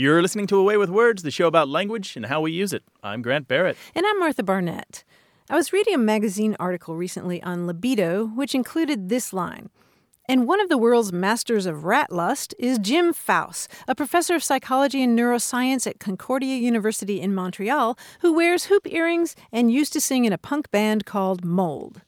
You're 0.00 0.22
listening 0.22 0.46
to 0.46 0.56
A 0.56 0.62
Way 0.62 0.76
with 0.76 0.90
Words, 0.90 1.24
the 1.24 1.30
show 1.32 1.48
about 1.48 1.68
language 1.68 2.14
and 2.14 2.26
how 2.26 2.40
we 2.40 2.52
use 2.52 2.72
it. 2.72 2.84
I'm 3.02 3.20
Grant 3.20 3.48
Barrett. 3.48 3.76
And 3.96 4.06
I'm 4.06 4.20
Martha 4.20 4.44
Barnette. 4.44 5.02
I 5.50 5.56
was 5.56 5.72
reading 5.72 5.92
a 5.92 5.98
magazine 5.98 6.54
article 6.60 6.94
recently 6.94 7.42
on 7.42 7.66
libido, 7.66 8.26
which 8.26 8.54
included 8.54 9.08
this 9.08 9.32
line. 9.32 9.70
And 10.26 10.46
one 10.46 10.60
of 10.60 10.68
the 10.68 10.78
world's 10.78 11.12
masters 11.12 11.66
of 11.66 11.82
rat 11.82 12.12
lust 12.12 12.54
is 12.60 12.78
Jim 12.78 13.12
Pfaus, 13.12 13.66
a 13.88 13.96
professor 13.96 14.36
of 14.36 14.44
psychology 14.44 15.02
and 15.02 15.18
neuroscience 15.18 15.84
at 15.84 15.98
Concordia 15.98 16.54
University 16.54 17.20
in 17.20 17.34
Montreal, 17.34 17.98
who 18.20 18.32
wears 18.32 18.66
hoop 18.66 18.86
earrings 18.86 19.34
and 19.50 19.72
used 19.72 19.92
to 19.94 20.00
sing 20.00 20.24
in 20.24 20.32
a 20.32 20.38
punk 20.38 20.70
band 20.70 21.06
called 21.06 21.44
Mold. 21.44 22.02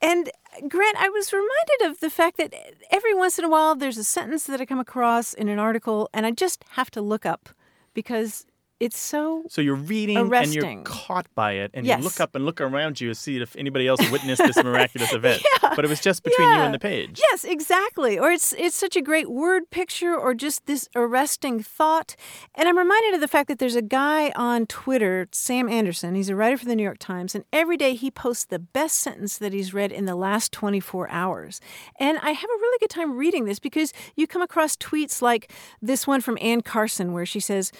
And 0.00 0.30
Grant, 0.68 0.96
I 0.98 1.08
was 1.08 1.32
reminded 1.32 1.90
of 1.90 2.00
the 2.00 2.10
fact 2.10 2.36
that 2.36 2.52
every 2.90 3.14
once 3.14 3.38
in 3.38 3.44
a 3.44 3.48
while 3.48 3.74
there's 3.74 3.96
a 3.96 4.04
sentence 4.04 4.44
that 4.44 4.60
I 4.60 4.66
come 4.66 4.78
across 4.78 5.32
in 5.32 5.48
an 5.48 5.58
article 5.58 6.10
and 6.12 6.26
I 6.26 6.30
just 6.30 6.62
have 6.72 6.90
to 6.90 7.00
look 7.00 7.24
up 7.24 7.48
because 7.94 8.44
it's 8.84 8.98
so 8.98 9.44
So 9.48 9.60
you're 9.62 9.74
reading 9.76 10.18
and 10.32 10.54
you're 10.54 10.82
caught 10.82 11.26
by 11.34 11.52
it, 11.52 11.70
and 11.74 11.86
Yes. 11.86 11.98
you 11.98 12.04
look 12.04 12.20
up 12.20 12.34
and 12.34 12.44
look 12.44 12.60
around 12.60 13.00
you 13.00 13.08
to 13.08 13.14
see 13.14 13.40
if 13.40 13.54
anybody 13.56 13.86
else 13.86 14.00
witnessed 14.10 14.42
this 14.44 14.56
miraculous 14.64 15.12
event. 15.12 15.42
Yeah. 15.62 15.74
But 15.76 15.84
it 15.84 15.88
was 15.88 16.00
just 16.00 16.22
between 16.22 16.48
you 16.48 16.56
and 16.56 16.74
the 16.74 16.78
page. 16.78 17.20
Yes, 17.30 17.44
exactly. 17.44 18.18
Or 18.18 18.30
it's 18.32 18.52
it's 18.54 18.76
such 18.76 18.96
a 18.96 19.00
great 19.02 19.30
word 19.30 19.70
picture 19.70 20.14
or 20.16 20.34
just 20.34 20.66
this 20.66 20.88
arresting 20.96 21.62
thought. 21.62 22.16
And 22.54 22.68
I'm 22.68 22.76
reminded 22.76 23.14
of 23.14 23.20
the 23.20 23.28
fact 23.28 23.48
that 23.48 23.58
there's 23.58 23.76
a 23.76 23.82
guy 23.82 24.30
on 24.36 24.66
Twitter, 24.66 25.28
Sam 25.32 25.68
Anderson. 25.68 26.14
He's 26.14 26.28
a 26.28 26.36
writer 26.36 26.56
for 26.58 26.64
the 26.66 26.76
New 26.76 26.82
York 26.82 26.98
Times, 26.98 27.34
and 27.34 27.44
every 27.52 27.76
day 27.76 27.94
he 27.94 28.10
posts 28.10 28.44
the 28.44 28.58
best 28.58 28.98
sentence 28.98 29.38
that 29.38 29.52
he's 29.52 29.72
read 29.72 29.92
in 29.92 30.04
the 30.06 30.14
last 30.16 30.52
24 30.52 31.08
hours. 31.10 31.60
And 31.98 32.18
I 32.18 32.30
have 32.32 32.50
a 32.50 32.58
really 32.60 32.78
good 32.80 32.90
time 32.90 33.16
reading 33.16 33.44
this 33.44 33.58
because 33.60 33.92
you 34.16 34.26
come 34.26 34.42
across 34.42 34.76
tweets 34.76 35.22
like 35.22 35.50
this 35.80 36.06
one 36.06 36.20
from 36.20 36.36
Anne 36.40 36.60
Carson 36.62 37.12
where 37.12 37.26
she 37.26 37.40
says, 37.40 37.70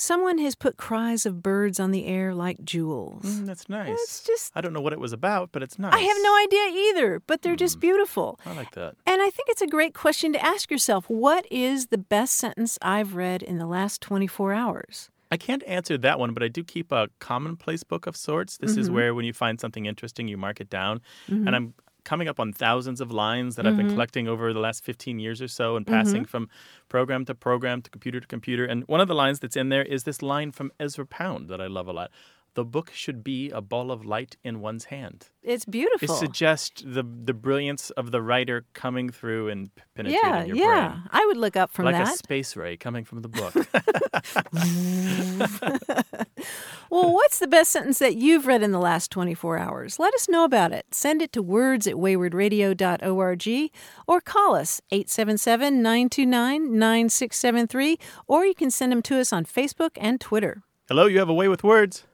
Someone 0.00 0.38
has 0.38 0.54
put 0.54 0.78
cries 0.78 1.26
of 1.26 1.42
birds 1.42 1.78
on 1.78 1.90
the 1.90 2.06
air 2.06 2.34
like 2.34 2.64
jewels. 2.64 3.22
Mm, 3.22 3.44
that's 3.44 3.68
nice. 3.68 3.90
It's 3.90 4.24
just- 4.24 4.50
I 4.56 4.62
don't 4.62 4.72
know 4.72 4.80
what 4.80 4.94
it 4.94 4.98
was 4.98 5.12
about, 5.12 5.50
but 5.52 5.62
it's 5.62 5.78
nice. 5.78 5.92
I 5.92 5.98
have 6.00 6.16
no 6.22 6.36
idea 6.38 6.88
either, 6.88 7.20
but 7.26 7.42
they're 7.42 7.54
just 7.54 7.80
beautiful. 7.80 8.40
I 8.46 8.54
like 8.54 8.70
that. 8.72 8.94
And 9.06 9.20
I 9.20 9.28
think 9.28 9.50
it's 9.50 9.60
a 9.60 9.66
great 9.66 9.92
question 9.92 10.32
to 10.32 10.42
ask 10.42 10.70
yourself 10.70 11.04
what 11.10 11.44
is 11.50 11.88
the 11.88 11.98
best 11.98 12.34
sentence 12.36 12.78
I've 12.80 13.14
read 13.14 13.42
in 13.42 13.58
the 13.58 13.66
last 13.66 14.00
24 14.00 14.54
hours? 14.54 15.10
I 15.30 15.36
can't 15.36 15.62
answer 15.64 15.98
that 15.98 16.18
one, 16.18 16.32
but 16.32 16.42
I 16.42 16.48
do 16.48 16.64
keep 16.64 16.90
a 16.92 17.08
commonplace 17.18 17.82
book 17.84 18.06
of 18.06 18.16
sorts. 18.16 18.56
This 18.56 18.72
Mm-hmm. 18.72 18.80
is 18.80 18.90
where 18.90 19.14
when 19.14 19.26
you 19.26 19.34
find 19.34 19.60
something 19.60 19.84
interesting, 19.84 20.28
you 20.28 20.38
mark 20.38 20.60
it 20.62 20.70
down. 20.70 21.02
And 21.28 21.54
I'm 21.54 21.74
coming 22.04 22.28
up 22.28 22.38
on 22.40 22.52
thousands 22.52 23.00
of 23.00 23.10
lines 23.10 23.56
that 23.56 23.66
I've 23.66 23.74
Mm-hmm. 23.74 23.86
been 23.88 23.94
collecting 23.94 24.28
over 24.28 24.52
the 24.52 24.60
last 24.60 24.84
15 24.84 25.18
years 25.18 25.40
or 25.40 25.48
so 25.48 25.76
and 25.76 25.86
passing 25.86 26.24
from 26.24 26.48
program 26.88 27.24
to 27.26 27.34
program 27.34 27.82
to 27.82 27.90
computer 27.90 28.20
to 28.20 28.26
computer. 28.26 28.64
And 28.64 28.84
one 28.88 29.00
of 29.00 29.08
the 29.08 29.14
lines 29.14 29.40
that's 29.40 29.56
in 29.56 29.68
there 29.68 29.82
is 29.84 30.04
this 30.04 30.22
line 30.22 30.50
from 30.52 30.72
Ezra 30.80 31.06
Pound 31.06 31.48
that 31.48 31.60
I 31.60 31.66
love 31.66 31.88
a 31.88 31.92
lot. 31.92 32.10
The 32.54 32.64
book 32.64 32.90
should 32.92 33.22
be 33.22 33.50
a 33.50 33.60
ball 33.60 33.92
of 33.92 34.04
light 34.04 34.36
in 34.42 34.60
one's 34.60 34.86
hand. 34.86 35.28
It's 35.42 35.64
beautiful. 35.64 36.14
It 36.14 36.18
suggests 36.18 36.82
the 36.84 37.02
the 37.02 37.32
brilliance 37.32 37.90
of 37.90 38.10
the 38.10 38.20
writer 38.20 38.66
coming 38.74 39.10
through 39.10 39.48
and 39.48 39.70
penetrating 39.94 40.20
yeah, 40.20 40.44
your 40.44 40.56
yeah. 40.56 40.88
brain. 40.88 41.02
I 41.12 41.24
would 41.26 41.36
look 41.36 41.56
up 41.56 41.70
from 41.70 41.86
that. 41.86 41.92
Like 41.92 42.14
a 42.14 42.16
space 42.16 42.56
ray 42.56 42.76
coming 42.76 43.04
from 43.04 43.22
the 43.22 43.28
book. 43.28 43.54
well, 46.90 47.12
what's 47.12 47.38
the 47.38 47.46
best 47.46 47.70
sentence 47.70 47.98
that 48.00 48.16
you've 48.16 48.46
read 48.46 48.62
in 48.62 48.72
the 48.72 48.78
last 48.78 49.10
24 49.10 49.58
hours? 49.58 49.98
Let 49.98 50.14
us 50.14 50.28
know 50.28 50.44
about 50.44 50.72
it. 50.72 50.86
Send 50.92 51.22
it 51.22 51.32
to 51.32 51.42
words 51.42 51.86
at 51.86 51.94
waywordradio.org 51.94 53.70
or 54.06 54.20
call 54.20 54.56
us 54.56 54.80
877 54.90 55.82
929 55.82 56.78
9673 56.78 57.98
or 58.26 58.44
you 58.44 58.54
can 58.54 58.70
send 58.70 58.92
them 58.92 59.02
to 59.02 59.20
us 59.20 59.32
on 59.32 59.44
Facebook 59.44 59.90
and 59.96 60.20
Twitter. 60.20 60.62
Hello, 60.88 61.06
you 61.06 61.20
have 61.20 61.28
a 61.28 61.34
way 61.34 61.48
with 61.48 61.62
words. 61.62 62.04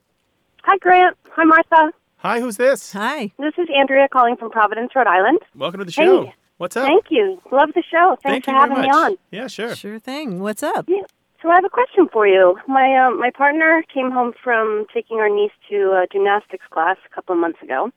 Hi, 0.66 0.76
Grant. 0.78 1.16
Hi, 1.30 1.44
Martha. 1.44 1.92
Hi, 2.16 2.40
who's 2.40 2.56
this? 2.56 2.92
Hi. 2.92 3.30
This 3.38 3.54
is 3.56 3.68
Andrea 3.72 4.08
calling 4.08 4.34
from 4.36 4.50
Providence, 4.50 4.90
Rhode 4.96 5.06
Island. 5.06 5.38
Welcome 5.54 5.78
to 5.78 5.84
the 5.84 5.92
show. 5.92 6.24
Hey. 6.24 6.34
What's 6.56 6.76
up? 6.76 6.88
Thank 6.88 7.04
you. 7.08 7.40
Love 7.52 7.68
the 7.76 7.84
show. 7.88 8.16
Thank 8.20 8.44
Thanks 8.44 8.48
you 8.48 8.52
for 8.52 8.58
having 8.58 8.82
me 8.82 8.88
on. 8.88 9.16
Yeah, 9.30 9.46
sure. 9.46 9.76
Sure 9.76 10.00
thing. 10.00 10.40
What's 10.40 10.64
up? 10.64 10.86
Yeah. 10.88 11.02
So 11.40 11.50
I 11.50 11.54
have 11.54 11.64
a 11.64 11.68
question 11.68 12.08
for 12.12 12.26
you. 12.26 12.58
My 12.66 12.96
um, 12.96 13.20
my 13.20 13.30
partner 13.30 13.84
came 13.94 14.10
home 14.10 14.32
from 14.42 14.86
taking 14.92 15.18
our 15.18 15.28
niece 15.28 15.52
to 15.70 15.92
a 15.92 16.06
gymnastics 16.10 16.66
class 16.68 16.96
a 17.08 17.14
couple 17.14 17.36
of 17.36 17.40
months 17.40 17.62
ago, 17.62 17.92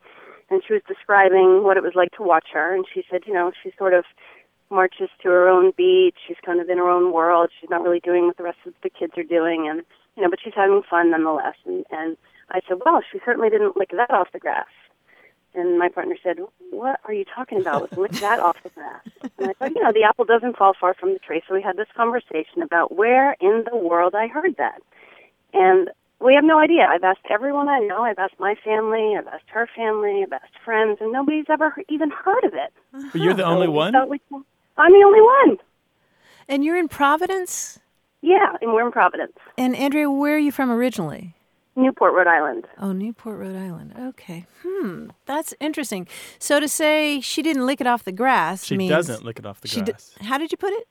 and 0.52 0.62
she 0.68 0.74
was 0.74 0.84
describing 0.88 1.64
what 1.64 1.76
it 1.76 1.82
was 1.82 1.94
like 1.96 2.12
to 2.18 2.22
watch 2.22 2.50
her. 2.54 2.76
And 2.76 2.86
she 2.94 3.04
said, 3.10 3.22
you 3.26 3.34
know, 3.34 3.52
she 3.64 3.72
sort 3.80 3.96
of 3.96 4.06
marches 4.70 5.10
to 5.24 5.30
her 5.30 5.50
own 5.50 5.72
beat. 5.76 6.14
She's 6.28 6.38
kind 6.46 6.62
of 6.62 6.70
in 6.70 6.78
her 6.78 6.88
own 6.88 7.12
world. 7.14 7.50
She's 7.60 7.72
not 7.72 7.82
really 7.82 8.00
doing 8.00 8.28
what 8.28 8.38
the 8.38 8.44
rest 8.44 8.60
of 8.68 8.76
the 8.84 8.92
kids 8.92 9.14
are 9.18 9.24
doing, 9.24 9.68
and 9.68 9.82
you 10.16 10.22
know, 10.22 10.30
but 10.30 10.38
she's 10.44 10.54
having 10.56 10.84
fun 10.88 11.10
nonetheless. 11.10 11.56
And, 11.66 11.84
and 11.90 12.16
I 12.52 12.62
said, 12.68 12.78
well, 12.86 13.02
she 13.12 13.20
certainly 13.26 13.50
didn't 13.50 13.78
lick 13.78 13.92
that 13.92 14.10
off 14.12 14.32
the 14.34 14.40
grass. 14.40 14.68
And 15.56 15.80
my 15.80 15.90
partner 15.90 16.16
said, 16.22 16.38
"What 16.70 17.00
are 17.06 17.14
you 17.14 17.26
talking 17.26 17.60
about? 17.60 17.82
with 17.82 17.98
Lick 17.98 18.12
that 18.22 18.40
off 18.40 18.58
the 18.62 18.70
grass." 18.70 19.02
And 19.40 19.50
I 19.50 19.54
said, 19.58 19.72
"You 19.76 19.82
know, 19.84 19.92
the 19.92 20.04
apple 20.04 20.24
doesn't 20.26 20.56
fall 20.58 20.74
far 20.80 20.94
from 20.94 21.14
the 21.14 21.18
tree." 21.20 21.42
So 21.48 21.56
we 21.56 21.62
had 21.64 21.76
this 21.76 21.88
conversation 21.98 22.62
about 22.62 22.96
where 22.96 23.36
in 23.42 23.64
the 23.70 23.76
world 23.76 24.14
I 24.14 24.28
heard 24.28 24.58
that, 24.58 24.80
and 25.56 25.90
we 26.20 26.36
have 26.36 26.44
no 26.44 26.60
idea. 26.60 26.86
I've 26.88 27.04
asked 27.04 27.26
everyone 27.32 27.68
I 27.68 27.80
know. 27.80 28.04
I've 28.04 28.20
asked 28.20 28.40
my 28.40 28.54
family. 28.64 29.16
I've 29.18 29.26
asked 29.26 29.50
her 29.52 29.68
family. 29.76 30.22
I've 30.22 30.34
asked 30.34 30.54
friends, 30.64 31.00
and 31.02 31.12
nobody's 31.12 31.46
ever 31.50 31.74
even 31.90 32.12
heard 32.12 32.44
of 32.44 32.54
it. 32.54 32.72
But 33.12 33.20
you're 33.20 33.34
the 33.34 33.44
only 33.44 33.66
So 33.66 33.72
we 33.72 33.76
one? 33.78 34.10
we- 34.10 34.22
I'm 34.78 34.92
the 34.92 35.04
only 35.04 35.22
one. 35.22 35.58
And 36.48 36.64
you're 36.64 36.78
in 36.78 36.88
Providence? 36.90 37.80
Yeah, 38.22 38.56
and 38.62 38.72
we're 38.74 38.86
in 38.86 38.92
Providence, 38.92 39.34
And 39.58 39.76
Andrea, 39.76 40.12
where 40.12 40.36
are 40.36 40.40
you 40.40 40.52
from 40.52 40.70
originally? 40.70 41.34
Newport, 41.76 42.14
Rhode 42.14 42.28
Island. 42.28 42.66
Oh, 42.80 42.92
Newport, 42.92 43.40
Rhode 43.40 43.56
Island. 43.56 43.94
Okay. 43.98 44.46
Hmm. 44.66 45.10
That's 45.26 45.54
interesting. 45.60 46.08
So 46.38 46.60
to 46.60 46.68
say 46.68 47.22
she 47.22 47.42
didn't 47.42 47.66
lick 47.66 47.80
it 47.80 47.88
off 47.88 48.04
the 48.04 48.12
grass 48.12 48.66
She 48.66 48.76
means 48.78 48.90
doesn't 48.92 49.24
lick 49.24 49.40
it 49.40 49.46
off 49.46 49.62
the 49.62 49.68
she 49.68 49.82
d- 49.82 49.92
grass. 49.94 50.16
how 50.22 50.38
did 50.38 50.52
you 50.52 50.58
put 50.58 50.74
it? 50.74 50.88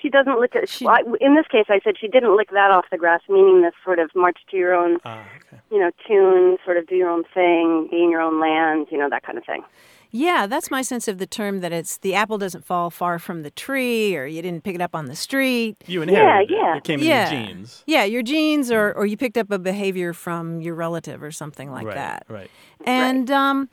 She 0.00 0.08
doesn't 0.10 0.40
lick 0.40 0.54
it. 0.54 0.68
She- 0.68 0.84
well, 0.84 0.94
I- 0.94 1.02
in 1.20 1.34
this 1.34 1.46
case, 1.48 1.66
I 1.68 1.80
said 1.84 1.94
she 2.00 2.08
didn't 2.08 2.36
lick 2.36 2.50
that 2.50 2.70
off 2.70 2.86
the 2.90 2.98
grass, 2.98 3.20
meaning 3.28 3.62
this 3.62 3.74
sort 3.84 3.98
of 3.98 4.10
march 4.14 4.38
to 4.50 4.56
your 4.56 4.74
own 4.74 4.98
Ah, 5.04 5.24
okay. 5.36 5.60
you 5.70 5.78
know, 5.78 5.90
tune, 6.06 6.56
sort 6.64 6.76
of 6.76 6.86
do 6.86 6.94
your 6.96 7.10
own 7.10 7.24
thing, 7.34 7.88
be 7.90 8.02
in 8.02 8.10
your 8.10 8.20
own 8.20 8.40
land, 8.40 8.86
you 8.90 8.98
know, 8.98 9.08
that 9.10 9.22
kind 9.24 9.38
of 9.38 9.44
thing. 9.44 9.62
Yeah, 10.10 10.46
that's 10.46 10.70
my 10.70 10.82
sense 10.82 11.08
of 11.08 11.18
the 11.18 11.26
term 11.26 11.60
that 11.60 11.72
it's 11.72 11.98
the 11.98 12.14
apple 12.14 12.38
doesn't 12.38 12.64
fall 12.64 12.90
far 12.90 13.18
from 13.18 13.42
the 13.42 13.50
tree 13.50 14.16
or 14.16 14.26
you 14.26 14.40
didn't 14.40 14.64
pick 14.64 14.74
it 14.74 14.80
up 14.80 14.94
on 14.94 15.06
the 15.06 15.16
street. 15.16 15.76
You 15.86 16.02
inherited 16.02 16.50
yeah. 16.50 16.74
it. 16.74 16.78
It 16.78 16.84
came 16.84 17.00
yeah. 17.00 17.30
in 17.30 17.36
your 17.36 17.46
genes. 17.46 17.84
Yeah, 17.86 18.04
your 18.04 18.22
genes 18.22 18.70
or 18.70 18.92
or 18.92 19.06
you 19.06 19.16
picked 19.16 19.36
up 19.36 19.50
a 19.50 19.58
behavior 19.58 20.12
from 20.12 20.60
your 20.60 20.74
relative 20.74 21.22
or 21.22 21.30
something 21.30 21.70
like 21.70 21.86
right, 21.86 21.94
that. 21.94 22.26
Right. 22.28 22.50
And 22.84 23.30
um 23.30 23.68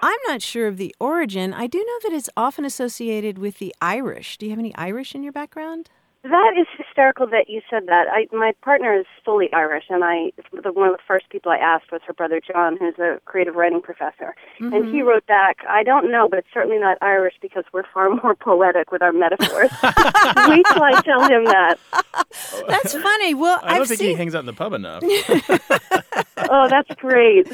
I'm 0.00 0.18
not 0.26 0.42
sure 0.42 0.68
of 0.68 0.76
the 0.76 0.94
origin. 1.00 1.52
I 1.52 1.66
do 1.66 1.78
know 1.78 2.10
that 2.10 2.16
it's 2.16 2.30
often 2.36 2.64
associated 2.64 3.38
with 3.38 3.58
the 3.58 3.74
Irish. 3.80 4.38
Do 4.38 4.46
you 4.46 4.50
have 4.50 4.58
any 4.58 4.74
Irish 4.76 5.14
in 5.14 5.22
your 5.22 5.32
background? 5.32 5.90
That 6.24 6.54
is 6.58 6.66
hysterical 6.76 7.28
that 7.28 7.48
you 7.48 7.62
said 7.70 7.86
that. 7.86 8.06
I, 8.10 8.26
my 8.34 8.52
partner 8.62 8.92
is 8.92 9.06
fully 9.24 9.52
Irish, 9.52 9.84
and 9.88 10.02
I 10.04 10.32
the, 10.62 10.72
one 10.72 10.88
of 10.88 10.94
the 10.96 11.02
first 11.06 11.28
people 11.30 11.52
I 11.52 11.58
asked 11.58 11.92
was 11.92 12.00
her 12.06 12.12
brother 12.12 12.40
John, 12.40 12.76
who's 12.76 12.98
a 12.98 13.20
creative 13.24 13.54
writing 13.54 13.80
professor, 13.80 14.34
and 14.58 14.92
he 14.92 15.02
wrote 15.02 15.26
back, 15.26 15.58
"I 15.68 15.84
don't 15.84 16.10
know, 16.10 16.28
but 16.28 16.40
it's 16.40 16.48
certainly 16.52 16.78
not 16.78 16.98
Irish 17.00 17.34
because 17.40 17.64
we're 17.72 17.84
far 17.94 18.10
more 18.22 18.34
poetic 18.34 18.90
with 18.90 19.00
our 19.00 19.12
metaphors." 19.12 19.70
Wait 19.82 20.66
till 20.72 20.82
I 20.82 21.00
tell 21.04 21.22
him 21.28 21.44
that. 21.44 21.78
That's 22.66 22.94
funny. 22.94 23.34
Well, 23.34 23.60
I 23.62 23.68
don't 23.70 23.78
have 23.78 23.88
think 23.88 24.00
seen 24.00 24.08
he 24.10 24.14
hangs 24.14 24.34
out 24.34 24.40
in 24.40 24.46
the 24.46 24.52
pub 24.52 24.72
enough. 24.72 25.02
Oh, 26.50 26.68
that's 26.68 26.88
great. 27.00 27.46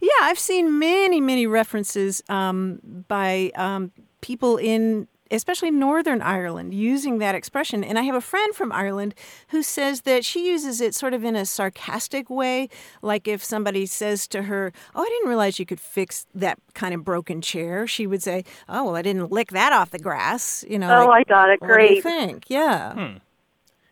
Yeah, 0.00 0.10
I've 0.22 0.38
seen 0.38 0.78
many, 0.78 1.20
many 1.20 1.46
references 1.46 2.22
um, 2.28 2.80
by 3.06 3.52
um, 3.54 3.92
people 4.22 4.56
in, 4.56 5.08
especially 5.30 5.70
Northern 5.70 6.20
Ireland, 6.22 6.74
using 6.74 7.18
that 7.18 7.34
expression. 7.34 7.82
And 7.84 7.98
I 7.98 8.02
have 8.02 8.14
a 8.14 8.20
friend 8.20 8.54
from 8.54 8.72
Ireland 8.72 9.14
who 9.48 9.62
says 9.62 10.02
that 10.02 10.24
she 10.24 10.48
uses 10.48 10.80
it 10.80 10.94
sort 10.94 11.14
of 11.14 11.24
in 11.24 11.36
a 11.36 11.46
sarcastic 11.46 12.28
way. 12.30 12.68
Like 13.02 13.28
if 13.28 13.42
somebody 13.44 13.86
says 13.86 14.26
to 14.28 14.42
her, 14.42 14.72
Oh, 14.94 15.02
I 15.02 15.08
didn't 15.08 15.28
realize 15.28 15.58
you 15.58 15.66
could 15.66 15.80
fix 15.80 16.26
that 16.34 16.58
kind 16.74 16.94
of 16.94 17.04
broken 17.04 17.40
chair, 17.40 17.86
she 17.86 18.06
would 18.06 18.22
say, 18.22 18.44
Oh, 18.68 18.84
well, 18.84 18.96
I 18.96 19.02
didn't 19.02 19.30
lick 19.30 19.50
that 19.50 19.72
off 19.72 19.90
the 19.90 19.98
grass. 19.98 20.64
You 20.68 20.78
know, 20.78 21.02
Oh, 21.02 21.06
like, 21.06 21.26
I 21.26 21.30
got 21.30 21.48
it. 21.50 21.60
what 21.60 21.68
do 21.78 21.84
you 21.84 22.00
Great. 22.00 22.02
think? 22.02 22.44
Yeah. 22.48 23.16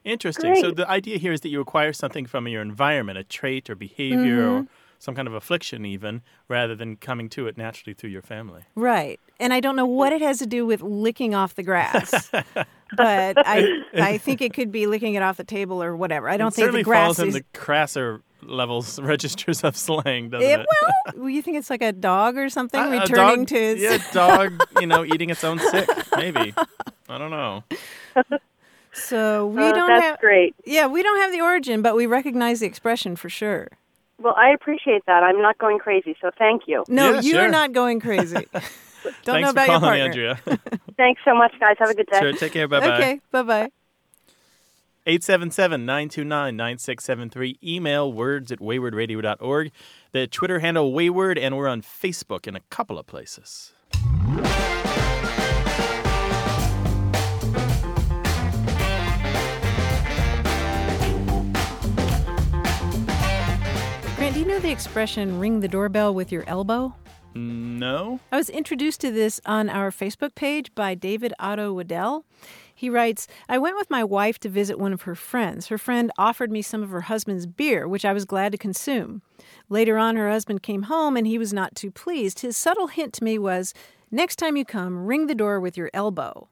Interesting. 0.04 0.56
So 0.56 0.70
the 0.70 0.88
idea 0.88 1.18
here 1.18 1.32
is 1.32 1.42
that 1.42 1.50
you 1.50 1.60
acquire 1.60 1.92
something 1.92 2.24
from 2.26 2.48
your 2.48 2.62
environment, 2.62 3.18
a 3.18 3.24
trait 3.24 3.68
or 3.68 3.74
behavior 3.74 4.48
or 4.48 4.60
Mm-hmm. 4.62 4.66
Some 4.98 5.14
kind 5.14 5.28
of 5.28 5.34
affliction 5.34 5.84
even, 5.86 6.22
rather 6.48 6.74
than 6.74 6.96
coming 6.96 7.28
to 7.30 7.46
it 7.46 7.56
naturally 7.56 7.94
through 7.94 8.10
your 8.10 8.22
family. 8.22 8.62
Right. 8.74 9.20
And 9.40 9.52
I 9.52 9.60
don't 9.60 9.76
know 9.76 9.86
what 9.86 10.12
it 10.12 10.20
has 10.20 10.38
to 10.38 10.46
do 10.46 10.66
with 10.66 10.82
licking 10.82 11.34
off 11.34 11.54
the 11.54 11.62
grass. 11.62 12.28
but 12.96 13.34
I 13.46 13.68
I 13.94 14.18
think 14.18 14.40
it 14.42 14.52
could 14.54 14.72
be 14.72 14.86
licking 14.86 15.14
it 15.14 15.22
off 15.22 15.36
the 15.36 15.44
table 15.44 15.82
or 15.82 15.96
whatever. 15.96 16.28
I 16.28 16.36
don't 16.36 16.48
it 16.48 16.54
think 16.54 16.64
certainly 16.64 16.80
the 16.82 16.84
grass 16.86 17.04
falls 17.04 17.18
in 17.20 17.30
the 17.30 17.44
crasser 17.54 18.22
levels 18.42 18.98
registers 19.02 19.62
of 19.62 19.76
slang, 19.76 20.30
doesn't 20.30 20.48
it, 20.48 20.60
it? 20.60 20.66
well, 21.16 21.28
you 21.28 21.42
think 21.42 21.56
it's 21.58 21.70
like 21.70 21.82
a 21.82 21.92
dog 21.92 22.36
or 22.36 22.48
something 22.48 22.80
A- 22.80 22.88
a 22.88 23.00
returning 23.00 23.40
dog, 23.44 23.46
to 23.48 23.56
its 23.56 23.80
yeah, 23.82 23.98
dog, 24.12 24.60
you 24.80 24.86
know, 24.86 25.04
eating 25.04 25.30
its 25.30 25.44
own 25.44 25.58
sick, 25.58 25.88
maybe. 26.16 26.52
I 27.08 27.18
don't 27.18 27.30
know. 27.30 27.62
So 28.92 29.46
we 29.46 29.62
Uh, 29.62 29.72
don't 29.72 29.88
that's 29.88 30.04
have. 30.04 30.18
great. 30.20 30.54
Yeah, 30.64 30.86
we 30.86 31.02
don't 31.02 31.18
have 31.20 31.30
the 31.32 31.40
origin, 31.40 31.82
but 31.82 31.94
we 31.94 32.06
recognize 32.06 32.60
the 32.60 32.66
expression 32.66 33.16
for 33.16 33.28
sure. 33.28 33.68
Well, 34.20 34.34
I 34.36 34.50
appreciate 34.50 35.06
that. 35.06 35.22
I'm 35.22 35.40
not 35.40 35.58
going 35.58 35.78
crazy, 35.78 36.16
so 36.20 36.30
thank 36.38 36.62
you. 36.66 36.84
No, 36.88 37.14
Yeah, 37.14 37.20
you're 37.20 37.42
sure. 37.42 37.48
not 37.50 37.72
going 37.72 38.00
crazy. 38.00 38.34
don't 38.52 38.62
Thanks 38.62 39.24
know 39.26 39.40
for 39.42 39.50
about 39.50 39.68
your 39.68 39.78
calling, 39.80 39.80
partner. 39.80 40.04
Andrea. 40.04 40.40
Thanks 40.96 41.20
so 41.24 41.34
much, 41.34 41.52
guys. 41.60 41.76
Have 41.78 41.90
a 41.90 41.94
good 41.94 42.08
day. 42.10 42.18
sure, 42.18 42.32
take 42.32 42.52
care. 42.52 42.66
Bye 42.66 42.80
bye. 42.80 42.96
Okay, 42.98 43.20
bye 43.30 43.42
bye. 43.42 43.70
877 45.06 45.86
929 45.86 46.56
9673. 46.56 47.58
Email 47.64 48.12
words 48.12 48.52
at 48.52 48.58
waywordradio.org. 48.58 49.70
The 50.12 50.26
Twitter 50.26 50.58
handle 50.58 50.92
Wayword, 50.92 51.38
and 51.40 51.56
we're 51.56 51.68
on 51.68 51.80
Facebook 51.80 52.46
in 52.46 52.54
a 52.56 52.60
couple 52.68 52.98
of 52.98 53.06
places. 53.06 53.72
Know 64.48 64.58
the 64.58 64.70
expression 64.70 65.38
ring 65.38 65.60
the 65.60 65.68
doorbell 65.68 66.14
with 66.14 66.32
your 66.32 66.42
elbow? 66.46 66.94
No? 67.34 68.18
I 68.32 68.38
was 68.38 68.48
introduced 68.48 68.98
to 69.02 69.10
this 69.10 69.42
on 69.44 69.68
our 69.68 69.90
Facebook 69.90 70.34
page 70.34 70.74
by 70.74 70.94
David 70.94 71.34
Otto 71.38 71.74
Waddell. 71.74 72.24
He 72.74 72.88
writes, 72.88 73.28
I 73.46 73.58
went 73.58 73.76
with 73.76 73.90
my 73.90 74.02
wife 74.02 74.38
to 74.38 74.48
visit 74.48 74.78
one 74.78 74.94
of 74.94 75.02
her 75.02 75.14
friends. 75.14 75.66
Her 75.66 75.76
friend 75.76 76.10
offered 76.16 76.50
me 76.50 76.62
some 76.62 76.82
of 76.82 76.88
her 76.88 77.02
husband's 77.02 77.44
beer, 77.44 77.86
which 77.86 78.06
I 78.06 78.14
was 78.14 78.24
glad 78.24 78.52
to 78.52 78.58
consume. 78.58 79.20
Later 79.68 79.98
on, 79.98 80.16
her 80.16 80.30
husband 80.30 80.62
came 80.62 80.84
home 80.84 81.14
and 81.14 81.26
he 81.26 81.36
was 81.36 81.52
not 81.52 81.74
too 81.74 81.90
pleased. 81.90 82.40
His 82.40 82.56
subtle 82.56 82.86
hint 82.86 83.12
to 83.14 83.24
me 83.24 83.38
was, 83.38 83.74
Next 84.10 84.36
time 84.36 84.56
you 84.56 84.64
come, 84.64 85.04
ring 85.04 85.26
the 85.26 85.34
door 85.34 85.60
with 85.60 85.76
your 85.76 85.90
elbow. 85.92 86.48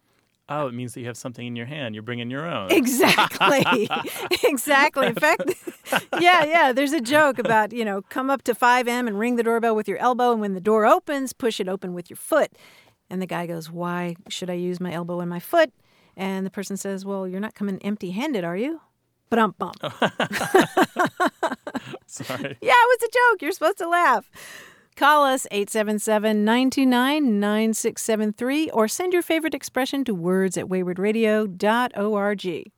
Oh, 0.48 0.68
it 0.68 0.74
means 0.74 0.94
that 0.94 1.00
you 1.00 1.06
have 1.06 1.16
something 1.16 1.44
in 1.44 1.56
your 1.56 1.66
hand. 1.66 1.96
You're 1.96 2.02
bringing 2.02 2.30
your 2.30 2.46
own. 2.46 2.70
Exactly. 2.70 3.88
exactly. 4.44 5.08
In 5.08 5.14
fact, 5.16 5.42
yeah, 6.20 6.44
yeah. 6.44 6.72
There's 6.72 6.92
a 6.92 7.00
joke 7.00 7.40
about, 7.40 7.72
you 7.72 7.84
know, 7.84 8.02
come 8.02 8.30
up 8.30 8.42
to 8.44 8.54
5M 8.54 9.08
and 9.08 9.18
ring 9.18 9.34
the 9.34 9.42
doorbell 9.42 9.74
with 9.74 9.88
your 9.88 9.98
elbow. 9.98 10.30
And 10.30 10.40
when 10.40 10.54
the 10.54 10.60
door 10.60 10.86
opens, 10.86 11.32
push 11.32 11.58
it 11.58 11.68
open 11.68 11.94
with 11.94 12.08
your 12.08 12.16
foot. 12.16 12.52
And 13.10 13.20
the 13.20 13.26
guy 13.26 13.46
goes, 13.46 13.70
Why 13.70 14.14
should 14.28 14.48
I 14.48 14.54
use 14.54 14.80
my 14.80 14.92
elbow 14.92 15.18
and 15.20 15.28
my 15.28 15.40
foot? 15.40 15.72
And 16.16 16.46
the 16.46 16.50
person 16.50 16.76
says, 16.76 17.04
Well, 17.04 17.26
you're 17.26 17.40
not 17.40 17.54
coming 17.54 17.78
empty 17.82 18.12
handed, 18.12 18.44
are 18.44 18.56
you? 18.56 18.80
But 19.28 19.40
um 19.40 19.54
bump. 19.58 19.76
Sorry. 22.06 22.56
Yeah, 22.60 22.72
it 22.72 22.88
was 22.88 23.02
a 23.02 23.08
joke. 23.12 23.42
You're 23.42 23.52
supposed 23.52 23.78
to 23.78 23.88
laugh. 23.88 24.30
Call 24.96 25.24
us 25.24 25.46
877 25.50 26.42
929 26.42 27.38
9673 27.38 28.70
or 28.70 28.88
send 28.88 29.12
your 29.12 29.20
favorite 29.20 29.52
expression 29.52 30.04
to 30.04 30.14
words 30.14 30.56
at 30.56 30.64
waywordradio.org. 30.66 32.72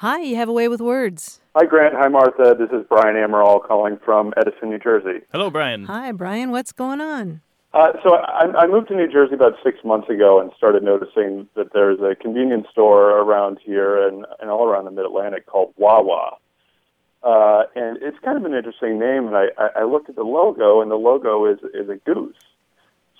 Hi, 0.00 0.20
you 0.20 0.36
have 0.36 0.50
a 0.50 0.52
way 0.52 0.68
with 0.68 0.82
words. 0.82 1.40
Hi, 1.56 1.64
Grant. 1.64 1.94
Hi, 1.94 2.08
Martha. 2.08 2.54
This 2.58 2.68
is 2.78 2.84
Brian 2.90 3.16
Amaral 3.16 3.66
calling 3.66 3.98
from 4.04 4.34
Edison, 4.36 4.68
New 4.68 4.78
Jersey. 4.78 5.24
Hello, 5.32 5.48
Brian. 5.48 5.86
Hi, 5.86 6.12
Brian. 6.12 6.50
What's 6.50 6.72
going 6.72 7.00
on? 7.00 7.40
Uh, 7.72 7.92
so 8.04 8.16
I, 8.16 8.52
I 8.54 8.66
moved 8.66 8.88
to 8.88 8.94
New 8.94 9.10
Jersey 9.10 9.34
about 9.34 9.54
six 9.64 9.78
months 9.82 10.10
ago 10.10 10.38
and 10.38 10.50
started 10.58 10.82
noticing 10.82 11.48
that 11.56 11.72
there's 11.72 12.00
a 12.00 12.14
convenience 12.14 12.66
store 12.70 13.18
around 13.18 13.60
here 13.64 14.06
and, 14.06 14.26
and 14.40 14.50
all 14.50 14.68
around 14.68 14.84
the 14.84 14.90
Mid 14.90 15.06
Atlantic 15.06 15.46
called 15.46 15.72
Wawa. 15.78 16.36
Uh, 17.22 17.64
and 17.74 17.98
it's 18.02 18.18
kind 18.24 18.36
of 18.36 18.44
an 18.44 18.54
interesting 18.54 18.98
name. 18.98 19.26
And 19.26 19.36
I, 19.36 19.46
I, 19.80 19.84
looked 19.84 20.08
at 20.08 20.16
the 20.16 20.22
logo, 20.22 20.80
and 20.80 20.90
the 20.90 20.96
logo 20.96 21.46
is 21.46 21.58
is 21.74 21.88
a 21.88 21.96
goose. 21.96 22.36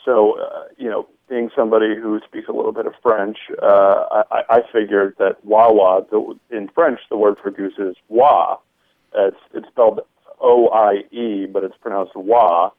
So 0.04 0.38
uh, 0.38 0.64
you 0.76 0.88
know, 0.88 1.08
being 1.28 1.50
somebody 1.56 1.96
who 1.96 2.20
speaks 2.24 2.48
a 2.48 2.52
little 2.52 2.72
bit 2.72 2.86
of 2.86 2.94
French, 3.02 3.38
uh, 3.60 4.22
I, 4.30 4.42
I 4.48 4.60
figured 4.72 5.16
that 5.18 5.44
Wawa, 5.44 6.06
the, 6.10 6.38
in 6.50 6.68
French, 6.68 7.00
the 7.10 7.16
word 7.16 7.36
for 7.42 7.50
goose 7.50 7.78
is 7.78 7.96
wa. 8.08 8.58
It's 9.14 9.36
it's 9.54 9.66
spelled 9.68 10.00
O 10.40 10.68
I 10.68 11.04
E, 11.14 11.46
but 11.46 11.64
it's 11.64 11.76
pronounced 11.80 12.14
wa. 12.14 12.70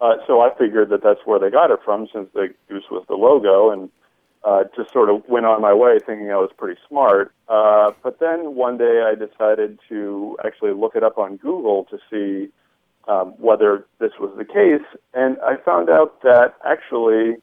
Uh, 0.00 0.16
so 0.26 0.40
I 0.40 0.50
figured 0.56 0.88
that 0.88 1.02
that's 1.02 1.20
where 1.24 1.38
they 1.38 1.50
got 1.50 1.70
it 1.70 1.80
from, 1.84 2.08
since 2.12 2.28
the 2.34 2.54
goose 2.68 2.84
was 2.90 3.04
the 3.08 3.14
logo, 3.14 3.70
and 3.70 3.90
uh, 4.44 4.64
just 4.76 4.92
sort 4.92 5.08
of 5.08 5.22
went 5.28 5.46
on 5.46 5.60
my 5.60 5.72
way 5.72 5.98
thinking 6.04 6.30
I 6.30 6.36
was 6.36 6.50
pretty 6.56 6.80
smart. 6.88 7.32
Uh, 7.48 7.92
but 8.02 8.18
then 8.18 8.54
one 8.54 8.76
day 8.76 9.02
I 9.06 9.14
decided 9.14 9.78
to 9.88 10.36
actually 10.44 10.72
look 10.72 10.96
it 10.96 11.04
up 11.04 11.18
on 11.18 11.36
Google 11.36 11.86
to 11.90 11.98
see 12.10 12.50
um, 13.08 13.34
whether 13.38 13.86
this 13.98 14.12
was 14.20 14.32
the 14.36 14.44
case, 14.44 14.86
and 15.12 15.36
I 15.44 15.56
found 15.56 15.90
out 15.90 16.22
that 16.22 16.54
actually 16.64 17.36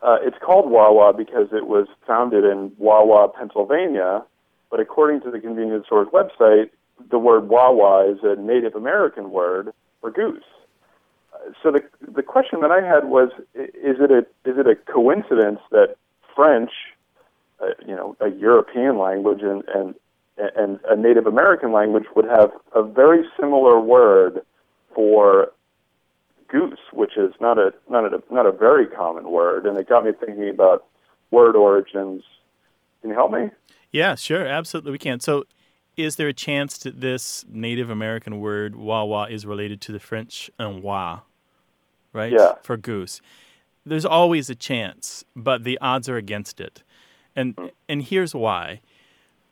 uh, 0.00 0.16
it's 0.22 0.36
called 0.44 0.70
Wawa 0.70 1.12
because 1.12 1.48
it 1.52 1.66
was 1.66 1.86
founded 2.06 2.44
in 2.44 2.72
Wawa, 2.78 3.28
Pennsylvania. 3.28 4.24
But 4.70 4.80
according 4.80 5.22
to 5.22 5.30
the 5.30 5.40
convenience 5.40 5.86
store's 5.86 6.08
website, 6.08 6.70
the 7.10 7.18
word 7.18 7.48
Wawa 7.48 8.10
is 8.10 8.18
a 8.22 8.36
Native 8.36 8.74
American 8.74 9.30
word 9.30 9.72
for 10.00 10.10
goose 10.10 10.44
so 11.62 11.70
the 11.70 11.82
the 12.00 12.22
question 12.22 12.60
that 12.60 12.70
I 12.70 12.80
had 12.80 13.08
was: 13.08 13.30
Is 13.54 13.96
it 14.00 14.10
a 14.10 14.18
is 14.48 14.58
it 14.58 14.66
a 14.66 14.76
coincidence 14.90 15.60
that 15.70 15.96
French, 16.38 16.70
uh, 17.60 17.66
you 17.84 17.96
know, 17.96 18.16
a 18.20 18.28
European 18.28 18.96
language 18.96 19.40
and 19.42 19.64
and 19.74 19.94
and 20.38 20.78
a 20.88 20.94
Native 20.94 21.26
American 21.26 21.72
language 21.72 22.04
would 22.14 22.26
have 22.26 22.52
a 22.76 22.82
very 22.84 23.24
similar 23.40 23.80
word 23.80 24.42
for 24.94 25.50
goose, 26.46 26.78
which 26.92 27.16
is 27.16 27.32
not 27.40 27.58
a 27.58 27.74
not 27.90 28.04
a 28.04 28.22
not 28.30 28.46
a 28.46 28.52
very 28.52 28.86
common 28.86 29.32
word, 29.32 29.66
and 29.66 29.76
it 29.76 29.88
got 29.88 30.04
me 30.04 30.12
thinking 30.12 30.48
about 30.48 30.84
word 31.32 31.56
origins. 31.56 32.22
Can 33.00 33.10
you 33.10 33.16
help 33.16 33.32
me? 33.32 33.50
Yeah, 33.90 34.14
sure. 34.14 34.46
Absolutely, 34.46 34.92
we 34.92 34.98
can. 34.98 35.18
So, 35.18 35.42
is 35.96 36.14
there 36.14 36.28
a 36.28 36.32
chance 36.32 36.78
that 36.78 37.00
this 37.00 37.44
Native 37.48 37.90
American 37.90 38.38
word 38.38 38.76
wawa 38.76 39.28
is 39.28 39.44
related 39.44 39.80
to 39.82 39.92
the 39.92 39.98
French 39.98 40.52
un 40.60 40.82
wa, 40.82 41.22
right? 42.12 42.32
Yeah. 42.32 42.54
For 42.62 42.76
goose. 42.76 43.20
There's 43.88 44.04
always 44.04 44.50
a 44.50 44.54
chance, 44.54 45.24
but 45.34 45.64
the 45.64 45.78
odds 45.80 46.08
are 46.08 46.16
against 46.16 46.60
it. 46.60 46.82
And 47.34 47.58
and 47.88 48.02
here's 48.02 48.34
why. 48.34 48.80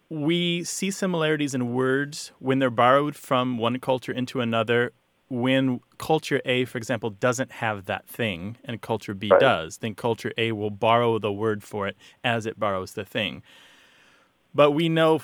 We 0.09 0.63
see 0.65 0.91
similarities 0.91 1.55
in 1.55 1.73
words 1.73 2.33
when 2.39 2.59
they're 2.61 2.71
borrowed 2.71 3.17
from 3.17 3.59
one 3.59 3.79
culture 3.81 4.13
into 4.13 4.41
another. 4.41 4.93
When 5.29 5.81
culture 5.99 6.41
A, 6.45 6.65
for 6.67 6.79
example, 6.79 7.11
doesn't 7.11 7.51
have 7.51 7.87
that 7.87 8.07
thing 8.07 8.59
and 8.65 8.81
culture 8.81 9.15
B 9.15 9.31
Right. 9.31 9.41
does, 9.41 9.79
then 9.79 9.97
culture 9.97 10.33
A 10.39 10.53
will 10.53 10.71
borrow 10.71 11.19
the 11.19 11.33
word 11.33 11.65
for 11.65 11.89
it 11.89 11.97
as 12.23 12.47
it 12.47 12.61
borrows 12.61 12.93
the 12.93 13.05
thing. 13.05 13.43
But 14.55 14.71
we 14.71 14.89
know 14.89 15.21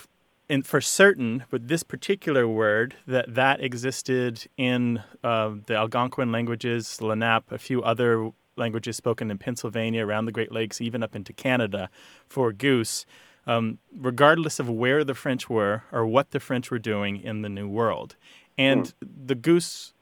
in, 0.49 0.63
for 0.63 0.81
certain 0.81 1.45
with 1.51 1.69
this 1.69 1.83
particular 1.83 2.49
word 2.49 2.97
that 3.07 3.35
that 3.35 3.61
existed 3.63 4.47
in 4.57 5.03
uh, 5.23 5.53
the 5.67 5.77
Algonquin 5.77 6.33
languages, 6.33 7.01
Lenape, 7.01 7.51
a 7.53 7.59
few 7.59 7.83
other 7.83 8.33
languages 8.57 8.97
spoken 8.97 9.31
in 9.31 9.39
Pennsylvania, 9.39 10.05
around 10.05 10.27
the 10.27 10.33
Great 10.33 10.53
Lakes, 10.53 10.81
even 10.81 11.03
up 11.03 11.17
into 11.17 11.33
Canada 11.33 11.89
for 12.27 12.53
goose, 12.53 13.07
um, 13.47 13.79
regardless 13.97 14.59
of 14.59 14.69
where 14.69 15.05
the 15.05 15.15
French 15.15 15.49
were 15.51 15.83
or 15.93 16.07
what 16.07 16.31
the 16.31 16.41
French 16.41 16.71
were 16.71 16.79
doing 16.79 17.21
in 17.21 17.43
the 17.43 17.49
New 17.49 17.69
World. 17.69 18.17
And 18.59 18.93
the 19.01 19.35
goose, 19.35 19.95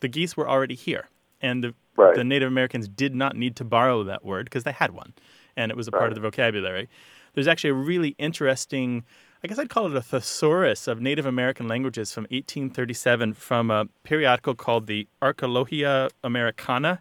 the 0.00 0.08
geese 0.08 0.36
were 0.36 0.48
already 0.48 0.74
here. 0.74 1.08
And 1.40 1.64
the, 1.64 1.74
Right. 1.94 2.14
the 2.14 2.24
Native 2.24 2.48
Americans 2.48 2.88
did 2.88 3.14
not 3.14 3.36
need 3.36 3.54
to 3.56 3.64
borrow 3.64 4.02
that 4.04 4.24
word 4.24 4.46
because 4.46 4.64
they 4.64 4.72
had 4.72 4.92
one 4.92 5.12
and 5.56 5.70
it 5.70 5.76
was 5.76 5.88
a 5.88 5.92
part 5.92 6.08
of 6.08 6.14
the 6.14 6.20
vocabulary. 6.20 6.88
There's 7.34 7.48
actually 7.48 7.70
a 7.70 7.74
really 7.74 8.14
interesting, 8.18 9.04
I 9.42 9.48
guess 9.48 9.58
I'd 9.58 9.70
call 9.70 9.86
it 9.86 9.96
a 9.96 10.02
thesaurus 10.02 10.86
of 10.88 11.00
Native 11.00 11.26
American 11.26 11.68
languages 11.68 12.12
from 12.12 12.24
1837 12.24 13.34
from 13.34 13.70
a 13.70 13.86
periodical 14.04 14.54
called 14.54 14.86
the 14.86 15.08
Archaeologia 15.20 16.10
Americana. 16.22 17.00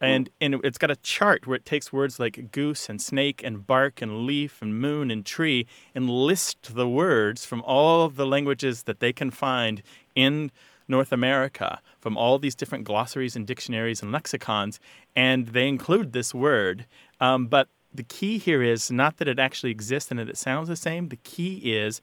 And, 0.00 0.30
and 0.40 0.60
it's 0.62 0.78
got 0.78 0.90
a 0.90 0.96
chart 0.96 1.46
where 1.46 1.56
it 1.56 1.64
takes 1.64 1.92
words 1.92 2.20
like 2.20 2.52
goose 2.52 2.88
and 2.88 3.02
snake 3.02 3.42
and 3.42 3.66
bark 3.66 4.00
and 4.00 4.26
leaf 4.26 4.62
and 4.62 4.78
moon 4.78 5.10
and 5.10 5.26
tree 5.26 5.66
and 5.94 6.08
lists 6.08 6.70
the 6.70 6.88
words 6.88 7.44
from 7.44 7.62
all 7.62 8.04
of 8.04 8.14
the 8.14 8.26
languages 8.26 8.84
that 8.84 9.00
they 9.00 9.12
can 9.12 9.30
find 9.30 9.82
in 10.14 10.52
North 10.88 11.12
America 11.12 11.80
from 12.00 12.16
all 12.16 12.38
these 12.38 12.54
different 12.54 12.84
glossaries 12.84 13.36
and 13.36 13.46
dictionaries 13.46 14.02
and 14.02 14.10
lexicons, 14.10 14.80
and 15.14 15.48
they 15.48 15.68
include 15.68 16.12
this 16.12 16.34
word. 16.34 16.86
Um, 17.20 17.46
but 17.46 17.68
the 17.92 18.02
key 18.02 18.38
here 18.38 18.62
is 18.62 18.90
not 18.90 19.18
that 19.18 19.28
it 19.28 19.38
actually 19.38 19.70
exists 19.70 20.10
and 20.10 20.18
that 20.18 20.28
it 20.28 20.38
sounds 20.38 20.68
the 20.68 20.76
same. 20.76 21.08
The 21.08 21.16
key 21.16 21.56
is 21.72 22.00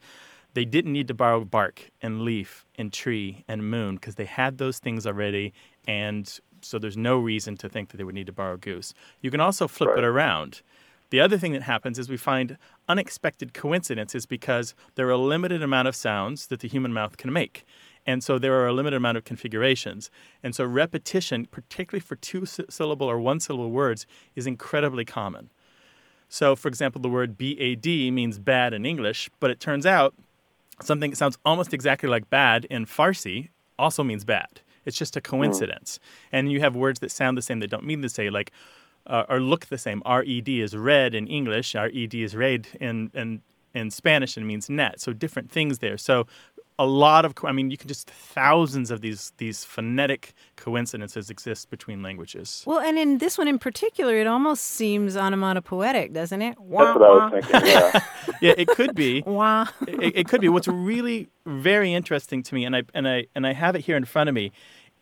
they 0.54 0.64
didn't 0.64 0.92
need 0.92 1.08
to 1.08 1.14
borrow 1.14 1.44
bark 1.44 1.90
and 2.00 2.22
leaf 2.22 2.64
and 2.76 2.92
tree 2.92 3.44
and 3.48 3.68
moon 3.70 3.96
because 3.96 4.14
they 4.14 4.24
had 4.24 4.58
those 4.58 4.78
things 4.78 5.06
already, 5.06 5.52
and 5.86 6.38
so 6.66 6.78
there's 6.78 6.96
no 6.96 7.18
reason 7.18 7.56
to 7.58 7.68
think 7.68 7.90
that 7.90 7.96
they 7.96 8.04
would 8.04 8.14
need 8.14 8.26
to 8.26 8.32
borrow 8.32 8.56
goose. 8.56 8.94
You 9.20 9.30
can 9.30 9.40
also 9.40 9.68
flip 9.68 9.90
Right. 9.90 9.98
it 9.98 10.04
around. 10.04 10.62
The 11.10 11.20
other 11.20 11.38
thing 11.38 11.52
that 11.52 11.62
happens 11.62 11.98
is 11.98 12.08
we 12.08 12.16
find 12.16 12.58
unexpected 12.88 13.54
coincidences 13.54 14.26
because 14.26 14.74
there 14.96 15.06
are 15.06 15.12
a 15.12 15.16
limited 15.18 15.62
amount 15.62 15.86
of 15.88 15.94
sounds 15.94 16.48
that 16.48 16.60
the 16.60 16.68
human 16.68 16.92
mouth 16.92 17.16
can 17.16 17.32
make. 17.32 17.64
And 18.04 18.22
so 18.22 18.38
there 18.38 18.54
are 18.54 18.66
a 18.66 18.72
limited 18.72 18.96
amount 18.96 19.16
of 19.16 19.24
configurations. 19.24 20.10
And 20.42 20.54
so 20.54 20.64
repetition, 20.64 21.46
particularly 21.46 22.00
for 22.00 22.16
two 22.16 22.44
syllable 22.46 23.08
or 23.08 23.18
one 23.20 23.40
syllable 23.40 23.70
words, 23.70 24.06
is 24.34 24.46
incredibly 24.46 25.04
common. 25.04 25.50
So, 26.28 26.56
for 26.56 26.66
example, 26.68 27.00
the 27.00 27.08
word 27.08 27.38
BAD 27.38 27.86
means 28.12 28.38
bad 28.40 28.72
in 28.72 28.84
English, 28.84 29.30
but 29.38 29.50
it 29.50 29.60
turns 29.60 29.86
out 29.86 30.14
something 30.82 31.10
that 31.10 31.16
sounds 31.16 31.38
almost 31.44 31.72
exactly 31.72 32.08
like 32.08 32.28
bad 32.30 32.64
in 32.66 32.84
Farsi 32.84 33.48
also 33.78 34.02
means 34.02 34.24
bad. 34.24 34.60
It's 34.86 34.96
just 34.96 35.16
a 35.16 35.20
coincidence. 35.20 35.98
And 36.32 36.50
you 36.50 36.60
have 36.60 36.74
words 36.74 37.00
that 37.00 37.10
sound 37.10 37.36
the 37.36 37.42
same 37.42 37.60
that 37.60 37.70
don't 37.70 37.84
mean 37.84 38.00
the 38.00 38.08
same, 38.08 38.32
like 38.32 38.52
uh, 39.06 39.24
or 39.28 39.40
look 39.40 39.66
the 39.66 39.78
same. 39.78 40.02
RED 40.06 40.48
is 40.48 40.76
red 40.76 41.14
in 41.14 41.26
English. 41.26 41.74
RED 41.74 42.14
is 42.14 42.34
red 42.34 42.68
in, 42.80 43.10
in 43.14 43.42
in 43.74 43.90
Spanish 43.90 44.36
and 44.36 44.44
it 44.44 44.46
means 44.46 44.70
net. 44.70 45.00
So 45.00 45.12
different 45.12 45.50
things 45.50 45.78
there. 45.78 45.98
So 45.98 46.26
a 46.78 46.86
lot 46.86 47.24
of 47.24 47.34
I 47.44 47.52
mean 47.52 47.70
you 47.70 47.76
can 47.76 47.88
just 47.88 48.10
thousands 48.10 48.90
of 48.90 49.00
these 49.00 49.32
these 49.38 49.64
phonetic 49.64 50.34
coincidences 50.56 51.30
exist 51.30 51.70
between 51.70 52.02
languages. 52.02 52.62
Well, 52.66 52.80
and 52.80 52.98
in 52.98 53.18
this 53.18 53.38
one 53.38 53.48
in 53.48 53.58
particular, 53.58 54.16
it 54.16 54.26
almost 54.26 54.64
seems 54.64 55.16
onomatopoetic, 55.16 56.12
doesn't 56.12 56.42
it? 56.42 56.56
That's 56.58 56.68
what 56.68 57.02
I 57.02 57.26
was 57.28 57.44
thinking. 57.44 57.66
Yeah. 57.66 58.00
yeah, 58.40 58.54
it 58.58 58.68
could 58.68 58.94
be. 58.94 59.22
Wah. 59.26 59.66
it, 59.86 60.16
it 60.16 60.28
could 60.28 60.40
be. 60.40 60.48
What's 60.48 60.68
really 60.68 61.28
very 61.46 61.94
interesting 61.94 62.42
to 62.42 62.54
me, 62.54 62.64
and 62.64 62.76
I 62.76 62.82
and 62.92 63.08
I 63.08 63.26
and 63.34 63.46
I 63.46 63.52
have 63.52 63.74
it 63.74 63.80
here 63.80 63.96
in 63.96 64.04
front 64.04 64.28
of 64.28 64.34
me, 64.34 64.52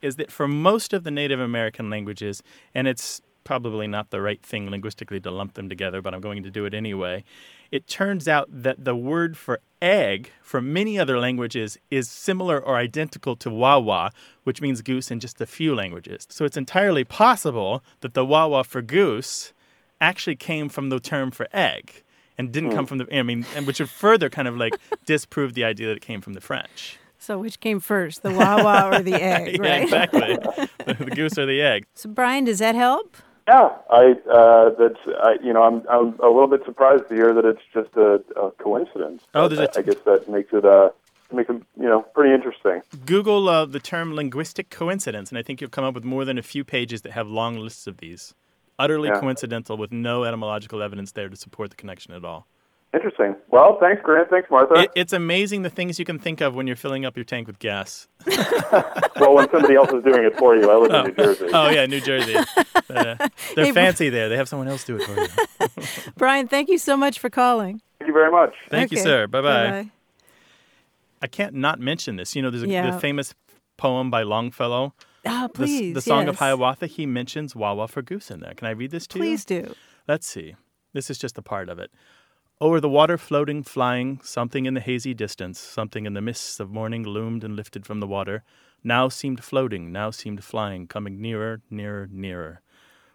is 0.05 0.17
that 0.17 0.31
for 0.31 0.47
most 0.47 0.93
of 0.93 1.03
the 1.03 1.11
Native 1.11 1.41
American 1.41 1.89
languages, 1.89 2.43
and 2.75 2.87
it's 2.87 3.23
probably 3.45 3.87
not 3.87 4.11
the 4.11 4.21
right 4.21 4.43
thing 4.43 4.71
linguistically 4.71 5.21
to 5.21 5.31
lump 5.31 5.55
them 5.55 5.69
together, 5.69 6.03
but 6.03 6.15
I'm 6.15 6.21
going 6.21 6.43
to 6.43 6.51
do 6.51 6.65
it 6.65 6.75
anyway. 6.75 7.25
It 7.71 7.87
turns 7.87 8.27
out 8.29 8.49
that 8.51 8.85
the 8.85 8.97
word 8.97 9.37
for 9.37 9.61
egg 9.81 10.31
for 10.43 10.61
many 10.61 10.99
other 10.99 11.19
languages 11.19 11.79
is 11.91 12.09
similar 12.11 12.59
or 12.59 12.77
identical 12.77 13.37
to 13.37 13.51
wawa, 13.51 14.13
which 14.45 14.61
means 14.61 14.83
goose 14.83 15.11
in 15.11 15.21
just 15.21 15.41
a 15.41 15.47
few 15.47 15.75
languages. 15.75 16.27
So 16.31 16.45
it's 16.45 16.57
entirely 16.57 17.05
possible 17.05 17.83
that 18.01 18.15
the 18.15 18.25
wawa 18.25 18.65
for 18.65 18.83
goose 18.83 19.53
actually 20.01 20.37
came 20.37 20.69
from 20.69 20.89
the 20.89 21.01
term 21.01 21.31
for 21.31 21.49
egg 21.53 22.03
and 22.37 22.53
didn't 22.53 22.71
come 22.71 22.81
hmm. 22.81 22.89
from 22.89 22.99
the 22.99 23.17
I 23.17 23.23
mean 23.23 23.45
which 23.65 23.79
would 23.79 23.91
further 23.91 24.29
kind 24.29 24.49
of 24.49 24.57
like 24.57 24.75
disprove 25.07 25.55
the 25.55 25.65
idea 25.65 25.87
that 25.89 25.97
it 25.97 26.03
came 26.03 26.21
from 26.21 26.35
the 26.35 26.41
French. 26.41 26.99
So, 27.25 27.39
which 27.39 27.59
came 27.59 27.81
first, 27.81 28.23
the 28.23 28.31
wawa 28.31 28.91
or 28.91 29.03
the 29.03 29.15
egg, 29.37 29.57
yeah, 29.59 29.63
right? 29.67 29.83
exactly. 29.83 30.37
the, 30.85 30.93
the 30.93 31.11
goose 31.11 31.39
or 31.39 31.47
the 31.47 31.63
egg. 31.63 31.87
So, 31.95 32.11
Brian, 32.11 32.45
does 32.45 32.59
that 32.59 32.75
help? 32.75 33.17
Yeah, 33.49 33.71
I 33.91 34.15
uh, 34.31 34.71
that's 34.79 35.01
I, 35.23 35.37
you 35.43 35.53
know 35.55 35.63
I'm 35.63 35.83
I'm 35.89 36.19
a 36.21 36.29
little 36.29 36.49
bit 36.49 36.63
surprised 36.67 37.09
to 37.09 37.15
hear 37.15 37.33
that 37.33 37.47
it's 37.47 37.63
just 37.73 37.97
a, 37.97 38.23
a 38.39 38.51
coincidence. 38.53 39.23
Oh, 39.35 39.49
there's 39.49 39.61
a 39.61 39.75
I, 39.75 39.81
I 39.81 39.83
guess 39.83 39.97
that 40.05 40.29
makes 40.29 40.53
it 40.53 40.67
uh 40.67 40.91
makes 41.33 41.49
it 41.49 41.63
you 41.81 41.89
know 41.89 42.03
pretty 42.15 42.35
interesting. 42.35 42.83
Google 43.07 43.49
uh, 43.49 43.65
the 43.65 43.81
term 43.81 44.15
linguistic 44.15 44.69
coincidence, 44.69 45.31
and 45.31 45.39
I 45.39 45.43
think 45.43 45.63
you'll 45.63 45.71
come 45.71 45.85
up 45.85 45.95
with 45.95 46.05
more 46.05 46.27
than 46.27 46.37
a 46.37 46.43
few 46.43 46.63
pages 46.63 47.01
that 47.03 47.13
have 47.13 47.27
long 47.27 47.57
lists 47.57 47.87
of 47.87 47.99
these. 47.99 48.35
Utterly 48.79 49.09
Yeah. 49.09 49.19
coincidental 49.21 49.79
with 49.79 49.93
no 49.93 50.25
etymological 50.25 50.83
evidence 50.83 51.13
there 51.13 51.29
to 51.31 51.37
support 51.37 51.71
the 51.71 51.77
connection 51.77 52.13
at 52.13 52.23
all. 52.25 52.47
Interesting. 52.95 53.35
Well, 53.51 53.77
thanks, 53.81 54.01
Grant. 54.03 54.31
Thanks, 54.31 54.49
Martha. 54.51 54.75
It, 54.75 54.91
it's 54.95 55.13
amazing 55.13 55.63
the 55.63 55.71
things 55.71 55.99
you 55.99 56.05
can 56.05 56.19
think 56.19 56.41
of 56.41 56.55
when 56.55 56.67
you're 56.69 56.77
filling 56.77 57.05
up 57.05 57.17
your 57.17 57.25
tank 57.25 57.49
with 57.49 57.59
gas. 57.59 58.07
well, 59.19 59.35
when 59.35 59.51
somebody 59.51 59.75
else 59.75 59.89
is 59.93 60.05
doing 60.05 60.25
it 60.25 60.37
for 60.39 60.55
you, 60.55 60.71
I 60.71 60.77
live 60.77 60.91
in 60.93 61.17
New 61.17 61.25
Jersey. 61.25 61.47
Oh, 61.53 61.71
yeah, 61.71 61.87
New 61.87 62.01
Jersey. 62.01 62.37
Uh, 62.37 62.45
they're 63.57 63.67
Hey, 63.67 63.73
fancy 63.73 64.11
there. 64.11 64.29
They 64.29 64.37
have 64.37 64.49
someone 64.49 64.69
else 64.69 64.85
do 64.85 64.97
it 64.97 65.03
for 65.03 65.21
you. 65.21 65.85
Brian, 66.17 66.47
thank 66.47 66.69
you 66.69 66.79
so 66.79 66.97
much 66.97 67.19
for 67.19 67.29
calling. 67.29 67.81
Thank 67.99 68.09
you 68.09 68.15
very 68.15 68.31
much. 68.31 68.55
Thank 68.71 68.93
you, 68.93 68.99
sir. 68.99 69.27
Bye 69.27 69.41
bye. 69.41 69.71
Bye-bye. 69.71 69.91
I 71.23 71.27
can't 71.27 71.55
not 71.55 71.81
mention 71.81 72.15
this. 72.17 72.37
You 72.37 72.43
know, 72.43 72.51
there's 72.51 72.63
a 72.63 72.69
Yeah. 72.69 72.91
the 72.93 73.01
famous 73.01 73.35
poem 73.77 74.11
by 74.11 74.23
Longfellow, 74.23 74.95
Ah, 75.27 75.49
the, 75.49 75.53
please. 75.53 75.95
the 75.95 76.01
Song 76.03 76.29
of. 76.29 76.37
Hiawatha. 76.39 76.87
He 76.87 77.07
mentions 77.07 77.57
Wawa 77.57 77.89
for 77.89 78.03
goose 78.03 78.31
in 78.31 78.41
there. 78.41 78.55
Can 78.55 78.69
I 78.69 78.71
read 78.73 78.93
this 78.93 79.07
to 79.09 79.19
you? 79.19 79.25
Please 79.25 79.45
do. 79.45 79.75
Let's 80.07 80.27
see. 80.29 80.55
This 80.93 81.11
is 81.11 81.19
just 81.19 81.37
a 81.39 81.43
part 81.43 81.69
of 81.69 81.79
it. 81.81 81.91
O'er 82.61 82.79
the 82.79 82.89
water 82.89 83.19
floating, 83.19 83.65
flying, 83.65 84.21
something 84.23 84.65
in 84.65 84.75
the 84.75 84.81
hazy 84.81 85.13
distance, 85.13 85.59
something 85.59 86.07
in 86.07 86.15
the 86.15 86.21
mists 86.21 86.61
of 86.61 86.71
morning 86.71 87.03
loomed 87.03 87.43
and 87.43 87.57
lifted 87.57 87.85
from 87.85 87.99
the 87.99 88.07
water, 88.07 88.45
now 88.85 89.09
seemed 89.09 89.43
floating, 89.43 89.91
now 89.91 90.13
seemed 90.13 90.45
flying, 90.45 90.87
coming 90.87 91.21
nearer, 91.21 91.63
nearer, 91.69 92.09
nearer. 92.13 92.61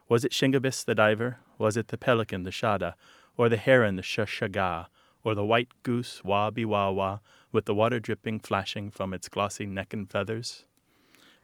Was 0.10 0.26
it 0.26 0.34
Shingebis 0.34 0.84
the 0.84 0.94
diver? 0.94 1.38
Was 1.58 1.78
it 1.78 1.88
the 1.88 1.98
pelican, 1.98 2.44
the 2.44 2.50
shada? 2.50 2.96
Or 3.38 3.48
the 3.48 3.56
heron, 3.56 3.96
the 3.96 4.02
shashaga? 4.02 4.88
Or 5.24 5.34
the 5.36 5.46
white 5.46 5.70
goose, 5.84 6.22
wah 6.22 6.52
wah, 6.92 7.20
with 7.54 7.64
the 7.64 7.74
water 7.74 8.02
dripping, 8.02 8.42
flashing 8.42 8.92
from 8.92 9.14
its 9.14 9.30
glossy 9.30 9.66
neck 9.66 9.94
and 9.94 10.12
feathers? 10.12 10.66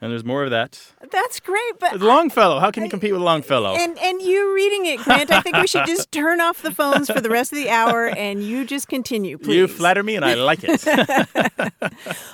And 0.01 0.11
there's 0.11 0.25
more 0.25 0.43
of 0.43 0.51
that. 0.51 0.91
That's 1.09 1.39
great, 1.39 1.79
but 1.79 2.01
Longfellow. 2.01 2.59
How 2.59 2.69
can 2.69 2.83
you 2.83 2.89
compete 2.89 3.13
with 3.13 3.21
Longfellow? 3.21 3.75
and 3.75 3.97
and 3.97 4.21
you 4.21 4.53
reading 4.53 4.85
it, 4.87 4.99
Grant, 4.99 5.31
I 5.31 5.39
think 5.39 5.55
we 5.55 5.67
should 5.67 5.85
just 5.85 6.11
turn 6.11 6.41
off 6.41 6.61
the 6.61 6.71
phones 6.71 7.09
for 7.09 7.21
the 7.21 7.29
rest 7.29 7.53
of 7.53 7.57
the 7.57 7.69
hour 7.69 8.07
and 8.07 8.43
you 8.43 8.65
just 8.65 8.87
continue, 8.89 9.37
please. 9.37 9.55
You 9.55 9.67
flatter 9.67 10.03
me, 10.03 10.15
and 10.17 10.25
I 10.25 10.33
like 10.35 10.59
it. 10.63 10.83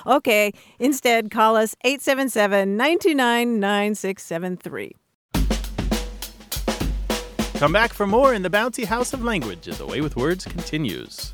Okay. 0.06 0.52
Instead, 0.78 1.30
call 1.30 1.56
us 1.56 1.76
877 1.84 2.76
929 2.76 3.60
9673. 3.60 4.96
Come 7.58 7.72
back 7.72 7.92
for 7.92 8.06
more 8.08 8.34
in 8.34 8.42
the 8.42 8.50
bouncy 8.50 8.84
house 8.84 9.12
of 9.12 9.22
language 9.22 9.68
as 9.68 9.78
the 9.78 9.86
way 9.86 10.00
with 10.00 10.16
words 10.16 10.44
continues. 10.44 11.32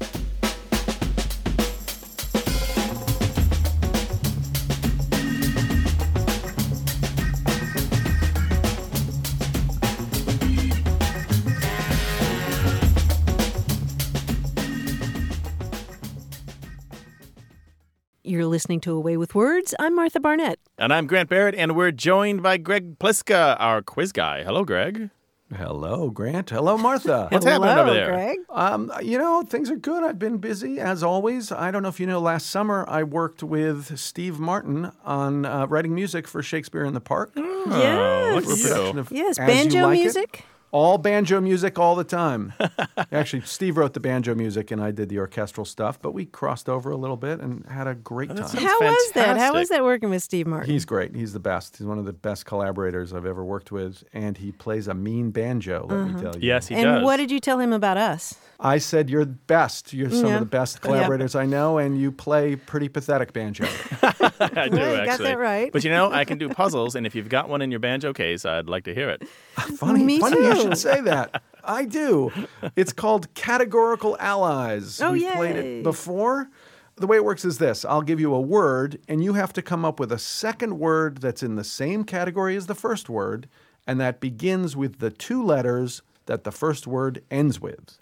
You're 18.38 18.46
listening 18.46 18.78
to 18.82 18.92
A 18.92 19.00
Way 19.00 19.16
with 19.16 19.34
Words. 19.34 19.74
I'm 19.80 19.96
Martha 19.96 20.20
Barnette. 20.20 20.60
And 20.78 20.92
I'm 20.92 21.08
Grant 21.08 21.28
Barrett, 21.28 21.56
and 21.56 21.74
we're 21.74 21.90
joined 21.90 22.40
by 22.40 22.56
Greg 22.56 22.96
Pliska, 23.00 23.56
our 23.58 23.82
quiz 23.82 24.12
guy. 24.12 24.44
Hello, 24.44 24.64
Greg. 24.64 25.10
Hello, 25.52 26.08
Grant. 26.08 26.48
Hello, 26.50 26.78
Martha. 26.78 27.26
What's 27.32 27.44
happening 27.44 27.76
over 27.76 27.92
there? 27.92 28.12
Greg. 28.12 28.38
um, 28.50 28.92
you 29.02 29.18
know, 29.18 29.42
things 29.42 29.72
are 29.72 29.76
good. 29.76 30.04
I've 30.04 30.20
been 30.20 30.38
busy 30.38 30.78
as 30.78 31.02
always. 31.02 31.50
I 31.50 31.72
don't 31.72 31.82
know 31.82 31.88
if 31.88 31.98
you 31.98 32.06
know, 32.06 32.20
last 32.20 32.48
summer 32.48 32.84
I 32.86 33.02
worked 33.02 33.42
with 33.42 33.98
Steve 33.98 34.38
Martin 34.38 34.92
on 35.04 35.44
uh, 35.44 35.66
writing 35.66 35.92
music 35.92 36.28
for 36.28 36.40
Shakespeare 36.40 36.84
in 36.84 36.94
the 36.94 37.00
Park. 37.00 37.32
Yes. 37.34 37.44
Oh, 37.66 38.34
look 38.36 38.44
for 38.44 38.52
a 38.52 38.56
production 38.56 38.98
of 39.00 39.10
Yes, 39.10 39.36
As 39.40 39.48
You 39.48 39.64
banjo 39.64 39.88
Like 39.88 40.16
It. 40.16 40.42
Music. 40.70 40.74
All 40.74 40.98
banjo 40.98 41.40
music 41.40 41.78
all 41.78 41.94
the 41.96 42.04
time. 42.04 42.52
Actually, 43.12 43.42
Steve 43.42 43.76
wrote 43.76 43.94
the 43.94 44.00
banjo 44.00 44.34
music 44.34 44.70
and 44.70 44.82
I 44.82 44.90
did 44.90 45.08
the 45.08 45.18
orchestral 45.18 45.64
stuff, 45.64 46.00
but 46.00 46.12
we 46.12 46.26
crossed 46.26 46.68
over 46.68 46.90
a 46.90 46.96
little 46.96 47.16
bit 47.16 47.40
and 47.40 47.64
had 47.66 47.86
a 47.86 47.94
great 47.94 48.28
that 48.28 48.36
time. 48.36 48.48
sounds 48.48 48.64
How 48.64 48.80
was 48.80 49.10
that? 49.14 49.36
How 49.38 49.54
was 49.54 49.68
that 49.70 49.82
working 49.84 50.10
with 50.10 50.22
Steve 50.22 50.46
Martin? 50.46 50.70
He's 50.70 50.84
great. 50.84 51.14
He's 51.14 51.32
the 51.32 51.40
best. 51.40 51.78
He's 51.78 51.86
one 51.86 51.98
of 51.98 52.04
the 52.04 52.12
best 52.12 52.46
collaborators 52.46 53.12
I've 53.12 53.26
ever 53.26 53.44
worked 53.44 53.72
with, 53.72 54.04
and 54.12 54.36
he 54.36 54.52
plays 54.52 54.88
a 54.88 54.94
mean 54.94 55.30
banjo, 55.30 55.86
let 55.88 56.14
me 56.14 56.20
tell 56.20 56.34
you. 56.36 56.46
Yes, 56.46 56.68
he 56.68 56.74
Uh-huh. 56.74 56.96
and 56.96 57.04
what 57.04 57.16
did 57.16 57.30
you 57.30 57.40
tell 57.40 57.58
him 57.60 57.72
about 57.72 57.96
us? 57.96 58.34
I 58.60 58.78
said 58.78 59.08
you're 59.08 59.24
the 59.24 59.32
best. 59.32 59.92
You're 59.92 60.10
some 60.10 60.26
Yeah. 60.26 60.34
of 60.34 60.40
the 60.40 60.46
best 60.46 60.80
collaborators 60.82 61.34
I 61.36 61.46
know, 61.46 61.78
and 61.78 62.00
you 62.00 62.10
play 62.10 62.56
pretty 62.56 62.88
pathetic 62.88 63.32
banjo. 63.32 63.66
I 64.02 64.68
do, 64.68 64.76
Well, 64.76 65.00
you 65.00 65.06
got 65.06 65.20
that 65.20 65.38
right. 65.38 65.72
But 65.72 65.84
you 65.84 65.90
know, 65.90 66.10
I 66.10 66.24
can 66.24 66.38
do 66.38 66.48
puzzles, 66.60 66.94
and 66.96 67.06
if 67.06 67.14
you've 67.14 67.28
got 67.28 67.48
one 67.48 67.62
in 67.62 67.70
your 67.70 67.80
banjo 67.80 68.12
case, 68.12 68.44
I'd 68.44 68.68
like 68.68 68.84
to 68.84 68.94
hear 68.94 69.10
it. 69.10 69.28
funny, 69.76 70.02
Me 70.02 70.18
funny 70.18 70.38
you 70.44 70.56
should 70.60 70.76
say 70.78 71.00
that. 71.02 71.42
I 71.62 71.84
do. 71.84 72.32
It's 72.76 72.92
called 72.92 73.32
Categorical 73.34 74.16
Allies. 74.18 75.00
Oh, 75.00 75.12
We've 75.12 75.30
played 75.32 75.56
it 75.56 75.82
before. 75.84 76.48
The 76.96 77.06
way 77.06 77.16
it 77.18 77.24
works 77.24 77.44
is 77.44 77.58
this 77.58 77.84
I'll 77.84 78.02
give 78.02 78.18
you 78.18 78.34
a 78.34 78.40
word, 78.40 78.98
and 79.06 79.22
you 79.22 79.34
have 79.34 79.52
to 79.52 79.62
come 79.62 79.84
up 79.84 80.00
with 80.00 80.10
a 80.10 80.18
second 80.18 80.80
word 80.80 81.18
that's 81.18 81.44
in 81.44 81.54
the 81.54 81.62
same 81.64 82.02
category 82.02 82.56
as 82.56 82.66
the 82.66 82.74
first 82.74 83.08
word, 83.08 83.48
and 83.86 84.00
that 84.00 84.18
begins 84.18 84.76
with 84.76 84.98
the 84.98 85.10
two 85.10 85.40
letters 85.44 86.02
that 86.26 86.42
the 86.42 86.50
first 86.50 86.86
word 86.88 87.22
ends 87.30 87.60
with. 87.60 87.98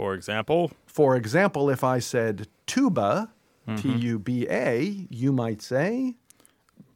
For 0.00 0.14
example, 0.14 0.70
For 0.86 1.14
example, 1.14 1.68
if 1.68 1.84
I 1.84 1.98
said 2.00 2.48
tuba, 2.66 3.28
Mm-hmm. 3.68 3.76
T 3.76 4.06
U 4.06 4.18
B 4.18 4.46
A, 4.48 5.06
you 5.10 5.32
might 5.32 5.60
say 5.62 6.14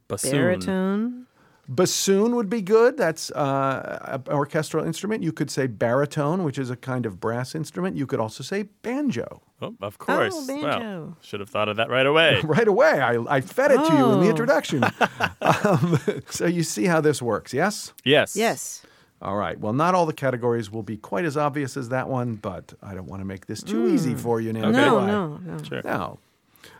bassoon. 0.07 0.31
Baritone. 0.31 1.25
Bassoon 1.69 2.35
would 2.35 2.49
be 2.49 2.61
good. 2.61 2.97
That's 2.97 3.29
uh, 3.31 3.99
an 4.27 4.33
orchestral 4.33 4.83
instrument. 4.83 5.21
You 5.23 5.31
could 5.31 5.49
say 5.51 5.67
baritone, 5.67 6.43
which 6.43 6.57
is 6.57 6.69
a 6.71 6.75
kind 6.75 7.05
of 7.05 7.19
brass 7.19 7.53
instrument. 7.55 7.95
You 7.95 8.07
could 8.07 8.19
also 8.19 8.43
say 8.43 8.63
banjo. 8.81 9.41
Oh, 9.61 9.75
of 9.81 9.97
course. 9.99 10.35
banjo. 10.47 10.67
Well, 10.67 11.17
should 11.21 11.39
have 11.39 11.49
thought 11.49 11.69
of 11.69 11.77
that 11.77 11.89
right 11.89 12.05
away. 12.07 12.41
Right 12.43 12.67
away, 12.67 12.99
I, 12.99 13.13
I 13.37 13.41
fed 13.41 13.71
it 13.71 13.77
to 13.87 13.93
you 13.95 14.05
in 14.13 14.19
the 14.21 14.27
Oh. 14.27 14.29
introduction. 14.29 14.83
um, 15.41 15.99
so 16.29 16.45
you 16.47 16.63
see 16.63 16.85
how 16.85 16.99
this 16.99 17.21
works, 17.21 17.53
yes? 17.53 17.93
yes. 18.03 18.35
Yes. 18.35 18.81
All 19.21 19.35
right. 19.37 19.59
Well, 19.59 19.73
not 19.73 19.95
all 19.95 20.05
the 20.05 20.13
categories 20.13 20.69
will 20.71 20.83
be 20.83 20.97
quite 20.97 21.25
as 21.25 21.37
obvious 21.37 21.77
as 21.77 21.89
that 21.89 22.09
one, 22.09 22.35
but 22.35 22.73
I 22.83 22.93
don't 22.93 23.07
want 23.07 23.21
to 23.21 23.25
make 23.25 23.45
this 23.47 23.63
too 23.63 23.87
easy 23.87 24.13
for 24.13 24.41
you 24.41 24.51
now. 24.53 24.65
Okay. 24.67 24.71
No, 24.77 24.99
I? 24.99 25.07
no, 25.07 25.37
no. 25.37 25.63
Sure. 25.63 25.81
No. 25.83 26.19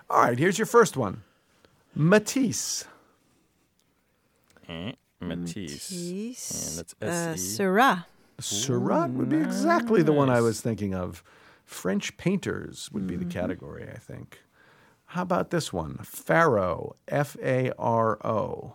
All 0.09 0.21
right. 0.21 0.37
Here's 0.37 0.57
your 0.59 0.65
first 0.67 0.97
one 0.97 1.23
Matisse. 1.95 2.85
Eh, 4.67 4.91
Matisse. 5.21 5.91
Matisse. 5.91 6.69
And 6.69 6.79
that's 6.79 6.93
Uh, 7.01 7.31
S-E. 7.31 7.37
Seurat. 7.39 8.05
Seurat 8.39 9.09
would 9.11 9.29
be 9.29 9.37
exactly 9.37 10.03
the 10.03 10.11
one 10.11 10.29
I 10.29 10.41
was 10.41 10.59
thinking 10.61 10.93
of. 10.93 11.23
French 11.63 12.15
painters 12.17 12.89
would 12.91 13.07
be 13.07 13.15
the 13.15 13.25
category, 13.25 13.87
I 13.89 13.97
think. 13.97 14.41
How 15.07 15.21
about 15.23 15.49
this 15.51 15.71
one? 15.71 15.97
Faro, 16.03 16.95
F 17.07 17.37
A 17.41 17.71
R 17.79 18.17
O. 18.25 18.73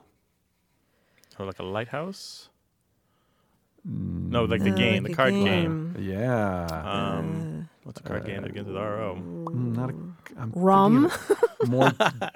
Or 1.38 1.46
like 1.46 1.58
a 1.58 1.62
lighthouse? 1.64 2.48
No, 3.84 4.44
like 4.44 4.62
the 4.62 4.70
game, 4.70 5.02
the 5.04 5.08
like 5.08 5.12
a 5.12 5.16
card 5.16 5.32
game. 5.32 5.44
game. 5.94 5.96
Yeah. 5.98 6.66
Um, 6.66 7.68
what's 7.84 7.98
a 8.00 8.02
card 8.02 8.26
game 8.26 8.42
that 8.42 8.48
begins 8.48 8.68
with 8.68 8.76
R-O? 8.76 9.14
Mm, 9.16 9.74
Not 9.76 9.90
a, 9.90 9.94
I'm 10.38 10.52
Rum. 10.54 11.06
of 11.06 11.68
more, 11.68 11.90
You're 11.98 12.10
Gin 12.10 12.30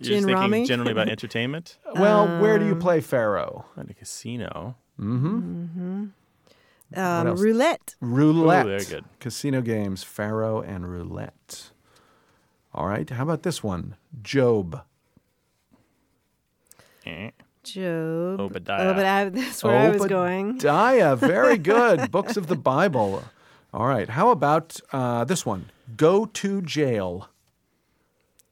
just 0.00 0.26
thinking 0.26 0.34
rummy? 0.34 0.64
generally 0.66 0.92
about 0.92 1.08
entertainment? 1.08 1.78
well, 1.94 2.40
where 2.40 2.58
do 2.58 2.66
you 2.66 2.76
play 2.76 3.00
Faro? 3.00 3.66
At 3.76 3.90
a 3.90 3.94
casino. 3.94 4.76
Mhm. 5.00 5.68
Mhm. 5.76 6.10
Um, 6.96 7.26
else? 7.26 7.40
roulette. 7.40 7.96
Roulette. 8.00 8.66
very 8.66 8.84
good. 8.84 9.04
Casino 9.18 9.60
games, 9.60 10.04
Faro 10.04 10.62
and 10.62 10.88
roulette. 10.88 11.70
All 12.72 12.86
right. 12.86 13.08
How 13.10 13.24
about 13.24 13.42
this 13.42 13.62
one? 13.64 13.96
Job. 14.22 14.82
Eh. 17.04 17.30
Job. 17.64 18.40
Obadiah. 18.40 18.90
Obadiah. 18.90 19.30
That's 19.30 19.64
where 19.64 19.76
I 19.76 19.88
was 19.90 20.06
going. 20.06 20.50
Obadiah. 20.50 21.16
Very 21.16 21.58
good. 21.72 22.10
Books 22.10 22.36
of 22.36 22.46
the 22.46 22.56
Bible. 22.56 23.24
All 23.72 23.86
right. 23.86 24.08
How 24.08 24.30
about 24.30 24.78
uh, 24.92 25.24
this 25.24 25.44
one? 25.44 25.70
Go 25.96 26.26
to 26.26 26.62
jail. 26.62 27.28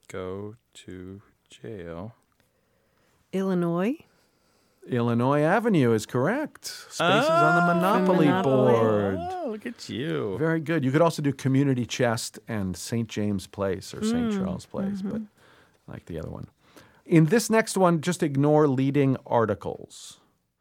Go 0.08 0.56
to 0.74 1.22
jail. 1.48 2.14
Illinois. 3.32 3.96
Illinois 4.88 5.42
Avenue 5.42 5.92
is 5.92 6.06
correct. 6.06 6.66
Spaces 6.90 7.28
on 7.28 7.66
the 7.66 7.74
Monopoly, 7.74 8.26
Monopoly. 8.26 8.72
board. 8.72 9.16
Oh, 9.20 9.48
look 9.50 9.64
at 9.64 9.88
you. 9.88 10.36
Very 10.38 10.58
good. 10.58 10.84
You 10.84 10.90
could 10.90 11.00
also 11.00 11.22
do 11.22 11.32
Community 11.32 11.86
Chest 11.86 12.40
and 12.48 12.76
St. 12.76 13.08
James 13.08 13.46
Place 13.46 13.94
or 13.94 14.02
St. 14.02 14.32
Charles 14.32 14.66
Place, 14.66 15.00
but 15.02 15.20
I 15.88 15.92
like 15.92 16.04
the 16.06 16.18
other 16.18 16.30
one. 16.30 16.48
In 17.04 17.26
this 17.26 17.50
next 17.50 17.76
one, 17.76 18.00
just 18.00 18.22
ignore 18.22 18.66
leading 18.68 19.16
articles. 19.26 20.20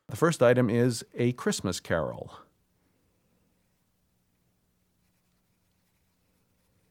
The 0.10 0.16
first 0.18 0.42
item 0.44 0.70
is 0.70 1.06
A 1.16 1.32
Christmas 1.34 1.80
Carol. 1.80 2.34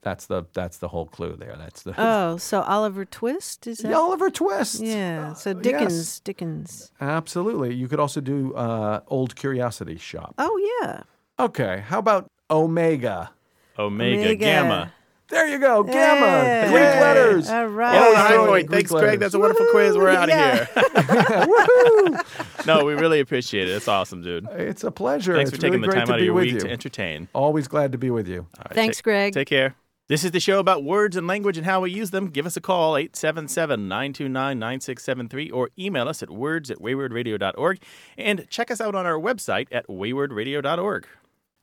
That's 0.01 0.25
the 0.25 0.45
that's 0.53 0.77
the 0.79 0.87
whole 0.87 1.05
clue 1.05 1.35
there. 1.37 1.55
That's 1.59 1.83
the 1.83 1.93
Oh, 1.95 2.37
so 2.37 2.61
Oliver 2.61 3.05
Twist 3.05 3.67
is 3.67 3.79
that? 3.79 3.89
The 3.89 3.95
Oliver 3.97 4.31
Twist. 4.31 4.79
Yeah. 4.81 5.33
So 5.33 5.51
Uh, 5.51 5.53
Dickens. 5.53 5.93
yes, 5.93 6.19
Dickens. 6.21 6.91
absolutely. 6.99 7.75
You 7.75 7.87
could 7.87 7.99
also 7.99 8.19
do 8.19 8.55
uh, 8.55 9.01
Old 9.07 9.35
Curiosity 9.35 9.97
Shop. 9.97 10.33
Oh 10.39 10.79
yeah. 10.81 11.03
Okay. 11.39 11.83
How 11.87 11.99
about 11.99 12.31
Omega? 12.49 13.29
Omega, 13.77 14.21
Omega. 14.21 14.35
Gamma. 14.35 14.93
There 15.31 15.47
you 15.47 15.57
go. 15.59 15.81
Gamma. 15.83 16.43
Hey. 16.43 16.67
Greek 16.69 16.81
letters. 17.01 17.49
All 17.49 17.65
right. 17.67 17.97
Oh, 17.97 18.15
high 18.15 18.37
point. 18.37 18.67
Greek 18.67 18.87
Thanks, 18.89 18.91
Greg. 18.91 19.19
That's 19.19 19.33
a 19.33 19.39
wonderful 19.39 19.65
quiz. 19.71 19.97
We're 19.97 20.09
out 20.09 20.29
of 20.29 20.35
Yeah. 20.35 20.65
here. 20.65 22.19
no, 22.67 22.85
we 22.85 22.93
really 22.93 23.19
appreciate 23.21 23.67
it. 23.69 23.71
It's 23.71 23.87
awesome, 23.87 24.21
dude. 24.21 24.47
It's 24.51 24.83
a 24.83 24.91
pleasure. 24.91 25.33
Thanks 25.35 25.49
it's 25.49 25.57
for 25.57 25.61
taking 25.61 25.81
really 25.81 25.87
the 25.93 25.95
time 25.95 26.05
to 26.07 26.13
out 26.13 26.19
of 26.19 26.25
your 26.25 26.33
week 26.35 26.51
you. 26.51 26.59
to 26.59 26.69
entertain. 26.69 27.27
Always 27.33 27.67
glad 27.67 27.91
to 27.93 27.97
be 27.97 28.11
with 28.11 28.27
you. 28.27 28.39
All 28.39 28.45
right, 28.65 28.75
Thanks, 28.75 28.97
take- 28.97 29.03
Greg. 29.05 29.33
Take 29.33 29.47
care. 29.47 29.75
This 30.07 30.23
is 30.25 30.31
the 30.31 30.39
show 30.41 30.59
about 30.59 30.83
words 30.83 31.15
and 31.15 31.25
language 31.25 31.55
and 31.57 31.65
how 31.65 31.79
we 31.79 31.89
use 31.91 32.11
them. 32.11 32.27
Give 32.27 32.45
us 32.45 32.57
a 32.57 32.61
call, 32.61 32.95
877-929-9673, 32.95 35.53
or 35.53 35.69
email 35.79 36.09
us 36.09 36.21
at 36.21 36.29
words 36.29 36.69
at 36.69 36.79
waywordradio.org. 36.79 37.81
And 38.17 38.45
check 38.49 38.69
us 38.71 38.81
out 38.81 38.93
on 38.93 39.05
our 39.05 39.17
website 39.17 39.67
at 39.71 39.87
waywordradio.org. 39.87 41.07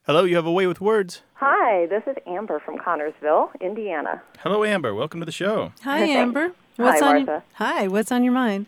Hello, 0.09 0.25
you 0.25 0.37
have 0.37 0.47
a 0.47 0.51
way 0.51 0.67
with 0.67 0.81
words. 0.81 1.21
Hi, 1.35 1.85
this 1.85 2.03
is 2.07 2.17
Amber 2.27 2.61
from 2.61 2.79
Connersville, 2.79 3.51
Indiana. 3.61 4.23
Hello, 4.39 4.65
Amber. 4.65 4.95
Welcome 4.95 5.21
to 5.21 5.27
the 5.27 5.33
show. 5.33 5.71
Hi, 5.83 5.99
Thanks. 5.99 6.17
Amber. 6.17 6.53
Hi, 6.79 6.83
What's 6.83 7.03
on 7.03 7.15
Martha. 7.27 7.45
Hi. 7.57 7.89
What's 7.89 8.11
on 8.11 8.25
your 8.25 8.33
mind? 8.33 8.65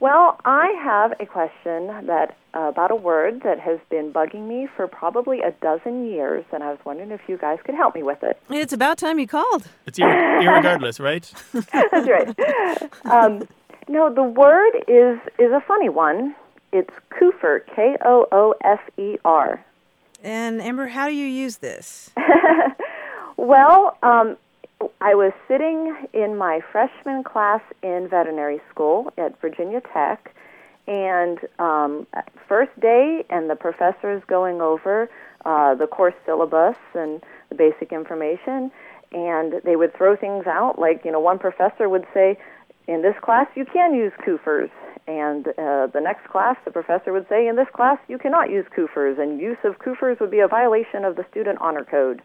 Well, 0.00 0.40
I 0.46 0.68
have 0.82 1.12
a 1.20 1.26
question 1.26 1.88
that 2.06 2.38
uh, 2.54 2.60
about 2.60 2.90
a 2.90 2.94
word 2.96 3.42
that 3.42 3.60
has 3.60 3.78
been 3.90 4.14
bugging 4.14 4.48
me 4.48 4.66
for 4.78 4.88
probably 4.88 5.42
a 5.42 5.50
dozen 5.60 6.06
years, 6.06 6.46
and 6.54 6.62
I 6.62 6.70
was 6.70 6.78
wondering 6.86 7.10
if 7.10 7.20
you 7.28 7.36
guys 7.36 7.58
could 7.66 7.74
help 7.74 7.94
me 7.94 8.02
with 8.02 8.22
it. 8.22 8.40
It's 8.48 8.72
about 8.72 8.96
time 8.96 9.18
you 9.18 9.26
called. 9.28 9.64
It's 9.84 9.98
ir- 9.98 10.06
irregardless, 10.06 10.98
right? 10.98 11.30
That's 11.52 12.08
right. 12.08 12.90
um, 13.04 13.46
no, 13.88 14.10
the 14.10 14.22
word 14.22 14.72
is 14.88 15.18
is 15.38 15.52
a 15.52 15.62
funny 15.68 15.90
one. 15.90 16.34
It's 16.72 16.94
koofer, 17.12 17.60
K 17.76 17.98
O 18.06 18.26
O 18.32 18.54
F 18.64 18.80
E 18.96 19.18
R. 19.26 19.62
And 20.22 20.60
Amber, 20.60 20.88
how 20.88 21.08
do 21.08 21.14
you 21.14 21.26
use 21.26 21.58
this? 21.58 22.10
Well, 23.38 23.96
um, 24.02 24.36
I 25.00 25.14
was 25.14 25.32
sitting 25.46 25.94
in 26.12 26.36
my 26.36 26.60
freshman 26.72 27.22
class 27.22 27.60
in 27.84 28.08
veterinary 28.10 28.60
school 28.68 29.12
at 29.16 29.40
Virginia 29.40 29.80
Tech, 29.80 30.34
and 30.88 31.38
um, 31.60 32.08
first 32.48 32.78
day, 32.80 33.24
and 33.30 33.48
the 33.48 33.54
professor 33.54 34.12
is 34.12 34.24
going 34.26 34.60
over 34.60 35.08
uh, 35.44 35.76
the 35.76 35.86
course 35.86 36.14
syllabus 36.26 36.76
and 36.94 37.22
the 37.48 37.54
basic 37.54 37.92
information, 37.92 38.72
and 39.12 39.62
they 39.64 39.76
would 39.76 39.96
throw 39.96 40.16
things 40.16 40.48
out 40.48 40.76
like, 40.80 41.04
you 41.04 41.12
know, 41.12 41.20
one 41.20 41.38
professor 41.38 41.88
would 41.88 42.06
say, 42.12 42.36
in 42.88 43.02
this 43.02 43.14
class 43.22 43.46
you 43.54 43.64
can 43.64 43.94
use 43.94 44.12
koofers, 44.26 44.70
and 45.08 45.48
uh, 45.48 45.88
the 45.92 46.00
next 46.00 46.28
class 46.28 46.56
the 46.64 46.70
professor 46.70 47.12
would 47.12 47.26
say, 47.28 47.48
in 47.48 47.56
this 47.56 47.66
class 47.74 47.98
you 48.06 48.18
cannot 48.18 48.50
use 48.50 48.66
koofers, 48.76 49.18
and 49.18 49.40
use 49.40 49.58
of 49.64 49.78
koofers 49.78 50.20
would 50.20 50.30
be 50.30 50.40
a 50.40 50.46
violation 50.46 51.04
of 51.04 51.16
the 51.16 51.24
student 51.30 51.58
honor 51.60 51.84
code. 51.84 52.22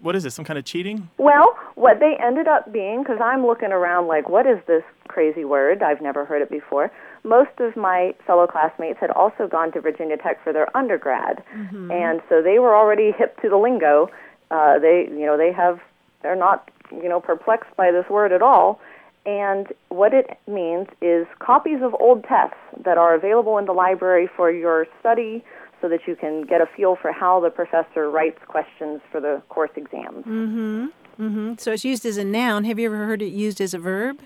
What 0.00 0.16
is 0.16 0.22
this? 0.22 0.34
Some 0.34 0.46
kind 0.46 0.58
of 0.58 0.64
cheating? 0.64 1.10
Well, 1.18 1.58
what 1.74 2.00
they 2.00 2.16
ended 2.28 2.48
up 2.48 2.72
being, 2.72 3.02
because 3.02 3.20
I'm 3.22 3.44
looking 3.44 3.70
around 3.70 4.06
like, 4.06 4.30
what 4.30 4.46
is 4.46 4.56
this 4.66 4.82
crazy 5.08 5.44
word? 5.44 5.82
I've 5.82 6.00
never 6.00 6.24
heard 6.24 6.40
it 6.40 6.48
before. 6.48 6.90
Most 7.22 7.50
of 7.58 7.76
my 7.76 8.14
fellow 8.26 8.46
classmates 8.46 8.98
had 8.98 9.10
also 9.10 9.46
gone 9.46 9.72
to 9.72 9.80
Virginia 9.82 10.16
Tech 10.16 10.42
for 10.42 10.54
their 10.54 10.74
undergrad, 10.74 11.42
and 11.90 12.22
so 12.30 12.40
they 12.40 12.58
were 12.58 12.74
already 12.74 13.12
hip 13.12 13.38
to 13.42 13.50
the 13.50 13.58
lingo. 13.58 14.08
Uh, 14.50 14.78
they, 14.78 15.06
you 15.10 15.26
know, 15.26 15.36
they 15.36 15.52
have, 15.52 15.80
they're 16.22 16.34
not, 16.34 16.70
you 16.90 17.08
know, 17.10 17.20
perplexed 17.20 17.76
by 17.76 17.92
this 17.92 18.08
word 18.08 18.32
at 18.32 18.40
all. 18.40 18.80
And 19.26 19.66
what 19.88 20.14
it 20.14 20.38
means 20.48 20.88
is 21.00 21.26
copies 21.40 21.82
of 21.82 21.94
old 22.00 22.24
tests 22.24 22.56
that 22.84 22.96
are 22.98 23.14
available 23.14 23.58
in 23.58 23.66
the 23.66 23.72
library 23.72 24.28
for 24.36 24.50
your 24.50 24.86
study 24.98 25.44
so 25.80 25.88
that 25.88 26.00
you 26.06 26.16
can 26.16 26.42
get 26.42 26.60
a 26.60 26.66
feel 26.76 26.96
for 26.96 27.12
how 27.12 27.40
the 27.40 27.50
professor 27.50 28.10
writes 28.10 28.38
questions 28.48 29.00
for 29.10 29.20
the 29.20 29.42
course 29.48 29.70
exams. 29.76 30.24
hmm 30.24 30.86
Mhm. 31.20 31.60
So 31.60 31.72
it's 31.72 31.84
used 31.84 32.06
as 32.06 32.16
a 32.16 32.24
noun. 32.24 32.64
Have 32.64 32.78
you 32.78 32.86
ever 32.86 33.04
heard 33.04 33.20
it 33.20 33.26
used 33.32 33.60
as 33.60 33.74
a 33.74 33.78
verb? 33.78 34.20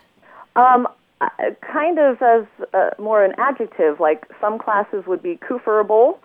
Um, 0.54 0.86
uh, 1.20 1.28
kind 1.60 1.98
of 1.98 2.22
as 2.22 2.44
uh, 2.72 2.90
more 3.00 3.24
an 3.24 3.34
adjective, 3.36 3.98
like 3.98 4.24
some 4.40 4.60
classes 4.60 5.04
would 5.06 5.20
be 5.20 5.36
kooferable, 5.38 6.18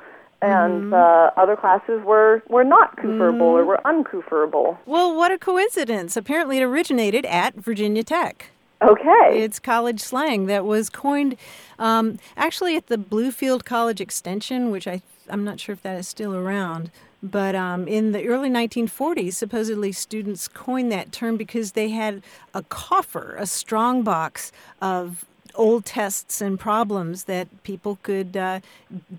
and 0.43 0.93
uh, 0.93 1.31
other 1.37 1.55
classes 1.55 2.03
were, 2.05 2.43
were 2.49 2.63
not 2.63 2.97
kooferable 2.97 3.41
or 3.41 3.65
were 3.65 3.79
unkooferable. 3.83 4.77
Well, 4.85 5.15
what 5.15 5.31
a 5.31 5.39
coincidence. 5.39 6.15
Apparently, 6.15 6.57
it 6.59 6.63
originated 6.63 7.25
at 7.25 7.55
Virginia 7.55 8.03
Tech. 8.03 8.51
Okay. 8.81 9.41
It's 9.43 9.59
college 9.59 9.99
slang 9.99 10.45
that 10.45 10.63
was 10.65 10.89
coined 10.89 11.35
um, 11.77 12.17
actually 12.37 12.77
at 12.77 12.87
the 12.87 12.97
Bluefield 12.97 13.65
College 13.65 13.99
Extension, 13.99 14.71
which 14.71 14.87
I, 14.87 15.01
I'm 15.29 15.43
not 15.43 15.59
sure 15.59 15.73
if 15.73 15.81
that 15.83 15.97
is 15.97 16.07
still 16.07 16.33
around. 16.33 16.89
But 17.21 17.55
um, 17.55 17.87
in 17.87 18.13
the 18.13 18.25
early 18.27 18.49
1940s, 18.49 19.33
supposedly 19.33 19.91
students 19.91 20.47
coined 20.47 20.91
that 20.93 21.11
term 21.11 21.35
because 21.35 21.73
they 21.73 21.89
had 21.89 22.23
a 22.53 22.63
coffer, 22.63 23.35
a 23.37 23.45
strong 23.45 24.03
box 24.03 24.53
of 24.81 25.25
old 25.55 25.85
tests 25.85 26.41
and 26.41 26.59
problems 26.59 27.25
that 27.25 27.47
people 27.63 27.97
could 28.03 28.35
uh, 28.37 28.59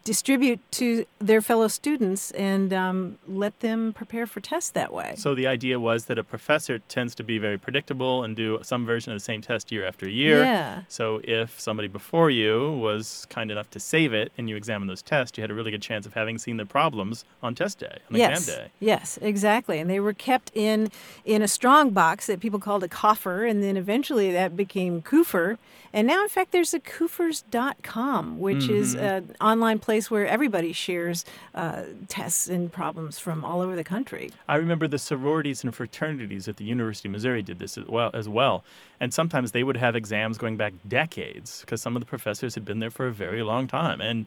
distribute 0.04 0.60
to 0.72 1.06
their 1.18 1.40
fellow 1.40 1.68
students 1.68 2.30
and 2.32 2.72
um, 2.72 3.18
let 3.28 3.58
them 3.60 3.92
prepare 3.92 4.26
for 4.26 4.40
tests 4.40 4.70
that 4.70 4.92
way. 4.92 5.14
So 5.16 5.34
the 5.34 5.46
idea 5.46 5.78
was 5.78 6.06
that 6.06 6.18
a 6.18 6.24
professor 6.24 6.78
tends 6.78 7.14
to 7.16 7.22
be 7.22 7.38
very 7.38 7.58
predictable 7.58 8.24
and 8.24 8.36
do 8.36 8.58
some 8.62 8.86
version 8.86 9.12
of 9.12 9.16
the 9.16 9.24
same 9.24 9.42
test 9.42 9.70
year 9.72 9.86
after 9.86 10.08
year. 10.08 10.42
Yeah. 10.42 10.82
So 10.88 11.20
if 11.24 11.60
somebody 11.60 11.88
before 11.88 12.30
you 12.30 12.72
was 12.72 13.26
kind 13.30 13.50
enough 13.50 13.70
to 13.70 13.80
save 13.80 14.12
it 14.12 14.32
and 14.36 14.48
you 14.48 14.56
examine 14.56 14.88
those 14.88 15.02
tests, 15.02 15.36
you 15.36 15.42
had 15.42 15.50
a 15.50 15.54
really 15.54 15.70
good 15.70 15.82
chance 15.82 16.06
of 16.06 16.14
having 16.14 16.38
seen 16.38 16.56
the 16.56 16.66
problems 16.66 17.24
on 17.42 17.54
test 17.54 17.78
day, 17.78 17.98
on 18.10 18.16
yes, 18.16 18.40
exam 18.40 18.56
day. 18.56 18.70
Yes, 18.80 19.18
exactly. 19.22 19.78
And 19.78 19.88
they 19.88 20.00
were 20.00 20.12
kept 20.12 20.50
in 20.54 20.90
in 21.24 21.42
a 21.42 21.48
strong 21.48 21.90
box 21.90 22.26
that 22.26 22.40
people 22.40 22.58
called 22.58 22.84
a 22.84 22.88
coffer, 22.88 23.44
and 23.44 23.62
then 23.62 23.76
eventually 23.76 24.32
that 24.32 24.56
became 24.56 25.02
Koofer. 25.02 25.58
And 25.92 26.06
now, 26.06 26.19
in 26.22 26.28
fact, 26.28 26.52
there's 26.52 26.74
a 26.74 26.80
Koofers.com, 26.80 28.38
which 28.38 28.68
is 28.68 28.94
an 28.94 29.35
online 29.40 29.78
place 29.78 30.11
where 30.11 30.26
everybody 30.26 30.72
shares 30.72 31.24
uh, 31.54 31.83
tests 32.09 32.48
and 32.48 32.72
problems 32.72 33.18
from 33.18 33.44
all 33.44 33.61
over 33.61 33.76
the 33.76 33.85
country. 33.85 34.30
I 34.48 34.56
remember 34.56 34.88
the 34.88 34.98
sororities 34.98 35.64
and 35.64 35.74
fraternities 35.74 36.48
at 36.48 36.56
the 36.56 36.64
University 36.64 37.09
of 37.09 37.12
Missouri 37.12 37.42
did 37.42 37.59
this 37.59 37.76
as 37.78 37.87
well, 37.87 38.11
as 38.14 38.28
well. 38.28 38.64
And 38.98 39.14
sometimes 39.14 39.52
they 39.52 39.62
would 39.62 39.76
have 39.76 39.96
exams 39.96 40.38
going 40.38 40.56
back 40.56 40.74
decades 40.87 41.61
because 41.61 41.80
some 41.80 41.96
of 41.96 42.00
the 42.00 42.06
professors 42.06 42.54
had 42.54 42.64
been 42.64 42.80
there 42.80 42.90
for 42.90 43.06
a 43.06 43.12
very 43.12 43.42
long 43.42 43.66
time. 43.66 44.00
And 44.00 44.26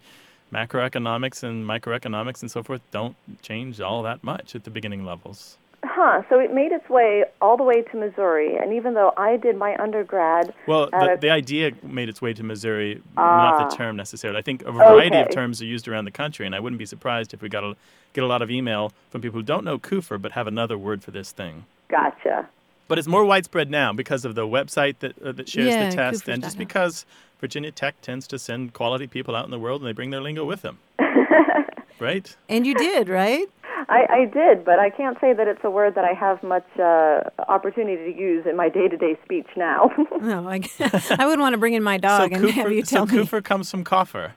macroeconomics 0.53 1.43
and 1.43 1.65
microeconomics 1.65 2.41
and 2.41 2.51
so 2.51 2.63
forth 2.63 2.82
don't 2.91 3.15
change 3.41 3.82
all 3.82 4.03
that 4.03 4.23
much 4.23 4.56
at 4.56 4.63
the 4.63 4.69
beginning 4.69 5.03
levels. 5.03 5.58
Huh. 5.86 6.24
So 6.30 6.39
it 6.39 6.54
made 6.54 6.72
its 6.72 6.89
way 6.89 7.26
all 7.41 7.58
the 7.58 7.63
way 7.63 7.82
to 7.82 7.98
Missouri, 7.98 8.56
and 8.56 8.72
even 8.74 8.93
though 8.93 9.13
I 9.17 9.36
did 9.38 9.58
my 9.58 9.76
undergrad, 9.78 10.54
Well, 10.65 10.89
the, 10.89 11.13
a- 11.13 11.17
the 11.17 11.30
idea 11.30 11.72
made 11.84 12.08
its 12.10 12.22
way 12.22 12.34
to 12.34 12.41
Missouri, 12.43 13.02
not 13.15 13.56
Ah. 13.62 13.67
the 13.69 13.76
term 13.76 13.96
necessarily. 13.98 14.39
I 14.39 14.41
think 14.43 14.63
a 14.63 14.72
variety 14.72 15.17
of 15.17 15.30
terms 15.30 15.62
are 15.62 15.65
used 15.65 15.88
around 15.88 16.06
the 16.06 16.12
country, 16.12 16.46
and 16.46 16.56
I 16.56 16.60
wouldn't 16.62 16.80
be 16.80 16.86
surprised 16.86 17.34
if 17.34 17.41
we 17.41 17.50
got 17.50 17.63
a, 17.65 17.76
get 18.13 18.24
a 18.24 18.28
lot 18.28 18.41
of 18.41 18.50
email 18.50 18.93
from 19.12 19.22
people 19.22 19.39
who 19.39 19.43
don't 19.43 19.65
know 19.65 19.78
Koofer 19.78 20.22
but 20.22 20.32
have 20.32 20.48
another 20.48 20.78
word 20.78 21.04
for 21.04 21.12
this 21.12 21.32
thing. 21.32 21.65
gotcha. 21.89 22.48
But 22.88 22.98
it's 23.00 23.08
more 23.08 23.24
widespread 23.26 23.69
now 23.72 23.91
because 23.93 24.24
of 24.26 24.36
the 24.36 24.46
website 24.46 25.00
that 25.00 25.13
uh, 25.22 25.32
that 25.32 25.48
shares 25.50 25.67
Yeah, 25.69 25.89
the 25.89 25.96
test, 25.96 26.28
and 26.28 26.43
just 26.43 26.58
because 26.58 27.06
Virginia 27.39 27.72
Tech 27.72 27.96
tends 28.02 28.28
to 28.28 28.38
send 28.38 28.74
quality 28.74 29.08
people 29.08 29.36
out 29.36 29.46
in 29.46 29.52
the 29.52 29.60
world 29.60 29.82
and 29.82 29.88
they 29.88 29.93
bring 29.93 30.10
their 30.12 30.22
lingo 30.22 30.43
with 30.46 30.62
them. 30.62 30.78
right? 32.00 32.36
And 32.50 32.65
you 32.67 32.74
did, 32.76 33.08
right? 33.10 33.48
I, 33.89 34.05
I 34.09 34.25
did, 34.25 34.63
but 34.63 34.79
I 34.79 34.89
can't 34.89 35.17
say 35.19 35.33
that 35.33 35.47
it's 35.47 35.63
a 35.63 35.69
word 35.69 35.95
that 35.95 36.05
I 36.05 36.13
have 36.13 36.41
much 36.43 36.65
uh, 36.79 37.21
opportunity 37.49 38.12
to 38.13 38.17
use 38.19 38.45
in 38.45 38.55
my 38.55 38.69
day-to-day 38.69 39.17
speech 39.25 39.47
now. 39.57 39.89
No, 40.21 40.47
I, 40.47 40.62
I 41.19 41.25
wouldn't 41.25 41.41
want 41.41 41.53
to 41.53 41.57
bring 41.57 41.73
in 41.73 41.83
my 41.83 41.97
dog 41.97 42.29
so 42.31 42.36
and 42.38 42.45
Koofer, 42.45 42.51
have 42.53 42.71
you 42.71 42.86
so 42.86 42.95
tell 42.97 43.05
me. 43.05 43.13
Koofer 43.23 43.43
comes 43.43 43.69
from 43.69 43.83
coffer. 43.83 44.33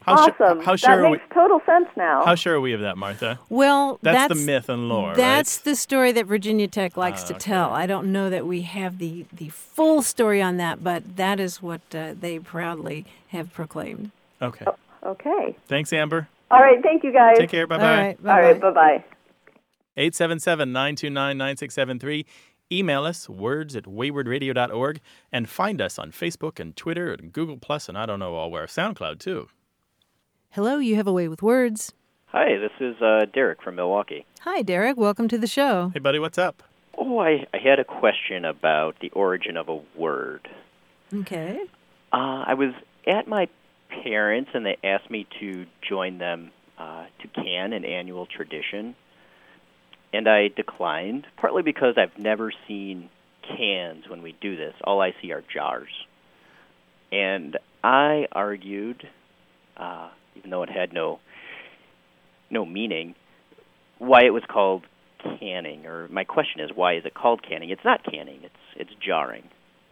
How 0.00 0.26
su- 0.26 0.32
awesome. 0.40 0.60
how 0.60 0.76
sure 0.76 0.96
that 0.96 0.98
are 1.04 1.10
we? 1.10 1.16
makes 1.18 1.24
total 1.34 1.60
sense 1.66 1.88
now. 1.96 2.24
How 2.24 2.34
sure 2.34 2.54
are 2.54 2.60
we 2.60 2.72
of 2.72 2.80
that, 2.80 2.96
Martha? 2.96 3.38
Well, 3.50 3.98
That's, 4.02 4.28
that's 4.28 4.40
the 4.40 4.46
myth 4.46 4.68
and 4.68 4.88
lore, 4.88 5.14
That's 5.16 5.58
right? 5.58 5.64
the 5.64 5.74
story 5.76 6.12
that 6.12 6.24
Virginia 6.26 6.68
Tech 6.68 6.96
likes 6.96 7.24
Ah, 7.24 7.26
to 7.28 7.34
okay. 7.34 7.40
tell. 7.40 7.70
I 7.72 7.86
don't 7.86 8.10
know 8.12 8.30
that 8.30 8.46
we 8.46 8.62
have 8.62 8.98
the, 8.98 9.26
the 9.32 9.48
full 9.50 10.00
story 10.02 10.40
on 10.40 10.56
that, 10.58 10.82
but 10.84 11.16
that 11.16 11.40
is 11.40 11.60
what 11.60 11.80
uh, 11.94 12.14
they 12.18 12.38
proudly 12.38 13.04
have 13.28 13.52
proclaimed. 13.52 14.10
Okay. 14.40 14.64
okay. 15.04 15.56
Thanks, 15.66 15.92
Amber. 15.92 16.28
All 16.50 16.60
right. 16.60 16.82
Thank 16.82 17.04
you, 17.04 17.12
guys. 17.12 17.38
Take 17.38 17.50
care. 17.50 17.66
Bye 17.66 17.78
bye. 17.78 17.84
All 17.84 18.40
right. 18.40 18.60
bye-bye. 18.60 18.70
Bye 18.70 18.98
bye. 18.98 19.04
877 19.96 20.72
929 20.72 21.36
9673. 21.38 22.26
Email 22.70 23.04
us 23.04 23.28
words 23.28 23.74
at 23.74 23.84
waywordradio.org 23.84 25.00
and 25.32 25.48
find 25.48 25.80
us 25.80 25.98
on 25.98 26.12
Facebook 26.12 26.60
and 26.60 26.76
Twitter 26.76 27.12
and 27.12 27.32
Google 27.32 27.56
Plus 27.56 27.88
and 27.88 27.96
I 27.96 28.06
don't 28.06 28.18
know 28.18 28.34
all 28.34 28.50
where. 28.50 28.66
SoundCloud 28.66 29.18
too. 29.18 29.48
Hello, 30.50 30.78
you 30.78 30.96
have 30.96 31.06
a 31.06 31.12
way 31.12 31.28
with 31.28 31.42
words. 31.42 31.92
Hi, 32.26 32.56
this 32.58 32.72
is 32.80 33.00
uh, 33.00 33.24
Derek 33.32 33.62
from 33.62 33.76
Milwaukee. 33.76 34.26
Hi, 34.40 34.60
Derek. 34.62 34.98
Welcome 34.98 35.28
to 35.28 35.38
the 35.38 35.46
show. 35.46 35.90
Hey, 35.94 36.00
buddy, 36.00 36.18
what's 36.18 36.36
up? 36.38 36.62
Oh, 36.96 37.18
I, 37.20 37.46
I 37.54 37.58
had 37.58 37.78
a 37.78 37.84
question 37.84 38.44
about 38.44 38.96
the 39.00 39.10
origin 39.10 39.56
of 39.56 39.68
a 39.68 39.80
word. 39.96 40.46
Okay. 41.14 41.58
Uh, 42.12 42.44
I 42.46 42.54
was 42.54 42.74
at 43.06 43.28
my 43.28 43.48
parents, 43.88 44.50
and 44.54 44.64
they 44.64 44.76
asked 44.84 45.10
me 45.10 45.26
to 45.40 45.66
join 45.88 46.18
them 46.18 46.50
uh, 46.78 47.06
to 47.20 47.28
can 47.28 47.72
an 47.72 47.84
annual 47.84 48.26
tradition, 48.26 48.94
and 50.12 50.28
I 50.28 50.48
declined, 50.48 51.26
partly 51.36 51.62
because 51.62 51.94
I've 51.96 52.18
never 52.18 52.52
seen 52.66 53.10
cans 53.56 54.08
when 54.08 54.22
we 54.22 54.34
do 54.40 54.56
this. 54.56 54.74
All 54.84 55.00
I 55.00 55.14
see 55.20 55.32
are 55.32 55.42
jars. 55.52 55.90
And 57.10 57.56
I 57.82 58.26
argued, 58.32 59.08
uh, 59.76 60.10
even 60.36 60.50
though 60.50 60.62
it 60.62 60.70
had 60.70 60.92
no 60.92 61.20
no 62.50 62.64
meaning, 62.64 63.14
why 63.98 64.24
it 64.24 64.30
was 64.30 64.42
called 64.48 64.84
canning. 65.38 65.86
Or 65.86 66.08
my 66.08 66.24
question 66.24 66.60
is, 66.60 66.70
why 66.74 66.96
is 66.96 67.04
it 67.04 67.14
called 67.14 67.42
canning? 67.42 67.70
It's 67.70 67.84
not 67.84 68.04
canning. 68.04 68.40
It's 68.42 68.54
it's 68.76 68.90
jarring. 69.00 69.44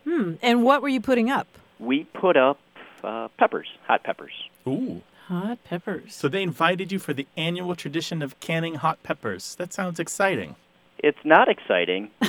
Hmm. 0.05 0.35
And 0.43 0.63
what 0.63 0.83
were 0.83 0.89
you 0.89 1.01
putting 1.01 1.31
up? 1.31 1.49
We 1.79 2.05
put 2.05 2.37
up 2.37 2.59
uh, 3.07 3.29
peppers, 3.39 3.69
hot 3.87 4.03
peppers. 4.03 4.33
Ooh. 4.67 5.01
Hot 5.29 5.63
peppers. 5.65 6.15
So 6.15 6.29
they 6.29 6.43
invited 6.43 6.93
you 6.93 6.99
for 6.99 7.13
the 7.13 7.27
annual 7.37 7.75
tradition 7.75 8.23
of 8.23 8.39
canning 8.41 8.75
hot 8.77 9.03
peppers. 9.03 9.55
That 9.57 9.73
sounds 9.73 9.99
exciting. 9.99 10.55
It's 10.99 11.19
not 11.25 11.49
exciting. 11.49 12.11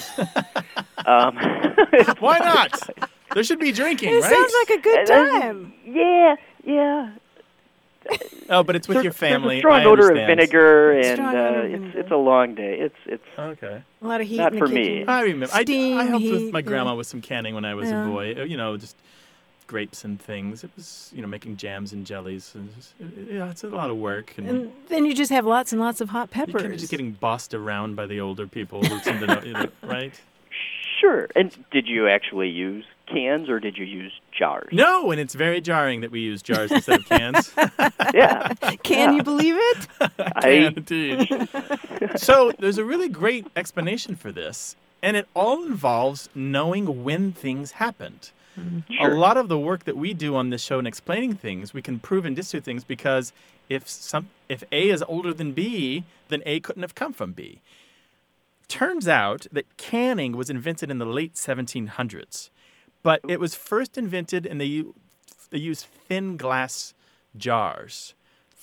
um, 1.06 1.36
Why 2.20 2.40
not? 2.40 2.90
there 3.34 3.44
should 3.44 3.60
be 3.60 3.72
drinking, 3.72 4.10
it 4.14 4.22
right? 4.24 4.32
sounds 4.34 4.54
like 4.68 4.80
a 4.80 4.82
good 4.82 5.06
time. 5.08 5.74
yeah, 5.86 6.36
yeah. 6.64 7.12
oh, 8.50 8.64
but 8.64 8.76
it's 8.76 8.88
with 8.88 8.96
There- 8.96 9.04
your 9.04 9.14
family. 9.14 9.56
There's 9.56 9.60
a 9.60 9.62
strong 9.62 9.82
I 9.82 9.86
odor 9.86 10.04
of 10.04 10.18
understand. 10.18 10.40
vinegar, 10.40 10.92
and 10.94 11.16
Strong 11.18 11.36
uh, 11.36 11.40
odor 11.40 11.60
of 11.60 11.66
it's 11.66 11.72
vinegar. 11.82 12.00
it's 12.00 12.12
a 12.12 12.16
long 12.18 12.56
day. 12.56 12.80
It's 12.80 12.96
it's 13.06 13.24
Okay. 13.40 13.82
A 14.02 14.08
lot 14.08 14.22
of 14.22 14.28
heat 14.28 14.38
Not 14.38 14.54
in 14.54 14.60
the 14.60 14.66
for 14.66 14.72
me. 14.72 15.06
I 15.06 15.22
remember. 15.22 15.54
I, 15.54 15.64
Steam, 15.64 15.98
I 15.98 16.04
helped 16.06 16.26
with 16.26 16.42
heat, 16.42 16.54
my 16.54 16.60
yeah. 16.60 16.64
grandma 16.64 16.96
with 16.96 17.08
some 17.08 17.22
canning 17.22 17.54
when 17.54 17.66
I 17.66 17.74
was 17.76 17.90
Yeah. 17.90 18.04
a 18.06 18.08
boy. 18.08 18.36
Uh, 18.40 18.44
You 18.46 18.58
know, 18.58 18.78
just 18.78 18.96
grapes 19.68 20.04
and 20.04 20.20
things. 20.20 20.64
It 20.64 20.72
was, 20.76 21.12
you 21.14 21.22
know, 21.22 21.28
making 21.28 21.58
jams 21.58 21.94
and 21.94 22.06
jellies. 22.06 22.52
And 22.56 22.74
just, 22.76 22.94
it- 23.00 23.34
yeah, 23.36 23.50
it's 23.50 23.64
a 23.64 23.68
lot 23.70 23.90
of 23.90 23.98
work. 23.98 24.34
And, 24.38 24.48
And 24.50 24.72
then 24.88 25.06
you 25.06 25.14
just 25.14 25.32
have 25.32 25.46
lots 25.46 25.72
and 25.72 25.80
lots 25.82 26.02
of 26.02 26.10
hot 26.10 26.32
peppers. 26.32 26.54
you're 26.54 26.60
peppers. 26.60 26.64
kind 26.64 26.74
of 26.74 26.80
just 26.80 26.92
getting 26.92 27.12
bossed 27.12 27.54
around 27.54 27.96
by 27.96 28.06
the 28.06 28.20
older 28.22 28.48
people 28.48 28.82
who 28.84 29.00
seem 29.00 29.20
to 29.20 29.28
know, 29.28 29.42
you 29.44 29.54
know, 29.54 29.68
right? 29.84 30.14
sure. 31.00 31.28
And 31.36 31.56
did 31.72 31.88
you 31.88 32.08
actually 32.08 32.50
use 32.50 32.84
cans, 33.06 33.50
or 33.50 33.60
did 33.60 33.78
you 33.78 33.86
use 33.86 34.12
jars? 34.38 34.70
No, 34.72 35.12
and 35.12 35.22
it's 35.22 35.36
very 35.36 35.62
jarring 35.62 36.02
that 36.02 36.10
we 36.10 36.22
use 36.22 36.42
jars 36.42 36.72
instead 36.72 37.02
of 37.02 37.06
cans. 37.06 37.54
Yeah, 38.16 38.54
Can 38.84 39.16
you 39.16 39.22
believe 39.24 39.56
it? 39.58 39.88
I 40.00 40.42
can 40.42 40.74
indeed. 40.78 41.50
so 42.16 42.52
there's 42.58 42.78
a 42.80 42.84
really 42.86 43.10
great 43.10 43.46
explanation 43.56 44.16
for 44.16 44.32
this, 44.32 44.76
and 45.04 45.16
it 45.16 45.28
all 45.36 45.66
involves 45.66 46.30
knowing 46.34 47.04
when 47.04 47.32
things 47.32 47.74
happened. 47.74 48.32
Sure. 48.90 49.12
A 49.12 49.18
lot 49.18 49.38
of 49.38 49.48
the 49.48 49.60
work 49.60 49.86
that 49.86 49.98
we 49.98 50.14
do 50.14 50.36
on 50.36 50.50
this 50.50 50.62
show 50.62 50.80
in 50.80 50.88
explaining 50.88 51.36
things, 51.36 51.74
we 51.74 51.82
can 51.82 52.00
prove 52.00 52.26
and 52.26 52.36
disprove 52.36 52.64
things 52.64 52.84
because 52.84 53.34
if 53.70 53.88
some 53.88 54.30
if 54.50 54.64
A 54.72 54.90
is 54.90 55.04
older 55.08 55.34
than 55.34 55.52
B, 55.52 56.04
then 56.30 56.42
A 56.46 56.60
couldn't 56.60 56.84
have 56.84 56.96
come 56.96 57.14
from 57.14 57.34
B. 57.34 57.62
Turns 58.68 59.08
out 59.08 59.48
that 59.52 59.78
canning 59.78 60.36
was 60.36 60.50
invented 60.50 60.92
in 60.92 60.98
the 60.98 61.06
late 61.06 61.36
1700s, 61.36 62.50
but 63.04 63.22
it 63.28 63.40
was 63.40 63.56
first 63.56 63.98
invented 63.98 64.46
and 64.46 64.60
they 64.60 64.84
they 65.50 65.58
used 65.58 65.86
thin 65.86 66.38
glass 66.38 66.94
jars 67.36 68.14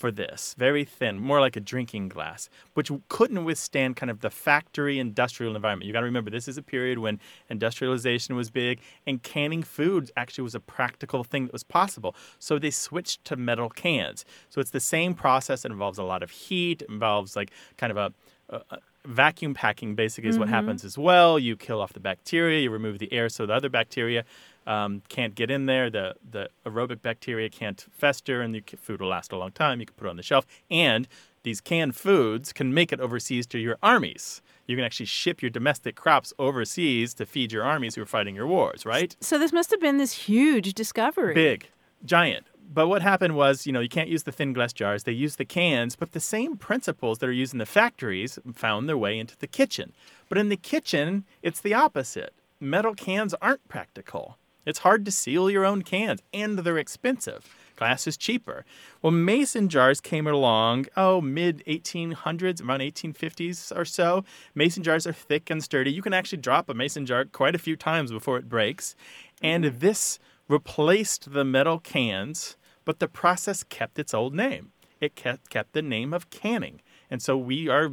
for 0.05 0.11
this, 0.11 0.53
very 0.55 0.85
thin, 0.85 1.17
more 1.17 1.39
like 1.39 1.55
a 1.55 1.59
drinking 1.59 2.09
glass, 2.09 2.47
which 2.75 2.91
couldn't 3.09 3.43
withstand 3.43 3.95
kind 3.95 4.11
of 4.11 4.19
the 4.21 4.29
factory 4.29 4.99
industrial 4.99 5.55
environment. 5.55 5.87
You 5.87 5.93
got 5.93 6.01
to 6.01 6.05
remember, 6.05 6.29
this 6.29 6.47
is 6.47 6.59
a 6.59 6.61
period 6.61 6.99
when 6.99 7.19
industrialization 7.49 8.35
was 8.35 8.51
big 8.51 8.81
and 9.07 9.23
canning 9.23 9.63
food 9.63 10.11
actually 10.15 10.43
was 10.43 10.53
a 10.53 10.59
practical 10.59 11.23
thing 11.23 11.45
that 11.45 11.53
was 11.53 11.63
possible. 11.63 12.15
So 12.37 12.59
they 12.59 12.69
switched 12.69 13.25
to 13.25 13.35
metal 13.35 13.67
cans. 13.67 14.25
So 14.51 14.61
it's 14.61 14.69
the 14.69 14.79
same 14.79 15.15
process. 15.15 15.65
It 15.65 15.71
involves 15.71 15.97
a 15.97 16.03
lot 16.03 16.21
of 16.21 16.29
heat, 16.29 16.83
it 16.83 16.89
involves 16.89 17.35
like 17.35 17.49
kind 17.77 17.89
of 17.89 17.97
a, 17.97 18.13
a, 18.49 18.61
a 18.75 18.79
vacuum 19.05 19.55
packing 19.55 19.95
basically 19.95 20.29
is 20.29 20.37
what 20.37 20.45
mm-hmm. 20.45 20.53
happens 20.53 20.85
as 20.85 20.99
well. 20.99 21.39
You 21.39 21.55
kill 21.55 21.81
off 21.81 21.93
the 21.93 21.99
bacteria, 21.99 22.59
you 22.59 22.69
remove 22.69 22.99
the 22.99 23.11
air 23.11 23.27
so 23.27 23.47
the 23.47 23.53
other 23.53 23.69
bacteria 23.69 24.23
um, 24.67 25.01
can't 25.09 25.35
get 25.35 25.51
in 25.51 25.65
there. 25.65 25.89
The 25.89 26.15
the 26.29 26.49
aerobic 26.65 27.01
bacteria 27.01 27.49
can't 27.49 27.85
fester, 27.91 28.41
and 28.41 28.53
the 28.53 28.63
food 28.79 29.01
will 29.01 29.09
last 29.09 29.31
a 29.31 29.37
long 29.37 29.51
time. 29.51 29.79
You 29.79 29.85
can 29.85 29.95
put 29.95 30.07
it 30.07 30.09
on 30.09 30.17
the 30.17 30.23
shelf, 30.23 30.45
and 30.69 31.07
these 31.43 31.61
canned 31.61 31.95
foods 31.95 32.51
can 32.51 32.73
make 32.73 32.91
it 32.91 32.99
overseas 32.99 33.45
to 33.47 33.59
your 33.59 33.77
armies. 33.83 34.41
You 34.65 34.75
can 34.75 34.83
actually 34.83 35.05
ship 35.05 35.43
your 35.43 35.51
domestic 35.51 35.95
crops 35.95 36.33
overseas 36.39 37.13
to 37.15 37.25
feed 37.25 37.51
your 37.51 37.63
armies 37.63 37.95
who 37.95 38.01
are 38.01 38.07
fighting 38.07 38.33
your 38.33 38.47
wars, 38.47 38.85
right? 38.85 39.15
So 39.21 39.37
this 39.37 39.53
must 39.53 39.69
have 39.69 39.79
been 39.79 39.97
this 39.97 40.13
huge 40.13 40.73
discovery. 40.73 41.35
Big, 41.35 41.69
giant. 42.03 42.47
But 42.73 42.87
what 42.87 43.03
happened 43.03 43.35
was, 43.35 43.67
you 43.67 43.71
know, 43.71 43.79
you 43.79 43.89
can't 43.89 44.09
use 44.09 44.23
the 44.23 44.31
thin 44.31 44.53
glass 44.53 44.73
jars. 44.73 45.03
They 45.03 45.11
use 45.11 45.35
the 45.35 45.45
cans, 45.45 45.95
but 45.95 46.13
the 46.13 46.19
same 46.19 46.57
principles 46.57 47.19
that 47.19 47.29
are 47.29 47.31
used 47.31 47.53
in 47.53 47.59
the 47.59 47.65
factories 47.67 48.39
found 48.55 48.89
their 48.89 48.97
way 48.97 49.19
into 49.19 49.37
the 49.37 49.47
kitchen. 49.47 49.93
But 50.29 50.39
in 50.39 50.49
the 50.49 50.57
kitchen, 50.57 51.25
it's 51.43 51.61
the 51.61 51.75
opposite. 51.75 52.33
Metal 52.59 52.95
cans 52.95 53.35
aren't 53.39 53.67
practical. 53.67 54.39
It's 54.65 54.79
hard 54.79 55.05
to 55.05 55.11
seal 55.11 55.49
your 55.49 55.65
own 55.65 55.83
cans, 55.83 56.21
and 56.33 56.59
they're 56.59 56.77
expensive. 56.77 57.47
Glass 57.75 58.07
is 58.07 58.17
cheaper. 58.17 58.65
Well, 59.01 59.11
mason 59.11 59.67
jars 59.69 59.99
came 59.99 60.27
along, 60.27 60.87
oh, 60.95 61.19
mid 61.21 61.63
1800s, 61.67 62.63
around 62.63 62.79
1850s 62.79 63.75
or 63.75 63.85
so. 63.85 64.23
Mason 64.53 64.81
jars 64.81 65.05
are 65.05 65.13
thick 65.13 65.49
and 65.49 65.63
sturdy. 65.63 65.91
You 65.91 66.01
can 66.01 66.13
actually 66.13 66.37
drop 66.37 66.69
a 66.69 66.73
mason 66.73 67.05
jar 67.05 67.25
quite 67.25 67.55
a 67.55 67.59
few 67.59 67.75
times 67.75 68.11
before 68.11 68.37
it 68.37 68.49
breaks. 68.49 68.95
And 69.41 69.65
mm. 69.65 69.79
this 69.79 70.19
replaced 70.47 71.33
the 71.33 71.43
metal 71.43 71.79
cans, 71.79 72.55
but 72.85 72.99
the 72.99 73.07
process 73.07 73.63
kept 73.63 73.99
its 73.99 74.13
old 74.13 74.33
name. 74.33 74.71
It 75.01 75.15
kept, 75.15 75.49
kept 75.49 75.73
the 75.73 75.81
name 75.81 76.13
of 76.13 76.29
canning. 76.29 76.81
And 77.11 77.21
so 77.21 77.37
we 77.37 77.67
are 77.67 77.91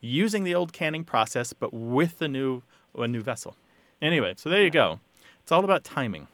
using 0.00 0.44
the 0.44 0.54
old 0.54 0.72
canning 0.72 1.04
process, 1.04 1.52
but 1.52 1.72
with 1.72 2.18
the 2.18 2.28
new, 2.28 2.62
a 2.94 3.08
new 3.08 3.22
vessel. 3.22 3.56
Anyway, 4.02 4.34
so 4.36 4.50
there 4.50 4.62
you 4.62 4.70
go. 4.70 5.00
It's 5.42 5.52
all 5.52 5.64
about 5.64 5.84
timing. 5.84 6.28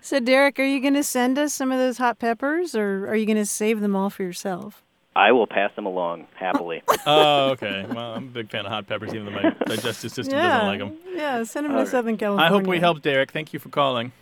So 0.00 0.20
Derek, 0.20 0.58
are 0.58 0.64
you 0.64 0.80
going 0.80 0.94
to 0.94 1.02
send 1.04 1.38
us 1.38 1.54
some 1.54 1.72
of 1.72 1.78
those 1.78 1.98
hot 1.98 2.18
peppers, 2.18 2.74
or 2.74 3.06
are 3.08 3.16
you 3.16 3.24
going 3.26 3.36
to 3.38 3.46
save 3.46 3.80
them 3.80 3.96
all 3.96 4.10
for 4.10 4.22
yourself? 4.22 4.82
I 5.16 5.30
will 5.32 5.46
pass 5.46 5.70
them 5.76 5.86
along 5.86 6.26
happily. 6.34 6.82
Oh, 7.06 7.50
okay. 7.50 7.84
Well, 7.88 8.14
I'm 8.14 8.24
a 8.24 8.30
big 8.30 8.50
fan 8.50 8.64
of 8.64 8.72
hot 8.72 8.86
peppers, 8.86 9.12
even 9.14 9.26
though 9.26 9.32
my 9.42 9.50
digestive 9.66 10.10
system 10.10 10.38
doesn't 10.38 10.66
like 10.66 10.78
them. 10.78 10.96
Yeah, 11.14 11.42
send 11.44 11.66
them 11.66 11.72
All 11.72 11.78
to 11.80 11.84
right. 11.84 11.90
Southern 11.90 12.16
California. 12.16 12.46
I 12.46 12.48
hope 12.48 12.66
we 12.66 12.80
helped, 12.80 13.02
Derek. 13.02 13.30
Thank 13.30 13.52
you 13.52 13.58
for 13.58 13.68
calling. 13.68 14.12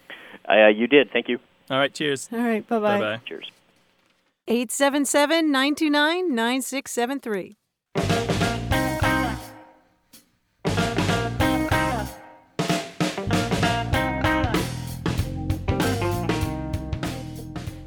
uh, 0.50 0.66
you 0.66 0.88
did. 0.88 1.10
Thank 1.12 1.28
you. 1.28 1.38
All 1.70 1.78
right, 1.78 1.94
cheers. 1.94 2.28
All 2.32 2.40
right, 2.40 2.66
bye 2.66 2.80
Bye 2.80 2.98
bye. 2.98 3.16
bye. 3.16 3.20
Cheers. 3.24 3.50
877 4.48 5.52
929 5.52 6.34
9673. 6.34 7.56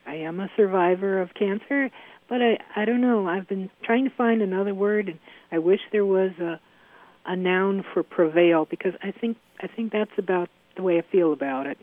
I 0.05 0.15
am 0.15 0.39
a 0.39 0.49
survivor 0.55 1.21
of 1.21 1.33
cancer, 1.33 1.89
but 2.29 2.41
I 2.41 2.57
I 2.75 2.85
don't 2.85 3.01
know. 3.01 3.27
I've 3.27 3.47
been 3.47 3.69
trying 3.83 4.05
to 4.05 4.15
find 4.15 4.41
another 4.41 4.73
word, 4.73 5.09
and 5.09 5.19
I 5.51 5.57
wish 5.59 5.81
there 5.91 6.05
was 6.05 6.31
a 6.39 6.59
a 7.25 7.35
noun 7.35 7.83
for 7.93 8.03
prevail 8.03 8.65
because 8.65 8.93
I 9.03 9.11
think 9.11 9.37
I 9.61 9.67
think 9.67 9.91
that's 9.91 10.17
about 10.17 10.49
the 10.75 10.81
way 10.81 10.97
I 10.97 11.01
feel 11.11 11.33
about 11.33 11.67
it. 11.67 11.77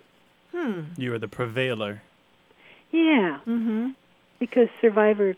Hmm. 0.52 0.84
You 0.96 1.12
are 1.14 1.18
the 1.18 1.28
prevailer. 1.28 2.00
Yeah. 2.90 3.40
Mm-hmm. 3.46 3.88
Because 4.38 4.68
survivor 4.80 5.34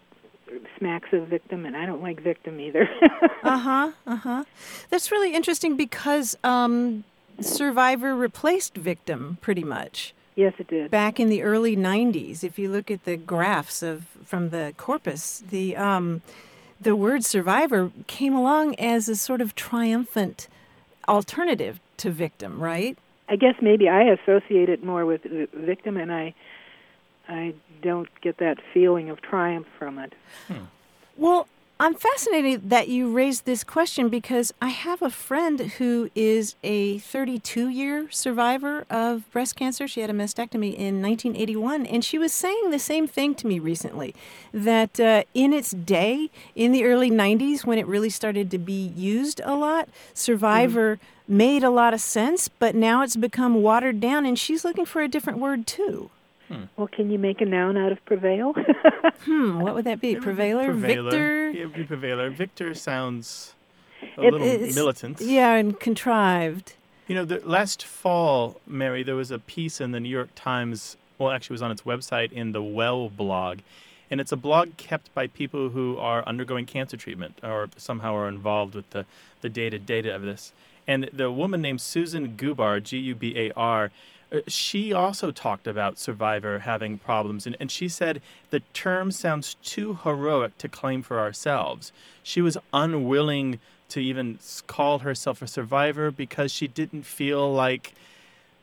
smacks 0.79 1.09
of 1.13 1.29
victim, 1.29 1.65
and 1.67 1.77
I 1.77 1.87
don't 1.87 2.03
like 2.03 2.21
victim 2.21 2.61
either. 2.61 2.89
uh 3.43 3.59
huh. 3.59 3.93
Uh 4.07 4.17
huh. 4.17 4.45
That's 4.91 5.11
really 5.11 5.35
interesting 5.35 5.77
because 5.77 6.37
um, 6.45 7.05
survivor 7.41 8.15
replaced 8.15 8.77
victim 8.77 9.39
pretty 9.41 9.65
much. 9.65 10.15
Yes, 10.37 10.55
it 10.59 10.69
did. 10.69 10.91
Back 10.91 11.21
in 11.21 11.29
the 11.29 11.43
early 11.43 11.77
'90s, 11.77 12.45
if 12.45 12.59
you 12.59 12.71
look 12.71 12.91
at 12.91 13.05
the 13.05 13.17
graphs 13.17 13.83
of 13.83 14.05
from 14.25 14.51
the 14.51 14.75
corpus, 14.77 15.43
the 15.51 15.77
um, 15.77 16.23
the 16.81 16.97
word 16.97 17.25
survivor 17.25 17.91
came 18.07 18.35
along 18.35 18.75
as 18.77 19.09
a 19.09 19.17
sort 19.17 19.41
of 19.41 19.55
triumphant 19.55 20.49
alternative 21.09 21.81
to 21.99 22.11
victim, 22.11 22.63
right? 22.63 22.97
I 23.29 23.37
guess 23.37 23.55
maybe 23.61 23.89
I 23.89 24.03
associate 24.03 24.69
it 24.69 24.83
more 24.83 25.07
with 25.07 25.23
victim, 25.55 25.97
and 25.97 26.13
I 26.13 26.35
I 27.31 27.55
don't 27.81 28.09
get 28.21 28.39
that 28.39 28.59
feeling 28.75 29.09
of 29.09 29.23
triumph 29.23 29.69
from 29.79 29.99
it. 29.99 30.15
Hmm. 30.49 30.65
Well, 31.17 31.47
I'm 31.79 31.95
fascinated 31.95 32.69
that 32.69 32.89
you 32.89 33.11
raised 33.11 33.47
this 33.47 33.65
question 33.65 34.11
because 34.11 34.53
I 34.61 34.69
have 34.69 35.01
a 35.01 35.09
friend 35.09 35.61
who 35.61 36.11
is 36.15 36.55
a 36.63 36.99
32 36.99 37.71
year 37.71 38.11
survivor 38.11 38.85
of 38.91 39.31
breast 39.31 39.57
cancer. 39.57 39.89
She 39.89 40.03
had 40.03 40.11
a 40.11 40.13
mastectomy 40.13 40.75
in 40.75 41.01
1981, 41.01 41.87
and 41.87 42.05
she 42.05 42.19
was 42.19 42.35
saying 42.35 42.69
the 42.69 42.79
same 42.79 43.07
thing 43.07 43.35
to 43.37 43.47
me 43.47 43.59
recently 43.59 44.15
that 44.53 45.01
uh, 45.01 45.23
in 45.33 45.55
its 45.55 45.71
day, 45.71 46.31
in 46.55 46.73
the 46.73 46.85
early 46.85 47.11
90s, 47.11 47.65
when 47.65 47.79
it 47.79 47.87
really 47.87 48.11
started 48.11 48.51
to 48.51 48.59
be 48.59 48.93
used 48.95 49.41
a 49.45 49.55
lot, 49.55 49.89
survivor 50.13 50.97
mm-hmm. 50.97 51.37
made 51.39 51.65
a 51.65 51.71
lot 51.71 51.95
of 51.95 52.03
sense, 52.03 52.49
but 52.49 52.75
now 52.75 53.03
it's 53.03 53.17
become 53.17 53.63
watered 53.63 54.01
down, 54.01 54.27
and 54.27 54.39
she's 54.39 54.67
looking 54.67 54.85
for 54.85 55.01
a 55.01 55.09
different 55.09 55.39
word 55.39 55.67
too. 55.67 56.11
Hmm. 56.51 56.65
Well, 56.77 56.89
can 56.89 57.11
you 57.11 57.19
make 57.19 57.41
a 57.41 57.45
noun 57.45 57.77
out 57.77 57.93
of 57.93 58.05
prevail? 58.07 58.55
hmm, 59.25 59.61
what 59.61 59.75
would 59.75 59.85
that 59.85 60.01
be? 60.01 60.17
Prevailer? 60.17 60.67
Prevailer. 60.67 61.11
Victor? 61.11 61.51
Yeah, 61.51 61.67
be 61.67 61.85
prevailer. 61.85 62.31
Victor 62.31 62.75
sounds 62.75 63.55
a 64.17 64.23
It- 64.23 64.33
little 64.33 64.43
it's- 64.49 64.75
militant. 64.75 65.21
Yeah, 65.21 65.55
and 65.55 65.79
contrived. 65.79 66.75
You 67.07 67.15
know, 67.17 67.25
the, 67.25 67.41
last 67.45 67.85
fall, 67.85 68.61
Mary, 68.67 69.03
there 69.03 69.17
was 69.17 69.31
a 69.31 69.39
piece 69.39 69.81
in 69.81 69.93
the 69.93 70.01
New 70.01 70.09
York 70.09 70.31
Times. 70.35 70.97
Well, 71.19 71.31
actually, 71.31 71.55
it 71.55 71.59
was 71.59 71.63
on 71.63 71.71
its 71.73 71.83
website 71.83 72.33
in 72.33 72.53
the 72.53 72.63
Well 72.63 73.09
blog, 73.11 73.59
and 74.11 74.21
it's 74.21 74.33
a 74.33 74.37
blog 74.37 74.77
kept 74.77 75.13
by 75.15 75.27
people 75.27 75.71
who 75.71 75.99
are 75.99 76.25
undergoing 76.27 76.67
cancer 76.67 76.97
treatment 76.97 77.39
or 77.43 77.69
somehow 77.77 78.15
are 78.17 78.29
involved 78.29 78.75
with 78.75 78.89
the 78.91 79.07
the 79.41 79.49
data 79.49 79.79
data 79.79 80.15
of 80.15 80.23
this. 80.23 80.53
And 80.87 81.11
the 81.13 81.31
woman 81.31 81.61
named 81.61 81.81
Susan 81.81 82.37
Gubar, 82.37 82.83
G 82.83 82.97
U 82.99 83.15
B 83.15 83.37
A 83.37 83.53
R, 83.57 83.91
she 84.47 84.93
also 84.93 85.31
talked 85.31 85.67
about 85.67 85.99
Survivor 85.99 86.61
having 86.61 86.99
problems, 86.99 87.47
and, 87.47 87.57
and 87.59 87.71
she 87.71 87.89
said 87.89 88.23
the 88.51 88.61
term 88.73 89.11
sounds 89.11 89.55
too 89.63 89.99
heroic 90.05 90.57
to 90.59 90.69
claim 90.69 91.03
for 91.03 91.19
ourselves. 91.19 91.93
She 92.23 92.41
was 92.41 92.57
unwilling 92.73 93.59
to 93.89 94.01
even 94.01 94.39
call 94.67 95.01
herself 95.01 95.43
a 95.43 95.47
survivor 95.47 96.11
because 96.11 96.53
she 96.53 96.69
didn't 96.69 97.03
feel 97.03 97.53
like 97.53 97.93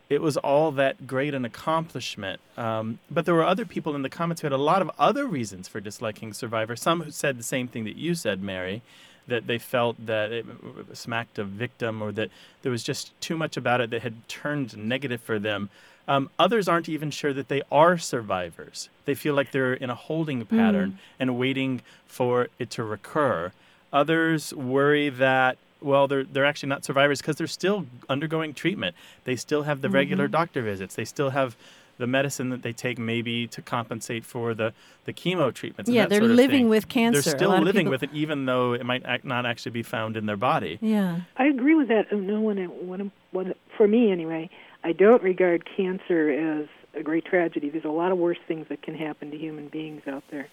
it 0.10 0.22
was 0.22 0.38
all 0.38 0.72
that 0.72 1.06
great 1.06 1.34
an 1.34 1.44
accomplishment. 1.44 2.40
Um, 2.56 3.00
but 3.12 3.26
there 3.26 3.36
were 3.36 3.44
other 3.44 3.66
people 3.66 3.94
in 3.94 4.04
the 4.04 4.10
comments 4.10 4.42
who 4.42 4.46
had 4.46 4.54
a 4.54 4.58
lot 4.58 4.82
of 4.82 4.90
other 4.98 5.26
reasons 5.26 5.68
for 5.68 5.82
disliking 5.82 6.34
Survivor. 6.34 6.76
Some 6.76 7.02
who 7.02 7.12
said 7.12 7.38
the 7.38 7.44
same 7.44 7.68
thing 7.68 7.84
that 7.84 7.98
you 7.98 8.16
said, 8.16 8.42
Mary, 8.42 8.82
that 9.28 9.48
they 9.48 9.58
felt 9.58 10.04
that 10.06 10.32
it 10.32 10.46
smacked 10.94 11.38
of 11.38 11.50
victim 11.50 12.02
or 12.02 12.12
that 12.14 12.30
there 12.62 12.72
was 12.72 12.84
just 12.84 13.20
too 13.22 13.38
much 13.38 13.58
about 13.58 13.82
it 13.82 13.90
that 13.90 14.02
had 14.02 14.28
turned 14.28 14.78
negative 14.78 15.22
for 15.22 15.38
them. 15.40 15.70
Um, 16.08 16.30
others 16.40 16.70
aren't 16.70 16.88
even 16.88 17.12
sure 17.12 17.34
that 17.34 17.50
they 17.50 17.62
are 17.72 17.98
survivors. 17.98 18.90
They 19.06 19.14
feel 19.14 19.34
like 19.34 19.52
they're 19.52 19.74
in 19.74 19.90
a 19.90 19.96
holding 19.96 20.46
pattern 20.46 21.00
and 21.20 21.38
waiting 21.38 21.82
for 22.06 22.48
it 22.60 22.70
to 22.72 22.84
recur. 22.84 23.52
Others 23.92 24.54
worry 24.54 25.10
that 25.10 25.58
well, 25.82 26.08
they're 26.08 26.24
they're 26.24 26.46
actually 26.46 26.70
not 26.70 26.84
survivors 26.84 27.22
because 27.22 27.36
they're 27.36 27.48
still 27.48 27.86
undergoing 28.10 28.54
treatment. 28.54 28.96
They 29.26 29.36
still 29.36 29.64
have 29.64 29.82
the 29.82 29.90
regular 29.90 30.28
doctor 30.28 30.62
visits. 30.62 30.96
They 30.96 31.06
still 31.06 31.32
have 31.32 31.56
the 31.98 32.08
medicine 32.08 32.50
that 32.50 32.62
they 32.62 32.72
take 32.74 32.98
maybe 33.00 33.48
to 33.48 33.62
compensate 33.62 34.24
for 34.26 34.54
the, 34.54 34.74
the 35.06 35.14
chemo 35.14 35.54
treatments. 35.54 35.90
and 35.90 35.96
Yeah, 35.96 36.04
that 36.04 36.10
they're 36.10 36.20
sort 36.20 36.32
of 36.32 36.38
living 36.38 36.60
thing. 36.66 36.70
with 36.70 36.88
cancer. 36.88 37.22
They're 37.22 37.36
still 37.38 37.50
living 37.60 37.86
people- 37.86 37.92
with 37.92 38.04
it, 38.04 38.10
even 38.14 38.46
though 38.46 38.74
it 38.74 38.86
might 38.86 39.06
act, 39.06 39.26
not 39.26 39.46
actually 39.46 39.72
be 39.72 39.84
found 39.84 40.16
in 40.18 40.26
their 40.26 40.38
body. 40.38 40.78
Yeah. 40.82 41.22
I 41.38 41.46
agree 41.46 41.76
with 41.76 41.88
that. 41.90 42.12
No 42.12 42.42
one, 42.42 42.58
one, 42.88 43.12
one, 43.32 43.54
for 43.76 43.88
me 43.88 44.12
anyway, 44.12 44.50
I 44.84 44.92
don't 44.94 45.24
regard 45.24 45.68
cancer 45.76 46.30
as 46.62 46.68
a 46.94 47.04
great 47.04 47.26
tragedy. 47.26 47.70
There's 47.70 47.86
a 47.86 47.90
lot 47.90 48.12
of 48.12 48.18
worse 48.18 48.38
things 48.48 48.68
that 48.70 48.82
can 48.82 48.96
happen 48.96 49.32
to 49.32 49.38
human 49.38 49.68
beings 49.68 50.04
out 50.08 50.24
there. 50.32 50.48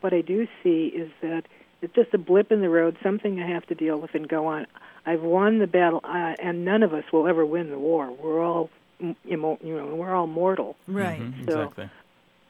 What 0.00 0.12
I 0.12 0.20
do 0.20 0.46
see 0.62 0.86
is 0.88 1.10
that 1.22 1.44
it's 1.82 1.94
just 1.94 2.12
a 2.14 2.18
blip 2.18 2.52
in 2.52 2.60
the 2.60 2.68
road, 2.70 2.96
something 3.02 3.40
I 3.40 3.46
have 3.48 3.66
to 3.66 3.74
deal 3.74 3.98
with 3.98 4.14
and 4.14 4.28
go 4.28 4.46
on. 4.46 4.66
I've 5.04 5.22
won 5.22 5.58
the 5.58 5.66
battle, 5.66 6.00
uh, 6.04 6.34
and 6.38 6.64
none 6.64 6.82
of 6.82 6.92
us 6.94 7.04
will 7.12 7.26
ever 7.28 7.44
win 7.46 7.70
the 7.70 7.78
war. 7.78 8.10
We're 8.10 8.42
all, 8.42 8.70
immo- 9.28 9.58
you 9.62 9.76
know, 9.76 9.94
we're 9.94 10.14
all 10.14 10.26
mortal. 10.26 10.76
Right. 10.88 11.20
Mhm, 11.20 11.44
So- 11.50 11.60
exactly. 11.60 11.88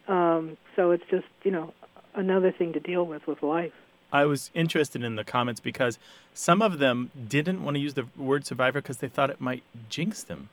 Um, 0.08 0.56
so 0.76 0.92
it's 0.92 1.04
just, 1.10 1.26
you 1.42 1.50
know, 1.50 1.72
another 2.14 2.52
thing 2.52 2.72
to 2.74 2.80
deal 2.80 3.04
with 3.04 3.26
with 3.26 3.42
life. 3.42 3.72
I 4.12 4.24
was 4.24 4.50
interested 4.54 5.02
in 5.02 5.16
the 5.16 5.24
comments 5.24 5.58
because 5.60 5.98
some 6.32 6.62
of 6.62 6.78
them 6.78 7.10
didn't 7.28 7.64
want 7.64 7.74
to 7.74 7.80
use 7.80 7.94
the 7.94 8.06
word 8.16 8.46
survivor 8.46 8.80
because 8.80 8.98
they 8.98 9.08
thought 9.08 9.30
it 9.30 9.40
might 9.40 9.64
jinx 9.88 10.22
them. 10.22 10.48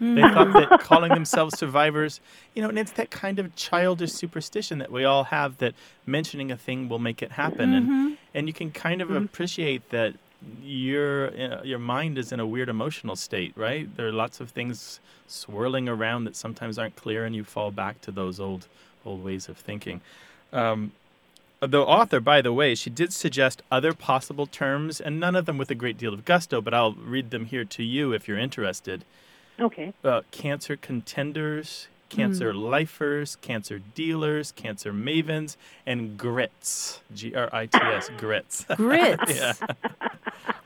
They 0.00 0.20
thought 0.20 0.52
that 0.52 0.78
calling 0.82 1.12
themselves 1.12 1.58
survivors, 1.58 2.20
you 2.54 2.62
know, 2.62 2.68
and 2.68 2.78
it's 2.78 2.92
that 2.92 3.10
kind 3.10 3.40
of 3.40 3.56
childish 3.56 4.12
superstition 4.12 4.78
that 4.78 4.92
we 4.92 5.04
all 5.04 5.24
have 5.24 5.56
that 5.58 5.74
mentioning 6.06 6.52
a 6.52 6.56
thing 6.56 6.88
will 6.88 7.00
make 7.00 7.20
it 7.20 7.32
happen, 7.32 7.74
and 7.74 8.18
and 8.32 8.46
you 8.46 8.52
can 8.52 8.70
kind 8.70 9.02
of 9.02 9.10
appreciate 9.10 9.88
that 9.90 10.14
your 10.62 11.28
uh, 11.28 11.62
your 11.62 11.78
mind 11.78 12.18
is 12.18 12.32
in 12.32 12.40
a 12.40 12.46
weird 12.46 12.68
emotional 12.68 13.16
state, 13.16 13.52
right? 13.56 13.94
There 13.96 14.06
are 14.06 14.12
lots 14.12 14.40
of 14.40 14.50
things 14.50 15.00
swirling 15.26 15.88
around 15.88 16.24
that 16.24 16.36
sometimes 16.36 16.78
aren't 16.78 16.96
clear, 16.96 17.24
and 17.24 17.34
you 17.34 17.44
fall 17.44 17.70
back 17.70 18.00
to 18.02 18.10
those 18.10 18.38
old 18.38 18.68
old 19.04 19.24
ways 19.24 19.48
of 19.48 19.56
thinking. 19.56 20.00
Um, 20.52 20.92
the 21.60 21.80
author, 21.80 22.20
by 22.20 22.40
the 22.40 22.52
way, 22.52 22.74
she 22.74 22.88
did 22.88 23.12
suggest 23.12 23.62
other 23.70 23.92
possible 23.92 24.46
terms, 24.46 25.00
and 25.00 25.18
none 25.18 25.34
of 25.34 25.46
them 25.46 25.58
with 25.58 25.70
a 25.70 25.74
great 25.74 25.98
deal 25.98 26.14
of 26.14 26.24
gusto, 26.24 26.60
but 26.60 26.72
I'll 26.72 26.92
read 26.92 27.30
them 27.30 27.46
here 27.46 27.64
to 27.64 27.82
you 27.82 28.12
if 28.12 28.28
you're 28.28 28.38
interested. 28.38 29.04
Okay. 29.58 29.92
Uh, 30.04 30.22
cancer 30.30 30.76
contenders, 30.76 31.88
cancer 32.08 32.52
lifers, 32.54 33.36
cancer 33.36 33.78
dealers, 33.94 34.52
cancer 34.52 34.92
mavens, 34.92 35.56
and 35.86 36.16
grits. 36.18 37.00
G 37.14 37.34
R 37.34 37.48
I 37.52 37.66
T 37.66 37.78
S, 37.80 38.10
grits. 38.18 38.64
Grits. 38.76 39.34
yeah. 39.34 39.52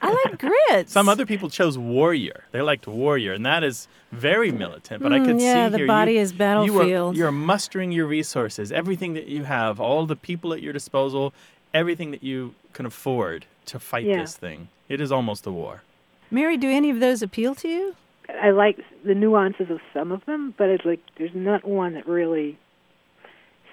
I 0.00 0.10
like 0.26 0.38
grits. 0.38 0.92
Some 0.92 1.08
other 1.08 1.26
people 1.26 1.48
chose 1.48 1.78
warrior. 1.78 2.44
They 2.50 2.60
liked 2.60 2.86
warrior, 2.86 3.32
and 3.32 3.46
that 3.46 3.62
is 3.62 3.86
very 4.10 4.50
militant. 4.50 5.02
But 5.02 5.12
I 5.12 5.18
Mm, 5.20 5.26
could 5.26 5.40
yeah, 5.40 5.66
see 5.68 5.72
the 5.72 5.78
here 5.78 5.86
body 5.86 6.12
you, 6.14 6.20
is 6.20 6.32
You 6.32 6.78
are, 6.80 7.14
you're 7.14 7.32
mustering 7.32 7.92
your 7.92 8.06
resources, 8.06 8.72
everything 8.72 9.14
that 9.14 9.28
you 9.28 9.44
have, 9.44 9.78
all 9.80 10.06
the 10.06 10.16
people 10.16 10.52
at 10.52 10.60
your 10.62 10.72
disposal, 10.72 11.32
everything 11.72 12.10
that 12.10 12.22
you 12.22 12.54
can 12.72 12.84
afford 12.86 13.46
to 13.66 13.78
fight 13.78 14.04
Yeah. 14.04 14.20
this 14.22 14.36
thing. 14.36 14.68
It 14.88 15.00
is 15.00 15.12
almost 15.12 15.46
a 15.46 15.52
war. 15.52 15.82
Mary, 16.30 16.56
do 16.56 16.68
any 16.68 16.90
of 16.90 16.98
those 17.00 17.22
appeal 17.22 17.54
to 17.56 17.68
you? 17.68 17.94
I 18.28 18.50
like 18.50 18.78
the 19.04 19.14
nuances 19.14 19.70
of 19.70 19.80
some 19.92 20.12
of 20.12 20.24
them, 20.26 20.54
but 20.56 20.68
it's 20.68 20.84
like 20.84 21.00
there's 21.18 21.34
not 21.34 21.64
one 21.64 21.94
that 21.94 22.06
really 22.06 22.58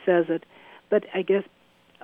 says 0.05 0.25
it. 0.29 0.43
But 0.89 1.05
I 1.13 1.21
guess 1.21 1.43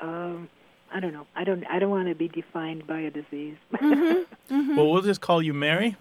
um, 0.01 0.49
I 0.93 0.99
don't 0.99 1.13
know. 1.13 1.25
I 1.35 1.43
don't. 1.43 1.65
I 1.67 1.79
don't 1.79 1.89
want 1.89 2.07
to 2.07 2.15
be 2.15 2.27
defined 2.27 2.85
by 2.87 2.99
a 2.99 3.09
disease. 3.11 3.57
Well, 4.49 4.91
we'll 4.91 5.01
just 5.01 5.21
call 5.21 5.41
you 5.41 5.53
Mary. 5.53 5.95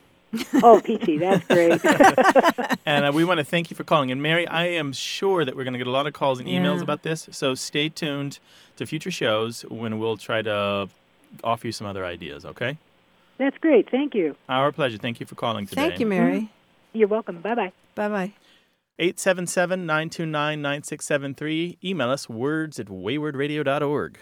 oh, 0.63 0.81
peachy, 0.85 1.17
that's 1.19 1.45
great. 1.47 1.81
And 2.87 3.07
uh, 3.07 3.13
we 3.15 3.25
want 3.25 3.39
to 3.39 3.45
thank 3.45 3.71
you 3.71 3.77
for 3.77 3.85
calling. 3.85 4.11
And 4.11 4.21
Mary, 4.23 4.47
I 4.47 4.67
am 4.67 4.93
sure 4.93 5.45
that 5.45 5.57
we're 5.57 5.65
going 5.65 5.73
to 5.73 5.79
get 5.79 5.87
a 5.87 5.91
lot 5.93 6.07
of 6.07 6.13
calls 6.13 6.39
and 6.41 6.47
emails 6.49 6.77
Yeah. 6.79 6.83
about 6.83 7.03
this. 7.03 7.29
So 7.33 7.55
stay 7.55 7.89
tuned 7.89 8.39
to 8.77 8.85
future 8.85 9.11
shows 9.11 9.63
when 9.71 9.99
we'll 9.99 10.19
try 10.19 10.43
to 10.43 10.89
offer 11.43 11.67
you 11.67 11.73
some 11.73 11.87
other 11.87 12.05
ideas, 12.05 12.45
okay? 12.45 12.77
That's 13.45 13.59
great. 13.59 13.91
Thank 13.91 14.15
you. 14.15 14.37
Our 14.49 14.73
pleasure. 14.73 14.97
Thank 14.97 15.21
you 15.21 15.27
for 15.27 15.35
calling 15.35 15.67
today. 15.67 15.83
Thank 15.83 16.01
you, 16.01 16.07
Mary. 16.07 16.35
Mm-hmm. 16.39 16.99
You're 16.99 17.09
welcome. 17.09 17.43
Bye 17.43 17.55
bye. 17.55 17.73
Bye 17.95 18.09
bye. 18.09 18.33
877 18.99 19.85
929 19.85 20.63
9673. 20.63 21.79
Email 21.85 22.09
us 22.09 22.27
words 22.27 22.81
at 22.81 22.87
waywordradio.org. 22.87 24.19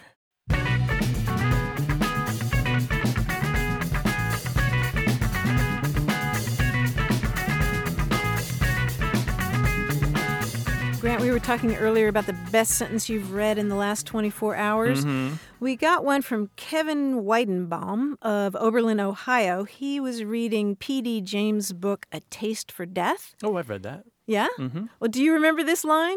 were 11.33 11.41
talking 11.41 11.75
earlier 11.77 12.09
about 12.09 12.27
the 12.27 12.37
best 12.51 12.73
sentence 12.73 13.09
you've 13.09 13.33
read 13.33 13.57
in 13.57 13.69
the 13.69 13.75
last 13.75 14.07
24 14.07 14.55
hours. 14.55 15.05
Mm-hmm. 15.05 15.37
We 15.61 15.77
got 15.77 16.05
one 16.05 16.21
from 16.23 16.51
Kevin 16.57 17.23
Weidenbaum 17.23 18.17
of 18.21 18.55
Oberlin, 18.57 19.01
Ohio. 19.01 19.65
He 19.65 19.99
was 19.99 20.25
reading 20.25 20.77
P.D. 20.77 21.23
James' 21.23 21.73
book, 21.73 22.07
A 22.13 22.21
Taste 22.31 22.71
for 22.71 22.85
Death. 22.85 23.35
Oh, 23.43 23.57
I've 23.57 23.71
read 23.71 23.83
that. 23.85 24.05
Yeah? 24.27 24.49
Mm-hmm. 24.59 24.87
Well, 25.01 25.09
do 25.09 25.23
you 25.23 25.33
remember 25.33 25.65
this 25.65 25.85
line? 25.85 26.17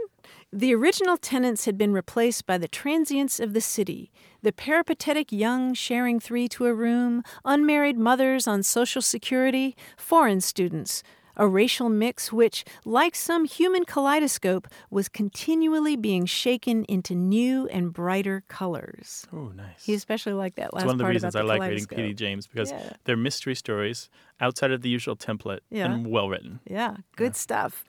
The 0.51 0.75
original 0.75 1.17
tenants 1.17 1.65
had 1.65 1.77
been 1.77 1.93
replaced 1.93 2.45
by 2.45 2.57
the 2.57 2.67
transients 2.67 3.39
of 3.39 3.53
the 3.53 3.61
city, 3.61 4.11
the 4.41 4.51
peripatetic 4.51 5.31
young 5.31 5.73
sharing 5.73 6.19
three 6.19 6.47
to 6.49 6.65
a 6.65 6.73
room, 6.73 7.23
unmarried 7.43 7.97
mothers 7.97 8.47
on 8.47 8.63
Social 8.63 9.01
Security, 9.01 9.75
foreign 9.97 10.41
students, 10.41 11.03
a 11.37 11.47
racial 11.47 11.89
mix 11.89 12.31
which, 12.33 12.63
like 12.85 13.15
some 13.15 13.45
human 13.45 13.85
kaleidoscope, 13.85 14.67
was 14.89 15.09
continually 15.09 15.95
being 15.95 16.25
shaken 16.25 16.83
into 16.85 17.15
new 17.15 17.67
and 17.67 17.93
brighter 17.93 18.43
colors. 18.47 19.25
Oh, 19.33 19.49
nice. 19.55 19.85
He 19.85 19.93
especially 19.93 20.33
liked 20.33 20.55
that 20.57 20.73
last 20.73 20.83
part. 20.83 20.83
It's 20.83 20.85
one 20.87 20.95
of 20.95 20.99
the 20.99 21.05
reasons 21.05 21.35
I 21.35 21.41
the 21.41 21.47
like 21.47 21.61
reading. 21.61 21.85
P.D. 21.87 22.13
James 22.13 22.47
because 22.47 22.71
Yeah. 22.71 22.93
they're 23.03 23.17
mystery 23.17 23.55
stories 23.55 24.09
outside 24.39 24.71
of 24.71 24.81
the 24.81 24.89
usual 24.89 25.15
template 25.15 25.59
Yeah. 25.69 25.91
and 25.91 26.07
well 26.07 26.29
written. 26.29 26.59
Yeah, 26.69 26.97
good 27.15 27.35
stuff. 27.35 27.85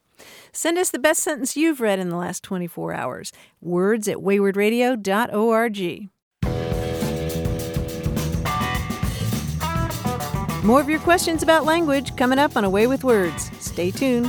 Send 0.52 0.78
us 0.78 0.90
the 0.90 0.98
best 0.98 1.22
sentence 1.22 1.56
you've 1.56 1.80
read 1.80 1.98
in 1.98 2.08
the 2.08 2.16
last 2.16 2.42
24 2.42 2.94
hours. 2.94 3.32
Words 3.60 4.08
at 4.08 4.16
waywordradio.org. 4.16 6.08
More 10.66 10.80
of 10.80 10.90
your 10.90 10.98
questions 10.98 11.44
about 11.44 11.64
language 11.64 12.16
coming 12.16 12.40
up 12.40 12.56
on 12.56 12.64
A 12.64 12.68
Way 12.68 12.88
with 12.88 13.04
Words. 13.04 13.52
Stay 13.60 13.92
tuned. 13.92 14.28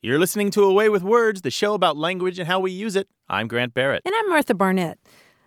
You're 0.00 0.18
listening 0.18 0.50
to 0.52 0.64
A 0.64 0.72
Way 0.72 0.88
with 0.88 1.02
Words, 1.02 1.42
the 1.42 1.50
show 1.50 1.74
about 1.74 1.98
language 1.98 2.38
and 2.38 2.48
how 2.48 2.60
we 2.60 2.70
use 2.70 2.96
it. 2.96 3.06
I'm 3.28 3.48
Grant 3.48 3.74
Barrett. 3.74 4.00
And 4.06 4.14
I'm 4.14 4.30
Martha 4.30 4.54
Barnette. 4.54 4.96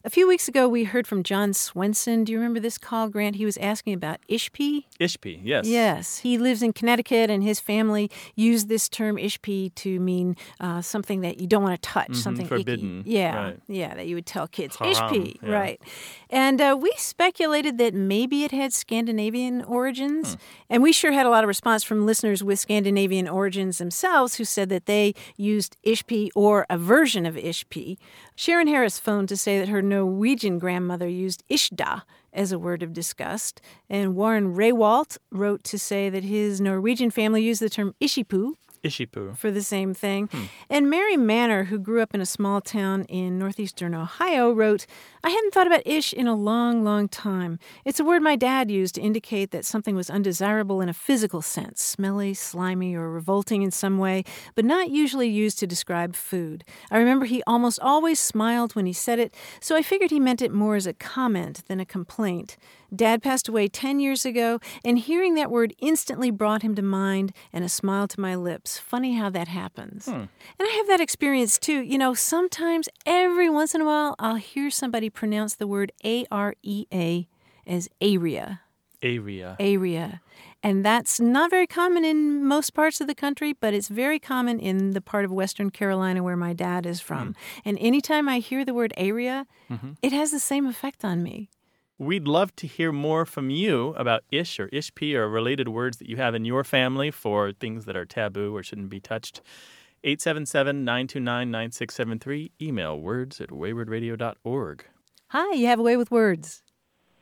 A 0.08 0.10
few 0.10 0.26
weeks 0.26 0.48
ago, 0.48 0.70
we 0.70 0.86
heard 0.86 1.06
from 1.06 1.22
John 1.22 1.52
Swenson. 1.52 2.24
Do 2.24 2.32
you 2.32 2.38
remember 2.38 2.62
this 2.62 2.78
call, 2.78 3.10
Grant? 3.10 3.36
He 3.36 3.43
was 3.43 3.58
asking 3.58 3.93
about 3.93 4.20
Ishpi. 4.30 4.86
Ishpi, 5.02 5.41
yes. 5.43 5.67
Yes, 5.67 6.20
he 6.20 6.38
lives 6.38 6.63
in 6.63 6.72
Connecticut, 6.72 7.30
and 7.30 7.43
his 7.43 7.60
family 7.60 8.10
used 8.34 8.70
this 8.70 8.88
term 8.88 9.17
"ishpi" 9.17 9.76
to 9.76 10.00
mean 10.00 10.38
uh, 10.62 10.82
something 10.82 11.20
that 11.22 11.41
you 11.41 11.48
don't 11.48 11.62
want 11.62 11.76
to 11.76 11.86
touch, 11.89 12.15
something. 12.15 12.46
Mm-hmm, 12.46 12.56
forbidden, 12.56 13.04
Yeah, 13.06 13.36
right. 13.36 13.60
yeah, 13.67 13.96
that 13.96 14.08
you 14.08 14.15
would 14.15 14.26
tell 14.26 14.48
kids 14.48 14.78
Haram, 14.78 14.93
"ishpi," 14.93 15.39
yeah. 15.43 15.52
right? 15.52 15.82
And 16.30 16.62
uh, 16.62 16.78
we 16.82 16.93
speculated 16.96 17.78
that 17.80 17.93
maybe 17.93 18.46
it 18.46 18.52
had 18.52 18.72
Scandinavian 18.72 19.62
origins, 19.63 20.36
Hmm. 20.36 20.39
and 20.70 20.84
we 20.84 20.93
sure 20.93 21.12
had 21.12 21.26
a 21.26 21.30
lot 21.30 21.43
of 21.43 21.50
response 21.50 21.84
from 21.84 22.06
listeners 22.06 22.41
with 22.46 22.60
Scandinavian 22.62 23.28
origins 23.28 23.78
themselves 23.78 24.36
who 24.36 24.46
said 24.46 24.70
that 24.70 24.86
they 24.86 25.15
used 25.36 25.76
"ishpi" 25.86 26.30
or 26.34 26.65
a 26.70 26.78
version 26.78 27.26
of 27.26 27.36
"ishpi." 27.36 27.98
Sharon 28.39 28.67
Harris 28.67 29.00
phoned 29.00 29.30
to 29.30 29.36
say 29.36 29.58
that 29.58 29.67
her 29.69 29.82
Norwegian 29.82 30.60
grandmother 30.60 31.08
used 31.08 31.43
"ishda." 31.50 32.04
as 32.32 32.52
a 32.52 32.60
word 32.60 32.84
of 32.84 32.93
disgust. 32.93 33.60
And 33.89 34.15
Warren 34.15 34.54
Raywalt 34.54 35.17
wrote 35.32 35.63
to 35.63 35.80
say 35.80 36.12
that 36.12 36.23
his 36.23 36.62
Norwegian 36.62 37.10
family 37.10 37.41
used 37.41 37.63
the 37.63 37.69
term 37.69 37.95
ishipu 38.00 38.52
Ishipu. 38.88 39.38
for 39.38 39.52
the 39.52 39.62
same 39.62 39.93
thing. 39.93 40.28
Hmm. 40.28 40.43
And 40.69 40.89
Mary 40.89 41.17
Manor, 41.17 41.65
who 41.65 41.80
grew 41.80 42.02
up 42.02 42.13
in 42.13 42.21
a 42.21 42.26
small 42.26 42.62
town 42.62 43.04
in 43.04 43.38
northeastern 43.38 43.93
Ohio, 43.93 44.52
wrote, 44.52 44.86
I 45.23 45.30
hadn't 45.30 45.54
thought 45.54 45.67
about 45.67 45.86
ish 45.86 46.13
in 46.13 46.28
a 46.28 46.36
long, 46.36 46.84
long 46.84 47.08
time. 47.08 47.60
It's 47.84 48.00
a 48.00 48.04
word 48.04 48.21
my 48.21 48.36
dad 48.36 48.71
used 48.71 48.95
to 48.95 49.02
indicate 49.02 49.52
that 49.52 49.65
something 49.65 49.95
was 49.95 50.10
undesirable 50.10 50.82
in 50.82 50.89
a 50.89 50.93
physical 50.93 51.41
sense, 51.41 51.84
smelly, 51.84 52.34
slimy, 52.34 52.95
or 52.95 53.12
revolting 53.12 53.62
in 53.62 53.71
some 53.71 53.97
way, 53.97 54.23
but 54.56 54.65
not 54.65 54.89
usually 54.89 55.28
used 55.28 55.60
to 55.60 55.67
describe 55.67 56.15
food. 56.15 56.63
I 56.89 56.97
remember 56.97 57.26
he 57.26 57.43
almost 57.45 57.80
always 57.82 58.19
smiled 58.19 58.76
when 58.76 58.86
he 58.86 58.93
said 58.93 59.19
it, 59.19 59.34
so 59.60 59.76
I 59.76 59.82
figured 59.82 60.12
he 60.12 60.19
meant 60.19 60.41
it 60.41 60.54
more 60.54 60.76
as 60.76 60.88
a 60.88 60.93
comment 60.93 61.63
than 61.67 61.80
a 61.80 61.86
complaint. 61.86 62.58
Dad 62.95 63.21
passed 63.21 63.47
away 63.47 63.67
10 63.67 64.00
years 64.00 64.26
ago, 64.26 64.60
and 64.84 64.97
hearing 64.97 65.36
that 65.36 65.52
word 65.52 65.73
instantly 65.80 66.32
brought 66.32 66.62
him 66.62 66.76
to 66.76 66.82
mind 66.82 67.34
and 67.52 67.63
a 67.63 67.69
smile 67.69 68.08
to 68.08 68.19
my 68.19 68.36
lips. 68.36 68.78
Funny 68.78 69.15
how 69.15 69.30
that 69.30 69.47
happens. 69.47 70.06
Hmm. 70.06 70.12
And 70.12 70.30
I 70.62 70.73
have 70.78 70.88
that 70.88 71.02
experience 71.02 71.58
too. 71.58 71.82
You 71.82 71.97
know, 71.97 72.13
sometimes 72.13 72.89
every 73.06 73.50
once 73.50 73.76
in 73.76 73.82
a 73.82 73.86
while, 73.86 74.15
I'll 74.19 74.36
hear 74.36 74.69
somebody 74.69 75.10
pronounce 75.10 75.56
the 75.56 75.67
word 75.67 75.91
A 76.04 76.26
R 76.32 76.56
E 76.63 76.86
A 76.93 77.28
as 77.65 77.89
area. 78.02 78.62
Area. 79.02 79.56
Area. 79.60 80.21
And 80.63 80.84
that's 80.84 81.19
not 81.19 81.52
very 81.52 81.67
common 81.67 82.04
in 82.04 82.43
most 82.43 82.73
parts 82.73 83.00
of 83.00 83.08
the 83.08 83.13
country, 83.13 83.54
but 83.54 83.73
it's 83.73 83.89
very 83.89 84.17
common 84.19 84.60
in 84.60 84.91
the 84.91 85.02
part 85.02 85.23
of 85.23 85.32
Western 85.32 85.69
Carolina 85.69 86.23
where 86.23 86.36
my 86.36 86.54
dad 86.54 86.86
is 86.86 87.00
from. 87.00 87.28
Hmm. 87.28 87.69
And 87.69 87.78
anytime 87.80 88.28
I 88.28 88.39
hear 88.39 88.65
the 88.65 88.73
word 88.73 88.93
area, 88.97 89.45
mm-hmm. 89.69 89.91
it 90.02 90.13
has 90.13 90.32
the 90.32 90.39
same 90.39 90.65
effect 90.65 91.06
on 91.06 91.21
me. 91.21 91.50
We'd 91.99 92.27
love 92.27 92.55
to 92.57 92.67
hear 92.67 92.91
more 92.91 93.25
from 93.25 93.49
you 93.49 93.95
about 93.97 94.23
ish 94.31 94.60
or 94.60 94.67
ishpi 94.67 95.15
or 95.15 95.27
related 95.27 95.69
words 95.69 95.97
that 95.97 96.07
you 96.07 96.17
have 96.17 96.36
in 96.36 96.45
your 96.45 96.63
family 96.63 97.10
for 97.10 97.51
things 97.51 97.86
that 97.86 97.97
are 97.97 98.05
taboo 98.05 98.55
or 98.55 98.62
shouldn't 98.62 98.91
be 98.91 98.99
touched. 98.99 99.41
877 100.03 100.86
929 100.86 101.49
9673. 101.49 102.51
Email 102.62 102.99
words 102.99 103.41
at 103.41 103.49
waywordradio.org. 103.49 104.86
Hi, 105.29 105.53
you 105.53 105.65
have 105.65 105.79
a 105.79 105.81
way 105.81 105.97
with 105.97 106.12
words. 106.12 106.62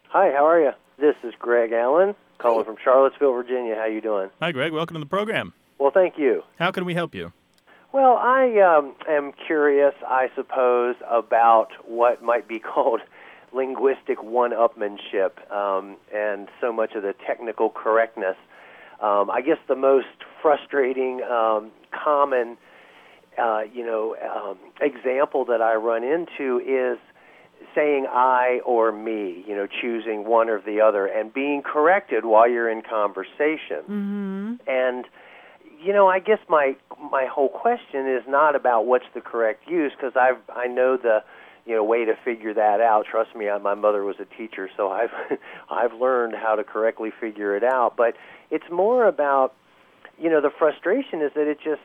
Hi, 0.10 0.32
how 0.32 0.46
are 0.46 0.60
you? 0.60 0.72
This 1.00 1.16
is 1.24 1.34
Greg 1.40 1.72
Allen 1.72 2.14
calling 2.38 2.66
from 2.66 2.76
Charlottesville, 2.84 3.32
Virginia. 3.32 3.76
How 3.76 3.86
you 3.86 4.02
doing? 4.02 4.30
Hi, 4.42 4.52
Greg. 4.52 4.74
Welcome 4.74 4.96
to 4.96 5.00
the 5.00 5.06
program. 5.06 5.54
Well, 5.80 5.92
thank 5.92 6.18
you. 6.18 6.44
How 6.60 6.72
can 6.72 6.84
we 6.84 6.94
help 6.94 7.16
you? 7.16 7.32
Well, 7.94 8.18
I 8.18 8.60
um, 8.60 8.94
am 9.08 9.32
curious, 9.48 9.94
I 10.06 10.28
suppose, 10.36 10.96
about 11.10 11.70
what 11.88 12.22
might 12.22 12.46
be 12.46 12.60
called 12.74 13.00
linguistic 13.56 14.22
one-upmanship 14.22 15.52
um, 15.52 15.98
and 16.14 16.48
so 16.60 16.74
much 16.74 16.94
of 16.96 17.04
the 17.04 17.14
technical 17.26 17.70
correctness. 17.70 18.36
Um, 19.02 19.30
I 19.30 19.42
guess 19.42 19.58
the 19.68 19.76
most 19.76 20.08
frustrating, 20.42 21.22
um, 21.24 21.72
common, 21.92 22.58
uh, 23.38 23.62
you 23.74 23.86
know, 23.86 24.16
um, 24.16 24.58
example 24.82 25.46
that 25.46 25.62
I 25.62 25.76
run 25.76 26.04
into 26.04 26.60
is 26.60 26.98
saying 27.74 28.08
I 28.10 28.62
or 28.66 28.92
me, 28.92 29.44
you 29.48 29.56
know, 29.56 29.68
choosing 29.68 30.26
one 30.26 30.50
or 30.50 30.62
the 30.62 30.82
other, 30.82 31.06
and 31.06 31.34
being 31.34 31.62
corrected 31.62 32.26
while 32.26 32.50
you're 32.50 32.70
in 32.70 32.82
conversation. 32.82 33.84
Mm-hmm. 33.84 34.54
And 34.68 35.06
you 35.84 35.94
know, 35.94 36.08
I 36.08 36.20
guess 36.20 36.40
my 36.48 36.76
my 37.12 37.26
whole 37.26 37.50
question 37.50 38.08
is 38.08 38.24
not 38.28 38.56
about 38.56 38.86
what's 38.86 39.06
the 39.14 39.22
correct 39.22 39.70
use 39.70 39.92
because 39.96 40.14
I 40.16 40.34
I 40.54 40.68
know 40.68 40.98
the 40.98 41.24
you 41.66 41.76
know 41.76 41.84
way 41.84 42.06
to 42.06 42.16
figure 42.24 42.54
that 42.54 42.82
out. 42.82 43.06
Trust 43.10 43.36
me, 43.36 43.50
I, 43.50 43.58
my 43.58 43.74
mother 43.74 44.04
was 44.04 44.18
a 44.20 44.26
teacher, 44.26 44.70
so 44.76 44.90
I've 44.92 45.12
I've 45.70 45.94
learned 45.94 46.36
how 46.36 46.56
to 46.56 46.64
correctly 46.64 47.12
figure 47.20 47.56
it 47.56 47.64
out. 47.64 47.96
But 47.98 48.16
it's 48.52 48.70
more 48.72 49.08
about 49.08 49.54
you 50.20 50.30
know 50.30 50.42
the 50.42 50.52
frustration 50.52 51.22
is 51.22 51.32
that 51.36 51.48
it 51.48 51.60
just 51.64 51.82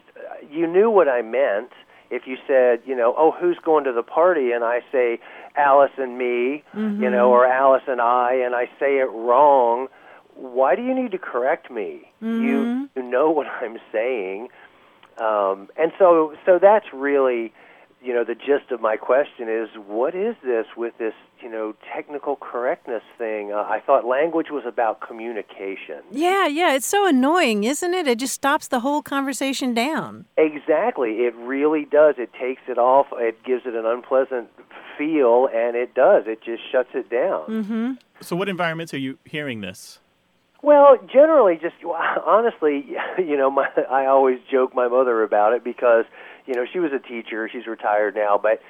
you 0.51 0.67
knew 0.67 0.91
what 0.91 1.09
I 1.09 1.23
meant 1.23 1.71
if 2.11 2.27
you 2.27 2.37
said, 2.47 2.81
you 2.85 2.97
know, 2.97 3.15
oh, 3.17 3.31
who's 3.31 3.57
going 3.63 3.85
to 3.85 3.93
the 3.93 4.03
party, 4.03 4.51
and 4.51 4.65
I 4.65 4.81
say 4.91 5.21
Alice 5.57 5.93
and 5.97 6.19
me, 6.19 6.65
Mm-hmm. 6.75 7.03
you 7.03 7.09
know, 7.11 7.31
or 7.31 7.47
Alice 7.47 7.85
and 7.87 8.01
I, 8.01 8.35
and 8.35 8.55
I 8.55 8.67
say 8.81 8.99
it 8.99 9.09
wrong, 9.13 9.87
why 10.35 10.75
do 10.75 10.83
you 10.83 10.93
need 10.95 11.13
to 11.13 11.19
correct 11.19 11.71
me? 11.71 12.11
Mm-hmm. 12.23 12.45
You 12.45 12.89
you 12.97 13.03
know 13.03 13.31
what 13.31 13.47
I'm 13.47 13.79
saying, 13.93 14.49
um, 15.19 15.69
and 15.77 15.93
so 15.99 16.35
so 16.45 16.59
that's 16.59 16.87
really, 16.93 17.53
you 18.03 18.15
know, 18.15 18.25
the 18.25 18.35
gist 18.35 18.71
of 18.71 18.81
my 18.81 18.97
question 18.97 19.49
is, 19.49 19.69
what 19.87 20.15
is 20.15 20.35
this 20.45 20.67
with 20.77 20.97
this, 20.99 21.13
you 21.43 21.51
know, 21.51 21.75
technical 21.95 22.37
correctness 22.37 23.03
thing? 23.19 23.53
Uh, 23.53 23.59
I 23.59 23.81
thought 23.81 24.07
language 24.07 24.49
was 24.51 24.65
about 24.67 25.01
communication. 25.01 26.01
Yeah, 26.11 26.47
yeah, 26.47 26.75
it's 26.75 26.87
so 26.87 27.07
annoying, 27.07 27.65
isn't 27.65 27.93
it? 27.93 28.07
It 28.07 28.19
just 28.19 28.35
stops 28.35 28.69
the 28.69 28.81
whole 28.81 29.03
conversation 29.03 29.75
down. 29.75 30.25
Exactly. 30.39 31.11
It 31.21 31.35
really 31.37 31.85
does. 31.85 32.15
It 32.19 32.31
takes 32.33 32.63
it 32.69 32.79
off. 32.79 33.07
It 33.13 33.43
gives 33.45 33.67
it 33.67 33.75
an 33.75 33.85
unpleasant 33.85 34.49
feel, 34.97 35.49
and 35.55 35.77
it 35.77 35.95
does. 35.95 36.25
It 36.27 36.43
just 36.43 36.63
shuts 36.71 36.91
it 36.95 37.11
down. 37.11 37.47
Mm-hmm. 37.49 37.93
So, 38.21 38.37
what 38.37 38.49
environments 38.49 38.93
are 38.95 38.99
you 38.99 39.19
hearing 39.25 39.61
this? 39.61 39.99
Well, 40.63 40.99
generally, 41.11 41.59
just 41.61 41.77
honestly, 41.85 42.85
you 43.19 43.37
know, 43.37 43.51
my, 43.51 43.69
I 43.91 44.07
always 44.07 44.39
joke 44.51 44.75
my 44.75 44.89
mother 44.89 45.23
about 45.23 45.55
it 45.55 45.65
because, 45.65 46.05
you 46.47 46.55
know, 46.55 46.67
she 46.71 46.79
was 46.79 46.93
a 46.93 46.99
teacher. 46.99 47.49
She's 47.53 47.67
retired 47.67 48.15
now, 48.15 48.39
but 48.43 48.61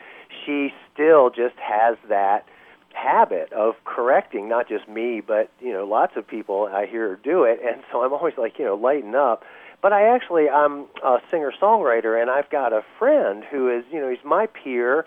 she 0.45 0.73
still 0.93 1.31
just 1.31 1.57
has 1.57 1.97
that 2.09 2.47
habit 2.93 3.53
of 3.53 3.75
correcting 3.85 4.49
not 4.49 4.69
just 4.69 4.89
me, 4.89 5.21
but 5.21 5.51
you 5.61 5.73
know, 5.73 5.85
lots 5.85 6.17
of 6.17 6.27
people. 6.27 6.69
I 6.73 6.87
hear 6.87 7.11
her 7.11 7.17
do 7.17 7.45
it, 7.45 7.61
and 7.65 7.83
so 7.91 8.03
I'm 8.03 8.13
always 8.13 8.35
like, 8.37 8.59
you 8.59 8.65
know, 8.65 8.75
lighten 8.75 9.15
up. 9.15 9.45
But 9.83 9.93
I 9.93 10.15
actually, 10.15 10.49
I'm 10.49 10.87
a 11.03 11.19
singer 11.31 11.53
songwriter, 11.61 12.21
and 12.21 12.31
I've 12.31 12.51
got 12.51 12.73
a 12.73 12.83
friend 12.99 13.45
who 13.51 13.75
is, 13.75 13.85
you 13.91 14.01
know, 14.01 14.11
he's 14.11 14.25
my 14.25 14.47
peer. 14.47 15.07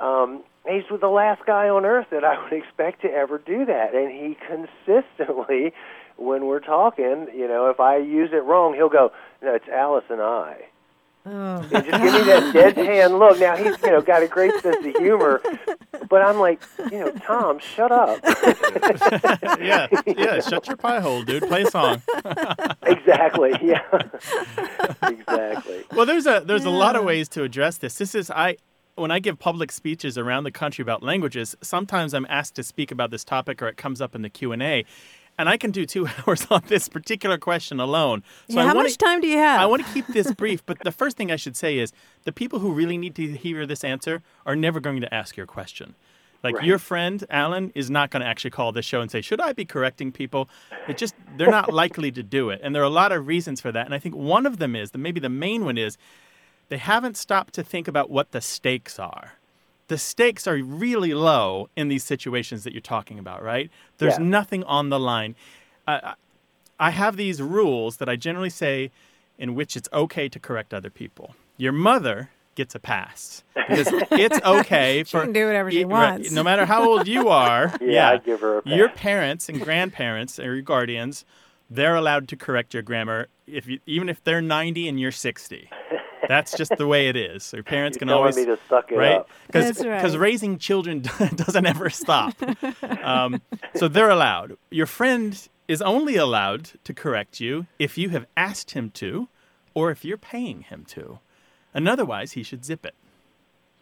Um, 0.00 0.44
he's 0.68 0.84
the 0.88 1.08
last 1.08 1.44
guy 1.44 1.68
on 1.68 1.84
earth 1.84 2.06
that 2.10 2.24
I 2.24 2.40
would 2.42 2.52
expect 2.52 3.02
to 3.02 3.08
ever 3.08 3.38
do 3.38 3.64
that, 3.64 3.94
and 3.94 4.10
he 4.10 4.36
consistently 4.46 5.72
when 6.16 6.46
we're 6.46 6.60
talking, 6.60 7.26
you 7.34 7.48
know, 7.48 7.70
if 7.70 7.80
I 7.80 7.96
use 7.96 8.30
it 8.32 8.44
wrong, 8.44 8.74
he'll 8.74 8.88
go, 8.88 9.12
"No, 9.42 9.54
it's 9.54 9.68
Alice 9.68 10.04
and 10.08 10.20
I." 10.20 10.66
Oh. 11.24 11.56
And 11.56 11.70
just 11.70 11.84
give 11.84 12.12
me 12.12 12.22
that 12.24 12.54
deadpan 12.54 13.18
look. 13.18 13.38
Now 13.38 13.56
he's, 13.56 13.80
you 13.82 13.90
know, 13.90 14.00
got 14.00 14.22
a 14.22 14.28
great 14.28 14.52
sense 14.60 14.84
of 14.84 14.96
humor, 14.96 15.40
but 16.08 16.20
I'm 16.20 16.40
like, 16.40 16.60
you 16.90 16.98
know, 16.98 17.12
Tom, 17.12 17.60
shut 17.60 17.92
up. 17.92 18.18
yeah, 19.60 19.86
yeah. 20.06 20.40
Shut 20.52 20.66
your 20.66 20.76
pie 20.76 21.00
hole, 21.00 21.22
dude. 21.22 21.44
Play 21.44 21.62
a 21.62 21.70
song. 21.70 22.02
exactly. 22.82 23.52
Yeah. 23.62 23.82
exactly. 25.02 25.84
Well, 25.92 26.06
there's 26.06 26.26
a 26.26 26.42
there's 26.44 26.64
a 26.64 26.70
lot 26.70 26.96
of 26.96 27.04
ways 27.04 27.28
to 27.30 27.44
address 27.44 27.78
this. 27.78 27.96
This 27.96 28.14
is 28.14 28.30
I 28.30 28.56
when 28.96 29.10
I 29.10 29.20
give 29.20 29.38
public 29.38 29.70
speeches 29.70 30.18
around 30.18 30.44
the 30.44 30.50
country 30.50 30.82
about 30.82 31.02
languages. 31.02 31.54
Sometimes 31.62 32.14
I'm 32.14 32.26
asked 32.28 32.56
to 32.56 32.62
speak 32.62 32.90
about 32.90 33.10
this 33.10 33.24
topic, 33.24 33.62
or 33.62 33.68
it 33.68 33.76
comes 33.76 34.00
up 34.00 34.14
in 34.14 34.22
the 34.22 34.30
Q 34.30 34.52
and 35.42 35.48
I 35.48 35.56
can 35.56 35.72
do 35.72 35.84
two 35.84 36.06
hours 36.26 36.46
on 36.50 36.62
this 36.68 36.88
particular 36.88 37.36
question 37.36 37.80
alone. 37.80 38.22
So 38.48 38.54
Yeah, 38.54 38.62
how 38.62 38.66
wanna- 38.68 38.84
much 38.88 38.96
time 38.96 39.20
do 39.20 39.26
you 39.26 39.38
have? 39.38 39.60
I 39.60 39.66
want 39.66 39.84
to 39.84 39.92
keep 39.92 40.06
this 40.06 40.32
brief, 40.32 40.64
but 40.64 40.78
the 40.84 40.92
first 40.92 41.16
thing 41.16 41.32
I 41.32 41.36
should 41.36 41.56
say 41.56 41.78
is 41.78 41.92
the 42.24 42.32
people 42.32 42.60
who 42.60 42.72
really 42.72 42.96
need 42.96 43.16
to 43.16 43.26
hear 43.32 43.66
this 43.66 43.82
answer 43.82 44.22
are 44.46 44.54
never 44.56 44.78
going 44.80 45.00
to 45.00 45.12
ask 45.12 45.36
your 45.36 45.46
question. 45.46 45.94
Like 46.44 46.56
Right. 46.56 46.64
your 46.64 46.78
friend 46.78 47.24
Alan 47.30 47.72
is 47.74 47.90
not 47.90 48.10
going 48.10 48.20
to 48.22 48.26
actually 48.26 48.50
call 48.50 48.72
this 48.72 48.84
show 48.84 49.00
and 49.00 49.10
say, 49.10 49.20
"Should 49.20 49.40
I 49.40 49.52
be 49.52 49.64
correcting 49.64 50.10
people?" 50.12 50.48
It 50.88 50.96
just 50.96 51.14
they're 51.36 51.50
not 51.60 51.72
likely 51.82 52.10
to 52.12 52.22
do 52.22 52.50
it, 52.50 52.60
and 52.64 52.74
there 52.74 52.82
are 52.82 52.92
a 52.94 52.98
lot 53.02 53.12
of 53.12 53.26
reasons 53.28 53.60
for 53.60 53.70
that. 53.72 53.86
And 53.86 53.94
I 53.94 54.00
think 54.00 54.14
one 54.16 54.44
of 54.46 54.58
them 54.58 54.74
is 54.74 54.90
that 54.90 54.98
maybe 54.98 55.20
the 55.20 55.28
main 55.28 55.64
one 55.64 55.78
is 55.78 55.96
they 56.68 56.78
haven't 56.78 57.16
stopped 57.16 57.54
to 57.54 57.62
think 57.62 57.86
about 57.86 58.10
what 58.10 58.32
the 58.32 58.40
stakes 58.40 58.98
are. 58.98 59.34
The 59.92 59.98
stakes 59.98 60.46
are 60.46 60.56
really 60.56 61.12
low 61.12 61.68
in 61.76 61.88
these 61.88 62.02
situations 62.02 62.64
that 62.64 62.72
you're 62.72 62.80
talking 62.80 63.18
about, 63.18 63.42
right? 63.42 63.70
There's 63.98 64.16
Yeah. 64.18 64.24
nothing 64.24 64.64
on 64.64 64.88
the 64.88 64.98
line. 64.98 65.34
Uh, 65.86 66.14
I 66.80 66.90
have 66.92 67.16
these 67.18 67.42
rules 67.42 67.98
that 67.98 68.08
I 68.08 68.16
generally 68.16 68.48
say 68.48 68.90
in 69.38 69.54
which 69.54 69.76
it's 69.76 69.90
okay 69.92 70.30
to 70.30 70.38
correct 70.40 70.72
other 70.72 70.88
people. 70.88 71.34
Your 71.58 71.72
mother 71.72 72.30
gets 72.54 72.74
a 72.74 72.78
pass 72.78 73.44
because 73.54 73.88
it's 74.12 74.40
okay 74.46 75.02
for 75.02 75.20
She 75.20 75.24
can 75.26 75.32
do 75.34 75.44
whatever 75.46 75.70
she 75.70 75.82
it- 75.82 75.88
right, 75.88 76.12
wants. 76.12 76.32
no 76.32 76.42
matter 76.42 76.64
how 76.64 76.88
old 76.88 77.06
you 77.06 77.28
are. 77.28 77.74
Yeah, 77.82 78.12
I'd 78.12 78.24
give 78.24 78.40
her 78.40 78.58
a 78.58 78.62
pass. 78.62 78.72
Your 78.72 78.88
parents 78.88 79.50
and 79.50 79.60
grandparents 79.60 80.38
or 80.38 80.54
your 80.54 80.62
guardians, 80.62 81.26
they're 81.68 81.96
allowed 81.96 82.28
to 82.28 82.36
correct 82.36 82.72
your 82.72 82.82
grammar 82.82 83.28
if 83.46 83.66
you, 83.66 83.78
even 83.84 84.08
if 84.08 84.24
they're 84.24 84.40
90 84.40 84.88
and 84.88 84.98
you're 84.98 85.12
60. 85.12 85.68
That's 86.28 86.56
just 86.56 86.76
the 86.76 86.86
way 86.86 87.08
it 87.08 87.16
is. 87.16 87.52
Your 87.52 87.62
parents 87.62 87.96
You're 87.96 88.06
can 88.06 88.10
always 88.10 88.36
me 88.36 88.44
to 88.46 88.58
suck 88.68 88.92
it 88.92 88.96
right 88.96 89.16
up. 89.16 89.30
because 89.46 89.84
right. 89.84 90.14
raising 90.18 90.58
children 90.58 91.00
doesn't 91.34 91.66
ever 91.66 91.90
stop. 91.90 92.34
um, 93.02 93.42
so 93.74 93.88
they're 93.88 94.10
allowed. 94.10 94.56
Your 94.70 94.86
friend 94.86 95.48
is 95.68 95.82
only 95.82 96.16
allowed 96.16 96.70
to 96.84 96.94
correct 96.94 97.40
you 97.40 97.66
if 97.78 97.96
you 97.96 98.10
have 98.10 98.26
asked 98.36 98.72
him 98.72 98.90
to, 98.90 99.28
or 99.74 99.90
if 99.90 100.04
you're 100.04 100.18
paying 100.18 100.62
him 100.62 100.84
to. 100.84 101.18
And 101.74 101.88
otherwise, 101.88 102.32
he 102.32 102.42
should 102.42 102.64
zip 102.64 102.84
it. 102.84 102.94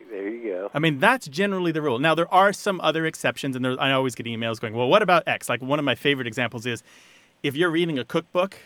There 0.09 0.29
you 0.29 0.51
go. 0.51 0.71
I 0.75 0.79
mean, 0.79 0.99
that's 0.99 1.29
generally 1.29 1.73
the 1.73 1.83
rule. 1.83 1.99
Now, 1.99 2.15
there 2.15 2.33
are 2.33 2.53
some 2.53 2.81
other 2.81 3.07
exceptions, 3.07 3.57
and 3.57 3.65
there, 3.65 3.81
I 3.81 3.93
always 3.93 4.15
get 4.15 4.27
emails 4.27 4.61
going, 4.61 4.75
well, 4.75 4.89
what 4.89 5.03
about 5.03 5.27
X? 5.27 5.49
Like, 5.49 5.63
one 5.63 5.79
of 5.79 5.85
my 5.85 5.95
favorite 5.95 6.27
examples 6.27 6.67
is 6.67 6.83
if 7.43 7.57
you're 7.57 7.71
reading 7.71 7.99
a 7.99 8.05
cookbook 8.05 8.57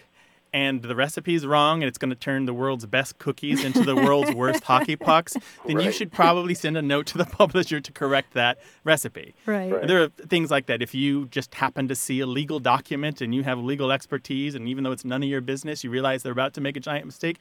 and 0.55 0.83
the 0.83 0.95
recipe's 0.95 1.45
wrong 1.45 1.83
and 1.83 1.89
it's 1.89 1.99
going 1.99 2.11
to 2.11 2.17
turn 2.17 2.47
the 2.47 2.55
world's 2.55 2.87
best 2.87 3.19
cookies 3.19 3.65
into 3.65 3.83
the 3.83 3.97
world's 3.97 4.33
worst 4.35 4.63
hockey 4.63 4.95
pucks, 4.95 5.37
then 5.67 5.81
you 5.81 5.91
should 5.91 6.13
probably 6.13 6.55
send 6.55 6.77
a 6.77 6.83
note 6.83 7.07
to 7.07 7.19
the 7.19 7.25
publisher 7.41 7.81
to 7.81 7.91
correct 7.91 8.35
that 8.35 8.59
recipe. 8.85 9.35
Right. 9.47 9.73
Right. 9.73 9.87
There 9.89 10.05
are 10.05 10.09
things 10.09 10.53
like 10.53 10.67
that. 10.67 10.81
If 10.81 10.95
you 10.95 11.27
just 11.27 11.55
happen 11.55 11.89
to 11.89 11.97
see 11.97 12.21
a 12.21 12.27
legal 12.27 12.61
document 12.61 13.21
and 13.21 13.35
you 13.35 13.43
have 13.43 13.59
legal 13.59 13.91
expertise, 13.91 14.55
and 14.55 14.69
even 14.69 14.85
though 14.85 14.93
it's 14.93 15.05
none 15.05 15.25
of 15.25 15.29
your 15.29 15.41
business, 15.41 15.83
you 15.83 15.91
realize 15.91 16.23
they're 16.23 16.33
about 16.33 16.55
to 16.55 16.61
make 16.61 16.77
a 16.77 16.81
giant 16.81 17.05
mistake, 17.05 17.41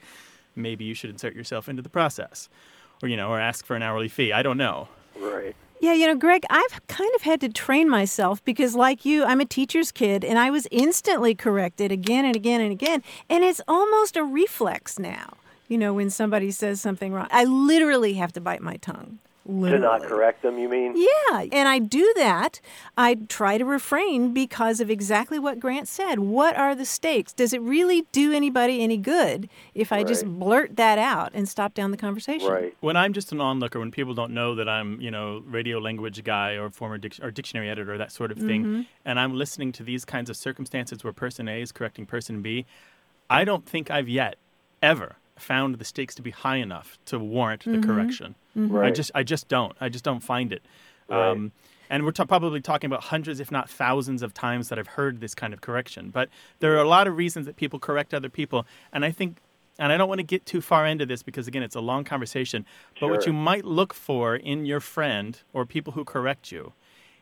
maybe 0.56 0.84
you 0.84 0.94
should 0.94 1.10
insert 1.10 1.36
yourself 1.36 1.68
into 1.68 1.82
the 1.82 1.88
process, 1.88 2.48
or 3.00 3.08
you 3.08 3.16
know, 3.16 3.30
or 3.30 3.38
ask 3.38 3.64
for 3.64 3.76
an 3.76 3.82
hourly 3.82 4.08
fee. 4.08 4.32
I 4.32 4.42
don't 4.42 4.58
know. 4.58 4.88
Right. 5.16 5.54
Yeah, 5.80 5.92
you 5.92 6.06
know, 6.06 6.14
Greg, 6.14 6.44
I've 6.48 6.86
kind 6.86 7.10
of 7.14 7.22
had 7.22 7.40
to 7.42 7.48
train 7.48 7.90
myself 7.90 8.42
because, 8.44 8.74
like 8.74 9.04
you, 9.04 9.24
I'm 9.24 9.40
a 9.40 9.44
teacher's 9.44 9.92
kid 9.92 10.24
and 10.24 10.38
I 10.38 10.50
was 10.50 10.66
instantly 10.70 11.34
corrected 11.34 11.92
again 11.92 12.24
and 12.24 12.34
again 12.34 12.60
and 12.60 12.72
again. 12.72 13.02
And 13.28 13.44
it's 13.44 13.60
almost 13.68 14.16
a 14.16 14.24
reflex 14.24 14.98
now, 14.98 15.34
you 15.68 15.76
know, 15.76 15.92
when 15.92 16.10
somebody 16.10 16.50
says 16.50 16.80
something 16.80 17.12
wrong. 17.12 17.28
I 17.30 17.44
literally 17.44 18.14
have 18.14 18.32
to 18.32 18.40
bite 18.40 18.62
my 18.62 18.76
tongue. 18.76 19.18
To 19.46 19.78
not 19.78 20.02
correct 20.02 20.40
them, 20.40 20.58
you 20.58 20.70
mean? 20.70 20.94
Yeah, 20.96 21.44
and 21.52 21.68
I 21.68 21.78
do 21.78 22.10
that. 22.16 22.62
I 22.96 23.16
try 23.28 23.58
to 23.58 23.64
refrain 23.64 24.32
because 24.32 24.80
of 24.80 24.90
exactly 24.90 25.38
what 25.38 25.60
Grant 25.60 25.86
said. 25.86 26.18
What 26.18 26.56
are 26.56 26.74
the 26.74 26.86
stakes? 26.86 27.34
Does 27.34 27.52
it 27.52 27.60
really 27.60 28.06
do 28.10 28.32
anybody 28.32 28.82
any 28.82 28.96
good 28.96 29.50
if 29.74 29.92
I 29.92 30.02
just 30.02 30.24
blurt 30.24 30.76
that 30.76 30.96
out 30.96 31.32
and 31.34 31.46
stop 31.46 31.74
down 31.74 31.90
the 31.90 31.98
conversation? 31.98 32.48
Right. 32.48 32.74
When 32.80 32.96
I'm 32.96 33.12
just 33.12 33.32
an 33.32 33.40
onlooker, 33.40 33.78
when 33.78 33.90
people 33.90 34.14
don't 34.14 34.32
know 34.32 34.54
that 34.54 34.68
I'm, 34.68 34.98
you 34.98 35.10
know, 35.10 35.42
radio 35.46 35.78
language 35.78 36.24
guy 36.24 36.52
or 36.52 36.70
former 36.70 36.96
dic- 36.96 37.22
or 37.22 37.30
dictionary 37.30 37.68
editor, 37.68 37.98
that 37.98 38.12
sort 38.12 38.32
of 38.32 38.38
thing, 38.38 38.64
mm-hmm. 38.64 38.82
and 39.04 39.20
I'm 39.20 39.34
listening 39.34 39.72
to 39.72 39.82
these 39.82 40.06
kinds 40.06 40.30
of 40.30 40.38
circumstances 40.38 41.04
where 41.04 41.12
person 41.12 41.48
A 41.48 41.60
is 41.60 41.70
correcting 41.70 42.06
person 42.06 42.40
B, 42.40 42.64
I 43.28 43.44
don't 43.44 43.66
think 43.66 43.90
I've 43.90 44.08
yet 44.08 44.36
ever 44.82 45.16
found 45.36 45.76
the 45.76 45.84
stakes 45.84 46.14
to 46.16 46.22
be 46.22 46.30
high 46.30 46.56
enough 46.56 46.98
to 47.06 47.18
warrant 47.18 47.64
the 47.64 47.78
correction. 47.78 48.34
I 48.56 48.60
Right. 48.60 48.94
just, 48.94 49.10
I 49.14 49.22
just 49.24 49.48
don't. 49.48 49.74
I 49.80 49.88
just 49.88 50.04
don't 50.04 50.20
find 50.20 50.52
it. 50.52 50.62
Right. 51.08 51.30
Um, 51.30 51.52
and 51.90 52.04
we're 52.04 52.12
ta- 52.12 52.24
probably 52.24 52.60
talking 52.60 52.88
about 52.88 53.04
hundreds, 53.04 53.40
if 53.40 53.50
not 53.50 53.68
thousands, 53.68 54.22
of 54.22 54.32
times 54.32 54.68
that 54.68 54.78
I've 54.78 54.86
heard 54.86 55.20
this 55.20 55.34
kind 55.34 55.52
of 55.52 55.60
correction. 55.60 56.10
But 56.10 56.28
there 56.60 56.72
are 56.74 56.78
a 56.82 56.88
lot 56.88 57.06
of 57.06 57.16
reasons 57.16 57.46
that 57.46 57.56
people 57.56 57.78
correct 57.78 58.14
other 58.14 58.28
people, 58.30 58.64
and 58.92 59.04
I 59.04 59.10
think, 59.10 59.38
and 59.78 59.92
I 59.92 59.96
don't 59.96 60.08
want 60.08 60.20
to 60.20 60.24
get 60.24 60.46
too 60.46 60.60
far 60.60 60.86
into 60.86 61.04
this 61.04 61.22
because 61.22 61.46
again, 61.48 61.62
it's 61.62 61.74
a 61.76 61.80
long 61.80 62.04
conversation. 62.04 62.64
But 63.00 63.08
what 63.10 63.26
you 63.26 63.32
might 63.32 63.64
look 63.64 63.92
for 63.92 64.36
in 64.36 64.64
your 64.66 64.80
friend 64.80 65.38
or 65.52 65.66
people 65.66 65.92
who 65.94 66.04
correct 66.04 66.52
you 66.52 66.72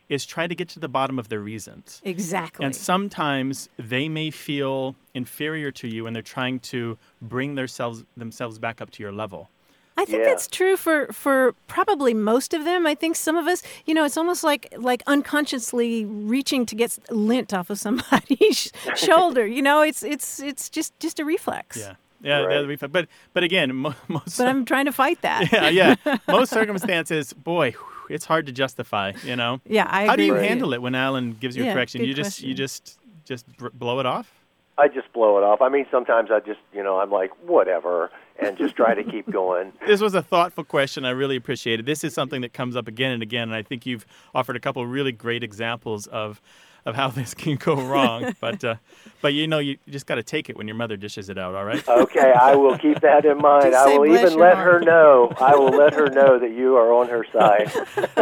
is 0.08 0.26
try 0.26 0.46
to 0.46 0.54
get 0.54 0.68
to 0.70 0.78
the 0.80 0.88
bottom 0.88 1.18
of 1.18 1.28
their 1.28 1.40
reasons. 1.40 2.00
Exactly. 2.04 2.64
And 2.66 2.74
sometimes 2.76 3.68
they 3.78 4.08
may 4.08 4.30
feel 4.30 4.94
inferior 5.14 5.70
to 5.72 5.88
you 5.88 6.06
and 6.06 6.14
they're 6.14 6.22
trying 6.22 6.60
to 6.60 6.98
bring 7.20 7.54
themselves 7.54 8.04
themselves 8.16 8.58
back 8.58 8.80
up 8.80 8.90
to 8.90 9.02
your 9.02 9.12
level. 9.12 9.48
I 9.96 10.04
think 10.06 10.20
Yeah. 10.20 10.30
that's 10.30 10.48
true 10.48 10.76
for 10.76 11.06
for 11.12 11.54
probably 11.66 12.14
most 12.14 12.54
of 12.54 12.64
them. 12.64 12.86
I 12.86 12.94
think 12.94 13.14
some 13.16 13.36
of 13.36 13.46
us, 13.46 13.62
you 13.84 13.92
know, 13.94 14.04
it's 14.04 14.16
almost 14.16 14.42
like 14.42 14.72
like 14.76 15.02
unconsciously 15.06 16.04
reaching 16.04 16.64
to 16.66 16.74
get 16.74 16.98
lint 17.10 17.52
off 17.52 17.68
of 17.70 17.78
somebody's 17.86 18.72
shoulder. 18.96 19.46
You 19.46 19.62
know, 19.62 19.82
it's 19.82 20.02
it's 20.02 20.40
it's 20.40 20.68
just 20.70 20.98
just 21.00 21.20
a 21.20 21.24
reflex. 21.24 21.76
Yeah. 21.76 21.94
Yeah, 22.24 22.38
Right. 22.38 22.48
that'd 22.54 22.68
be 22.68 22.76
fun. 22.76 22.90
but 22.90 23.08
but 23.34 23.42
again, 23.42 23.74
mo- 23.74 23.94
most 24.08 24.38
But 24.38 24.46
I'm 24.48 24.64
trying 24.64 24.84
to 24.86 24.92
fight 24.92 25.20
that. 25.22 25.50
yeah, 25.52 25.68
yeah. 25.68 26.18
Most 26.28 26.50
circumstances, 26.52 27.32
boy, 27.32 27.72
whew, 27.72 27.91
it's 28.08 28.24
hard 28.24 28.46
to 28.46 28.52
justify. 28.52 29.12
You 29.24 29.36
know. 29.36 29.60
Yeah, 29.66 29.86
I 29.88 30.06
How 30.06 30.16
do 30.16 30.24
you 30.24 30.34
handle 30.34 30.74
it 30.74 30.82
when 30.82 30.94
Alan 30.94 31.36
gives 31.40 31.56
you 31.56 31.64
Yeah, 31.64 31.70
a 31.70 31.74
correction? 31.74 32.04
You 32.04 32.14
just 32.14 32.42
you 32.42 32.54
just 32.54 32.98
just 33.24 33.46
blow 33.78 34.00
it 34.00 34.06
off. 34.06 34.30
I 34.78 34.88
just 34.88 35.12
blow 35.12 35.38
it 35.38 35.44
off. 35.44 35.60
I 35.60 35.68
mean, 35.68 35.86
sometimes 35.90 36.30
I 36.30 36.40
just, 36.40 36.60
you 36.72 36.82
know, 36.82 36.98
I'm 36.98 37.10
like, 37.10 37.30
whatever. 37.46 38.10
And 38.40 38.56
just 38.56 38.76
try 38.76 38.94
to 38.94 39.04
keep 39.04 39.30
going. 39.30 39.72
This 39.86 40.00
was 40.00 40.14
a 40.14 40.22
thoughtful 40.22 40.64
question. 40.64 41.04
I 41.04 41.10
really 41.10 41.36
appreciate 41.36 41.80
it. 41.80 41.86
This 41.86 42.04
is 42.04 42.14
something 42.14 42.40
that 42.42 42.52
comes 42.52 42.76
up 42.76 42.88
again 42.88 43.12
and 43.12 43.22
again, 43.22 43.44
and 43.44 43.54
I 43.54 43.62
think 43.62 43.84
you've 43.84 44.06
offered 44.34 44.56
a 44.56 44.60
couple 44.60 44.82
of 44.82 44.90
really 44.90 45.12
great 45.12 45.42
examples 45.42 46.06
of 46.06 46.40
of 46.84 46.94
how 46.94 47.08
this 47.18 47.34
can 47.34 47.56
go 47.56 47.74
wrong. 47.74 48.34
but 48.40 48.64
uh, 48.64 48.76
but 49.20 49.34
you 49.34 49.46
know, 49.46 49.58
you 49.58 49.76
just 49.88 50.06
got 50.06 50.16
to 50.16 50.22
take 50.22 50.48
it 50.48 50.56
when 50.56 50.66
your 50.66 50.76
mother 50.76 50.96
dishes 50.96 51.28
it 51.28 51.38
out. 51.38 51.54
All 51.54 51.64
right. 51.64 51.86
Okay, 51.86 52.32
I 52.32 52.54
will 52.54 52.78
keep 52.78 53.00
that 53.00 53.24
in 53.24 53.38
mind. 53.38 53.64
Just 53.72 53.76
I 53.76 53.98
will 53.98 54.06
even 54.06 54.38
let 54.38 54.54
heart. 54.54 54.66
her 54.66 54.80
know. 54.80 55.32
I 55.38 55.54
will 55.54 55.70
let 55.70 55.94
her 55.94 56.08
know 56.08 56.38
that 56.38 56.52
you 56.52 56.76
are 56.76 56.92
on 56.92 57.08
her 57.08 57.26
side. 57.32 57.70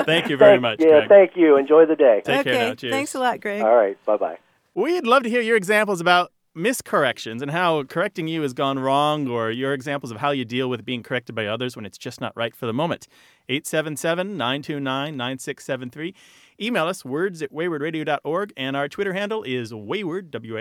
Thank 0.07 0.29
you 0.29 0.37
very 0.37 0.55
Thank- 0.55 0.63
much. 0.63 0.81
Yeah, 0.81 1.07
Greg. 1.07 1.09
thank 1.09 1.37
you. 1.37 1.57
Enjoy 1.57 1.87
the 1.87 1.97
day. 1.97 2.23
Take 2.25 2.41
okay. 2.41 2.53
care 2.53 2.69
now. 2.69 2.75
Cheers. 2.75 2.93
Thanks 2.93 3.15
a 3.15 3.19
lot, 3.19 3.41
Greg. 3.41 3.63
All 3.63 3.77
right. 3.77 4.03
Bye 4.05 4.17
bye. 4.17 4.39
We'd 4.75 5.07
love 5.07 5.23
to 5.25 5.31
hear 5.31 5.41
your 5.41 5.57
examples 5.57 6.01
about 6.01 6.33
miscorrections 6.57 7.43
and 7.43 7.51
how 7.51 7.85
correcting 7.85 8.29
you 8.29 8.43
has 8.43 8.53
gone 8.53 8.79
wrong, 8.79 9.29
or 9.29 9.51
your 9.51 9.73
examples 9.73 10.11
of 10.11 10.19
how 10.19 10.31
you 10.31 10.45
deal 10.45 10.69
with 10.69 10.85
being 10.85 11.03
corrected 11.03 11.35
by 11.35 11.47
others 11.47 11.77
when 11.77 11.87
it's 11.87 11.99
just 11.99 12.21
not 12.21 12.33
right 12.37 12.55
for 12.55 12.67
the 12.67 12.73
moment. 12.73 13.07
877 13.49 14.37
929 14.37 15.17
9673. 15.17 16.15
Email 16.61 16.87
us 16.87 17.05
words 17.05 17.43
at 17.43 17.53
waywordradio.org, 17.53 18.53
and 18.57 18.77
our 18.77 18.89
Twitter 18.89 19.13
handle 19.13 19.43
is 19.43 19.73
wayword, 19.73 20.31
W 20.31 20.57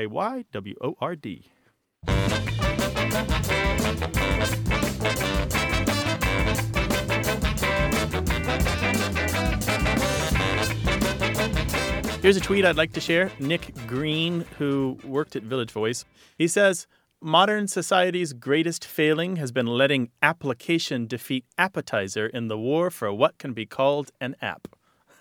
Here's 12.22 12.36
a 12.36 12.41
tweet 12.41 12.65
I'd 12.65 12.76
like 12.76 12.91
to 12.93 12.99
share. 12.99 13.32
Nick 13.39 13.74
Green, 13.88 14.41
who 14.57 14.97
worked 15.05 15.38
at 15.38 15.43
Village 15.43 15.72
Voice, 15.72 16.03
he 16.38 16.49
says, 16.49 16.86
Modern 17.22 17.70
society's 17.70 18.34
greatest 18.34 18.84
failing 18.84 19.38
has 19.38 19.53
been 19.53 19.67
letting 19.67 20.09
application 20.22 21.07
defeat 21.07 21.45
appetizer 21.57 22.28
in 22.28 22.49
the 22.49 22.57
war 22.57 22.89
for 22.89 23.13
what 23.13 23.38
can 23.38 23.53
be 23.53 23.65
called 23.65 24.11
an 24.20 24.36
app. 24.41 24.67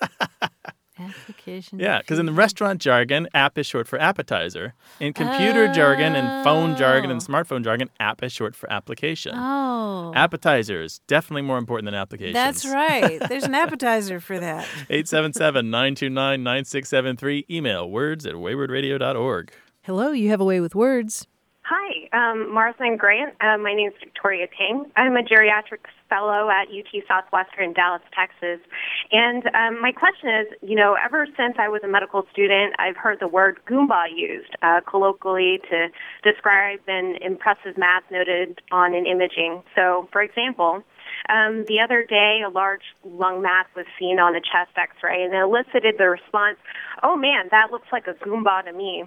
Application. 0.98 1.78
Yeah, 1.78 1.98
because 1.98 2.18
in 2.18 2.26
the 2.26 2.32
restaurant 2.32 2.80
jargon, 2.80 3.28
app 3.34 3.56
is 3.58 3.66
short 3.66 3.86
for 3.86 4.00
appetizer. 4.00 4.74
In 5.00 5.12
computer 5.12 5.72
jargon 5.72 6.14
and 6.16 6.44
phone 6.44 6.76
jargon 6.76 7.10
and 7.10 7.22
Oh. 7.22 7.24
smartphone 7.32 7.62
jargon, 7.64 7.88
app 8.00 8.22
is 8.22 8.32
short 8.32 8.54
for 8.56 8.70
application. 8.72 9.32
Oh. 9.34 10.12
Appetizers, 10.14 11.00
definitely 11.06 11.42
more 11.42 11.58
important 11.58 11.86
than 11.86 11.94
applications. 11.94 12.34
That's 12.34 12.66
right. 12.66 13.20
There's 13.28 13.44
an 13.44 13.54
appetizer 13.54 14.20
for 14.20 14.38
that. 14.38 14.64
877 14.90 15.70
929 15.70 16.42
9673. 16.42 17.46
Email 17.50 17.88
words 17.90 18.26
at 18.26 18.34
waywordradio.org. 18.34 19.52
Hello, 19.82 20.12
you 20.12 20.28
have 20.30 20.40
a 20.40 20.44
way 20.44 20.60
with 20.60 20.74
words. 20.74 21.26
Hi, 21.70 22.08
um, 22.16 22.56
and 22.80 22.98
Grant. 22.98 23.34
Uh, 23.42 23.58
my 23.58 23.74
name 23.74 23.88
is 23.88 23.94
Victoria 24.00 24.46
Ting. 24.56 24.90
I'm 24.96 25.18
a 25.18 25.22
geriatrics 25.22 25.92
fellow 26.08 26.48
at 26.48 26.68
UT 26.68 26.88
Southwestern, 27.06 27.74
Dallas, 27.74 28.00
Texas. 28.16 28.64
And 29.12 29.44
um, 29.54 29.82
my 29.82 29.92
question 29.92 30.30
is, 30.30 30.46
you 30.62 30.76
know, 30.76 30.96
ever 30.96 31.26
since 31.36 31.56
I 31.58 31.68
was 31.68 31.82
a 31.84 31.86
medical 31.86 32.24
student, 32.32 32.74
I've 32.78 32.96
heard 32.96 33.20
the 33.20 33.28
word 33.28 33.58
Goomba 33.68 34.04
used 34.16 34.48
uh, 34.62 34.80
colloquially 34.88 35.60
to 35.68 35.88
describe 36.24 36.80
an 36.88 37.16
impressive 37.20 37.76
mass 37.76 38.02
noted 38.10 38.62
on 38.72 38.94
an 38.94 39.04
imaging. 39.04 39.62
So, 39.76 40.08
for 40.10 40.22
example, 40.22 40.82
um, 41.28 41.66
the 41.68 41.80
other 41.84 42.02
day, 42.02 42.40
a 42.46 42.48
large 42.48 42.96
lung 43.04 43.42
mass 43.42 43.66
was 43.76 43.84
seen 43.98 44.18
on 44.18 44.34
a 44.34 44.40
chest 44.40 44.72
X-ray, 44.74 45.22
and 45.22 45.34
it 45.34 45.42
elicited 45.42 45.96
the 45.98 46.08
response, 46.08 46.56
"Oh 47.02 47.14
man, 47.14 47.48
that 47.50 47.70
looks 47.70 47.88
like 47.92 48.06
a 48.06 48.14
Goomba 48.14 48.64
to 48.64 48.72
me." 48.72 49.04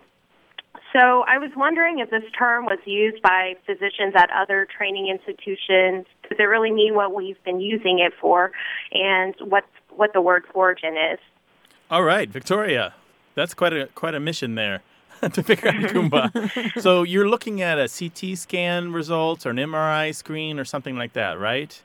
So 0.93 1.24
I 1.28 1.38
was 1.38 1.51
wondering 1.55 1.99
if 1.99 2.09
this 2.09 2.24
term 2.38 2.65
was 2.65 2.80
used 2.86 3.22
by 3.22 3.55
physicians 3.65 4.13
at 4.15 4.30
other 4.32 4.67
training 4.78 5.07
institutions. 5.07 6.05
Does 6.28 6.38
it 6.38 6.43
really 6.43 6.72
mean 6.72 6.95
what 6.95 7.13
we've 7.13 7.41
been 7.43 7.59
using 7.61 7.99
it 7.99 8.13
for, 8.19 8.51
and 8.91 9.34
what 9.39 9.63
what 9.89 10.13
the 10.13 10.22
word's 10.22 10.47
origin 10.53 10.95
is? 10.97 11.19
All 11.89 12.03
right, 12.03 12.30
Victoria. 12.30 12.93
That's 13.36 13.53
quite 13.53 13.74
a 13.74 13.88
quite 13.88 14.15
a 14.15 14.19
mission 14.19 14.55
there 14.55 14.82
to 15.22 15.43
figure 15.43 15.69
out 15.69 15.76
Goomba. 15.76 16.82
so 16.82 17.03
you're 17.03 17.30
looking 17.30 17.61
at 17.61 17.78
a 17.78 17.88
CT 17.88 18.38
scan 18.38 18.91
results 18.91 19.45
or 19.45 19.51
an 19.51 19.57
MRI 19.57 20.13
screen 20.13 20.59
or 20.59 20.65
something 20.65 20.97
like 20.97 21.13
that, 21.13 21.39
right? 21.39 21.82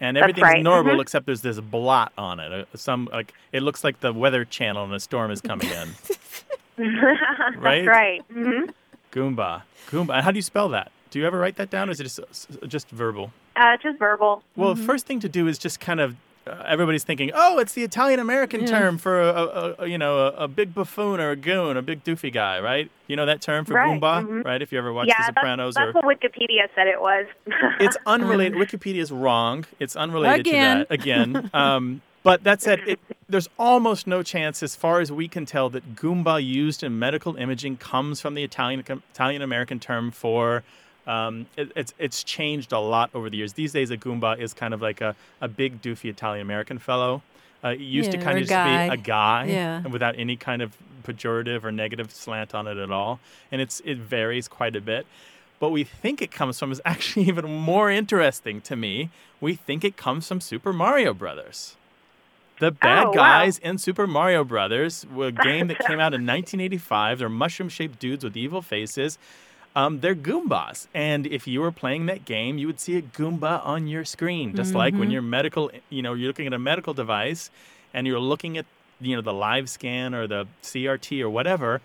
And 0.00 0.16
everything's 0.18 0.42
right, 0.42 0.62
normal 0.62 0.96
mhm. 0.96 1.02
except 1.02 1.26
there's 1.26 1.40
this 1.40 1.60
blot 1.60 2.12
on 2.18 2.40
it. 2.40 2.52
uh, 2.52 2.76
Some 2.76 3.08
like 3.12 3.32
it 3.52 3.62
looks 3.62 3.82
like 3.82 4.00
the 4.00 4.12
weather 4.12 4.44
channel 4.44 4.84
and 4.84 4.92
a 4.92 5.00
storm 5.00 5.30
is 5.30 5.40
coming 5.40 5.68
in. 5.68 5.90
That's 6.76 7.56
Right? 7.56 7.86
right. 7.86 8.22
hmm 8.32 8.64
Goomba. 9.12 9.62
Goomba. 9.90 10.14
And 10.14 10.24
how 10.24 10.30
do 10.30 10.36
you 10.38 10.42
spell 10.42 10.68
that? 10.70 10.90
Do 11.10 11.18
you 11.20 11.26
ever 11.26 11.38
write 11.38 11.56
that 11.56 11.70
down 11.70 11.88
or 11.88 11.92
is 11.92 12.00
it 12.00 12.04
just 12.04 12.20
just 12.66 12.88
verbal? 12.90 13.30
Uh, 13.54 13.76
just 13.82 13.98
verbal. 13.98 14.42
Well, 14.56 14.74
first 14.74 15.06
thing 15.06 15.20
to 15.20 15.28
do 15.28 15.46
is 15.46 15.58
just 15.58 15.78
kind 15.78 16.00
of 16.00 16.16
uh, 16.46 16.62
everybody's 16.66 17.04
thinking, 17.04 17.30
oh, 17.32 17.58
it's 17.60 17.72
the 17.74 17.84
Italian 17.84 18.18
American 18.20 18.62
Yeah. 18.62 18.66
term 18.66 18.98
for 18.98 19.20
a, 19.22 19.26
a, 19.32 19.74
a 19.84 19.86
you 19.86 19.96
know 19.96 20.18
a, 20.26 20.30
a 20.44 20.48
big 20.48 20.74
buffoon 20.74 21.20
or 21.20 21.30
a 21.30 21.36
goon, 21.36 21.76
a 21.76 21.82
big 21.82 22.02
doofy 22.02 22.32
guy, 22.32 22.58
right? 22.58 22.90
You 23.06 23.14
know 23.14 23.24
that 23.26 23.40
term 23.40 23.64
for 23.64 23.74
Right, 23.74 23.98
Goomba, 24.00 24.26
mhm. 24.26 24.44
right? 24.44 24.60
If 24.60 24.72
you 24.72 24.78
ever 24.78 24.92
watched 24.92 25.08
yeah, 25.08 25.18
The 25.20 25.26
Sopranos 25.26 25.74
that's, 25.76 25.84
or 25.90 25.92
that's 25.92 26.04
what 26.04 26.20
Wikipedia 26.20 26.66
said 26.74 26.88
it 26.88 27.00
was. 27.00 27.26
it's 27.78 27.96
unrelated. 28.06 28.58
Wikipedia 28.58 28.96
is 29.00 29.12
wrong. 29.12 29.64
It's 29.78 29.94
unrelated 29.94 30.40
Again. 30.48 30.78
to 30.80 30.86
that 30.88 30.92
again. 30.92 31.50
Um, 31.54 32.02
but 32.24 32.42
that 32.42 32.60
said, 32.60 32.80
it, 32.88 32.98
there's 33.28 33.48
almost 33.58 34.06
no 34.08 34.22
chance, 34.24 34.62
as 34.62 34.74
far 34.74 35.00
as 35.00 35.12
we 35.12 35.28
can 35.28 35.46
tell, 35.46 35.70
that 35.70 35.94
Goomba 35.94 36.44
used 36.44 36.82
in 36.82 36.98
medical 36.98 37.36
imaging 37.36 37.76
comes 37.76 38.20
from 38.20 38.34
the 38.34 38.42
Italian 38.42 38.82
Italian 39.12 39.42
American 39.42 39.78
term 39.78 40.10
for. 40.10 40.64
Um, 41.06 41.46
it, 41.58 41.70
it's 41.76 41.92
it's 41.98 42.24
changed 42.24 42.72
a 42.72 42.78
lot 42.80 43.10
over 43.14 43.28
the 43.28 43.36
years. 43.36 43.52
These 43.52 43.72
days, 43.72 43.90
a 43.90 43.96
Goomba 43.96 44.38
is 44.38 44.54
kind 44.54 44.72
of 44.74 44.80
like 44.80 45.00
a, 45.02 45.14
a 45.40 45.48
big 45.48 45.82
doofy 45.82 46.08
Italian 46.10 46.40
American 46.40 46.78
fellow. 46.78 47.22
Uh, 47.62 47.68
it 47.68 47.80
used 47.80 48.10
to 48.12 48.18
kind 48.18 48.38
of 48.38 48.42
just 48.44 48.50
guy. 48.50 48.88
be 48.88 48.94
a 48.94 48.96
guy, 48.96 49.44
Yeah. 49.44 49.86
without 49.86 50.14
any 50.18 50.36
kind 50.36 50.60
of 50.62 50.76
pejorative 51.02 51.62
or 51.64 51.70
negative 51.72 52.10
slant 52.10 52.54
on 52.54 52.66
it 52.66 52.78
at 52.78 52.90
all. 52.90 53.20
And 53.52 53.60
it's 53.60 53.80
it 53.84 53.98
varies 53.98 54.48
quite 54.48 54.74
a 54.76 54.80
bit. 54.80 55.06
What 55.58 55.72
we 55.72 55.84
think 55.84 56.20
it 56.22 56.30
comes 56.30 56.58
from 56.58 56.72
is 56.72 56.80
actually 56.86 57.26
even 57.28 57.44
more 57.54 57.90
interesting 57.90 58.60
to 58.62 58.74
me. 58.74 59.10
We 59.40 59.54
think 59.54 59.84
it 59.84 59.96
comes 59.98 60.26
from 60.26 60.40
Super 60.40 60.72
Mario 60.72 61.12
Brothers. 61.14 61.76
The 62.60 62.70
bad 62.70 63.06
Oh, 63.06 63.08
wow. 63.08 63.12
guys 63.14 63.58
in 63.58 63.78
Super 63.78 64.06
Mario 64.06 64.44
Brothers, 64.44 65.04
a 65.18 65.32
game 65.44 65.66
that 65.68 65.78
came 65.80 65.98
out 66.00 66.14
in 66.14 66.24
1985. 66.26 67.18
They're 67.18 67.28
mushroom-shaped 67.28 67.98
dudes 67.98 68.22
with 68.24 68.36
evil 68.36 68.62
faces. 68.62 69.18
Um, 69.76 69.98
they're 70.00 70.14
Goombas, 70.14 70.86
and 70.94 71.26
if 71.26 71.48
you 71.48 71.60
were 71.60 71.72
playing 71.72 72.06
that 72.06 72.24
game, 72.24 72.58
you 72.58 72.68
would 72.68 72.78
see 72.78 72.96
a 72.96 73.02
Goomba 73.02 73.60
on 73.66 73.88
your 73.88 74.04
screen, 74.04 74.54
just 74.54 74.72
like 74.72 74.94
when 74.94 75.10
you're 75.10 75.20
medical. 75.20 75.68
You 75.90 76.00
know, 76.02 76.14
you're 76.14 76.28
looking 76.28 76.46
at 76.46 76.52
a 76.52 76.60
medical 76.60 76.94
device, 76.94 77.50
and 77.92 78.06
you're 78.06 78.20
looking 78.20 78.56
at 78.56 78.66
you 79.00 79.16
know 79.16 79.22
the 79.22 79.32
live 79.32 79.68
scan 79.68 80.14
or 80.14 80.28
the 80.28 80.46
CRT 80.62 81.20
or 81.22 81.28
whatever. 81.28 81.80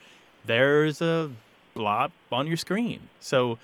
There's 0.45 1.01
a 1.01 1.31
blob 1.73 2.11
on 2.31 2.45
your 2.45 2.57
screen. 2.57 2.99
So, 3.19 3.57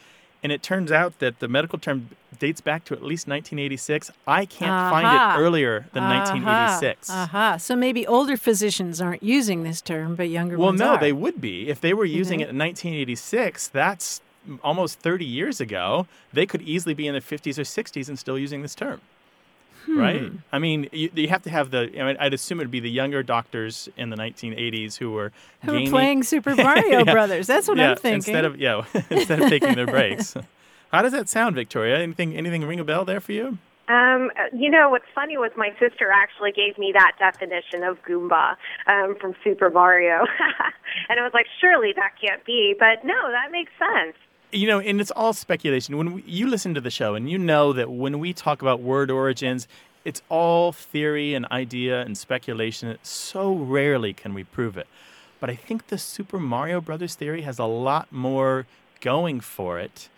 and 0.46 0.52
it 0.52 0.62
turns 0.62 0.92
out 0.92 1.18
that 1.18 1.40
the 1.40 1.48
medical 1.48 1.80
term 1.80 2.12
dates 2.38 2.62
back 2.62 2.86
to 2.86 2.94
at 2.94 3.02
least 3.02 3.28
1986. 3.28 4.12
I 4.28 4.46
can't 4.46 4.92
find 4.92 5.08
it 5.08 5.20
uh-huh. 5.20 5.40
earlier 5.40 5.88
than 5.94 6.04
uh-huh. 6.04 6.14
Aha. 6.14 6.34
1986. 6.34 7.10
Aha. 7.10 7.24
Uh-huh. 7.24 7.58
So 7.58 7.76
maybe 7.76 8.06
older 8.06 8.38
physicians 8.38 9.02
aren't 9.02 9.24
using 9.24 9.64
this 9.64 9.82
term, 9.82 10.16
but 10.16 10.30
younger 10.30 10.56
Well, 10.56 10.68
ones 10.68 10.82
Well, 10.82 10.90
no, 10.92 10.96
are. 10.98 11.02
they 11.02 11.14
would 11.14 11.42
be. 11.42 11.68
If 11.68 11.82
they 11.82 11.96
were 11.96 12.06
using 12.06 12.42
Mm-hmm. 12.42 12.50
it 12.50 12.52
in 12.52 12.58
1986, 12.60 13.70
that's 13.70 14.22
almost 14.64 15.00
30 15.00 15.26
years 15.26 15.60
ago. 15.60 16.06
They 16.32 16.46
could 16.46 16.62
easily 16.62 16.94
be 16.94 17.08
in 17.08 17.14
their 17.16 17.22
50s 17.22 17.58
or 17.58 17.64
60s 17.64 18.08
and 18.08 18.20
still 18.20 18.38
using 18.38 18.62
this 18.62 18.76
term. 18.76 19.02
Right? 19.88 20.22
Hmm. 20.22 20.38
I 20.52 20.60
mean, 20.60 20.90
you, 20.92 21.10
you 21.14 21.28
have 21.30 21.44
to 21.44 21.50
have 21.50 21.72
the. 21.72 21.90
I 22.00 22.04
mean, 22.06 22.18
I'd 22.20 22.34
assume 22.34 22.60
it'd 22.60 22.72
be 22.72 22.80
the 22.80 22.90
younger 22.90 23.22
doctors 23.24 23.88
in 23.98 24.10
the 24.10 24.16
1980s 24.18 24.98
who 24.98 25.12
were 25.12 25.32
Who 25.64 25.72
are 25.72 25.74
gaming- 25.76 25.92
playing 25.92 26.24
Super 26.24 26.56
Mario 26.56 27.00
Yeah. 27.04 27.12
Brothers. 27.12 27.48
That's 27.48 27.68
what 27.68 27.78
yeah, 27.78 27.92
I'm 27.92 27.96
thinking. 27.98 28.16
Instead 28.16 28.46
of 28.46 28.58
yeah, 28.60 28.84
instead 29.10 29.42
of 29.42 29.50
taking 29.50 29.76
their 29.76 29.86
breaks. 29.88 30.36
How 30.92 31.02
does 31.02 31.12
that 31.12 31.28
sound, 31.30 31.56
Victoria? 31.56 32.00
Anything 32.00 32.36
anything 32.36 32.64
ring 32.66 32.80
a 32.80 32.84
bell 32.84 33.06
there 33.06 33.20
for 33.20 33.32
you? 33.34 33.58
Um, 33.88 34.32
you 34.52 34.72
know, 34.72 34.90
what's 34.90 35.06
funny 35.14 35.38
was 35.38 35.52
my 35.56 35.70
sister 35.80 36.10
actually 36.12 36.52
gave 36.52 36.76
me 36.80 36.92
that 36.94 37.12
definition 37.20 37.84
of 37.84 38.02
Goomba 38.04 38.56
um, 38.88 39.16
from 39.22 39.36
Super 39.44 39.70
Mario. 39.70 40.26
and 41.10 41.20
I 41.20 41.24
was 41.24 41.34
like, 41.36 41.46
surely 41.62 41.94
that 41.96 42.14
can't 42.20 42.44
be. 42.46 42.74
But 42.80 43.06
no, 43.06 43.14
that 43.30 43.52
makes 43.52 43.72
sense. 43.78 44.16
You 44.56 44.68
know, 44.68 44.80
and 44.80 45.00
it's 45.02 45.12
all 45.12 45.34
speculation. 45.34 45.98
When 45.98 46.14
we, 46.14 46.24
you 46.26 46.48
listen 46.48 46.74
to 46.74 46.82
the 46.82 46.90
show, 46.92 47.16
and 47.16 47.30
you 47.30 47.38
know 47.38 47.74
that 47.74 47.90
when 47.92 48.20
we 48.20 48.34
talk 48.34 48.62
about 48.62 48.82
word 48.82 49.12
origins, 49.12 49.68
it's 50.04 50.22
all 50.30 50.72
theory 50.72 51.34
and 51.34 51.46
idea 51.52 52.02
and 52.02 52.18
speculation. 52.18 52.98
So 53.04 53.54
rarely 53.54 54.14
can 54.14 54.34
we 54.34 54.44
prove 54.44 54.78
it. 54.78 54.88
But 55.40 55.50
I 55.50 55.56
think 55.56 55.88
the 55.88 55.98
Super 55.98 56.40
Mario 56.40 56.80
Brothers 56.82 57.16
theory 57.16 57.42
has 57.42 57.60
a 57.60 57.66
lot 57.66 58.12
more 58.12 58.66
going 59.02 59.40
for 59.42 59.80
it 59.80 60.10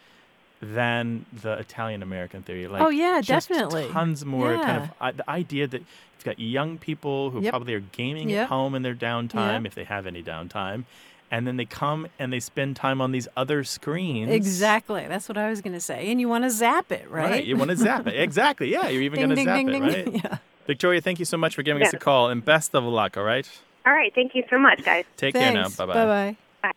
than 0.61 1.25
the 1.31 1.53
Italian 1.53 2.01
American 2.01 2.41
theory. 2.43 2.67
Like, 2.67 2.81
Oh, 2.81 2.89
yeah, 2.89 3.21
definitely. 3.23 3.89
Tons 3.91 4.25
more 4.25 4.55
kind 4.57 4.67
Yeah. 4.67 4.83
of 4.83 4.91
uh, 4.99 5.11
the 5.11 5.29
idea 5.29 5.67
that 5.67 5.79
you've 5.81 6.23
got 6.23 6.39
young 6.39 6.77
people 6.77 7.29
who 7.31 7.41
Yep. 7.41 7.51
probably 7.51 7.73
are 7.75 7.79
gaming 7.79 8.29
Yep. 8.29 8.43
at 8.43 8.49
home 8.49 8.73
in 8.75 8.81
their 8.81 8.95
downtime, 8.95 9.63
Yep. 9.63 9.65
if 9.67 9.75
they 9.75 9.83
have 9.83 10.07
any 10.07 10.23
downtime, 10.23 10.85
and 11.29 11.47
then 11.47 11.57
they 11.57 11.65
come 11.65 12.07
and 12.17 12.31
they 12.31 12.39
spend 12.39 12.75
time 12.75 13.01
on 13.01 13.11
these 13.11 13.27
other 13.35 13.63
screens. 13.63 14.31
Exactly. 14.31 15.05
That's 15.07 15.27
what 15.27 15.37
I 15.37 15.49
was 15.49 15.61
going 15.61 15.73
to 15.73 15.79
say. 15.79 16.09
And 16.11 16.21
you 16.21 16.29
want 16.29 16.43
to 16.43 16.49
zap 16.49 16.91
it, 16.91 17.09
right? 17.09 17.31
Right. 17.31 17.45
You 17.45 17.57
want 17.57 17.71
to 17.71 17.77
zap 17.77 18.07
it. 18.07 18.19
Exactly. 18.19 18.71
Yeah, 18.71 18.87
you're 18.87 19.01
even 19.01 19.19
going 19.19 19.35
to 19.35 19.43
zap 19.43 19.57
ding, 19.57 19.69
it, 19.69 19.71
ding. 19.71 19.83
right? 19.83 20.07
Yeah. 20.23 20.37
Victoria, 20.65 21.01
thank 21.01 21.19
you 21.19 21.25
so 21.25 21.37
much 21.37 21.55
for 21.55 21.63
giving 21.63 21.81
us 21.81 21.93
a 21.93 21.97
call, 21.97 22.29
and 22.29 22.43
best 22.43 22.75
of 22.75 22.83
luck. 22.83 23.15
All 23.15 23.23
right. 23.23 23.49
All 23.85 23.93
right. 23.93 24.13
Thank 24.13 24.35
you 24.35 24.43
so 24.49 24.59
much, 24.59 24.83
guys. 24.83 25.05
Take 25.15 25.33
care 25.33 25.53
now. 25.53 25.69
Bye 25.69 25.85
bye. 25.85 25.93
Bye-bye. 25.93 26.35
Bye. 26.63 26.71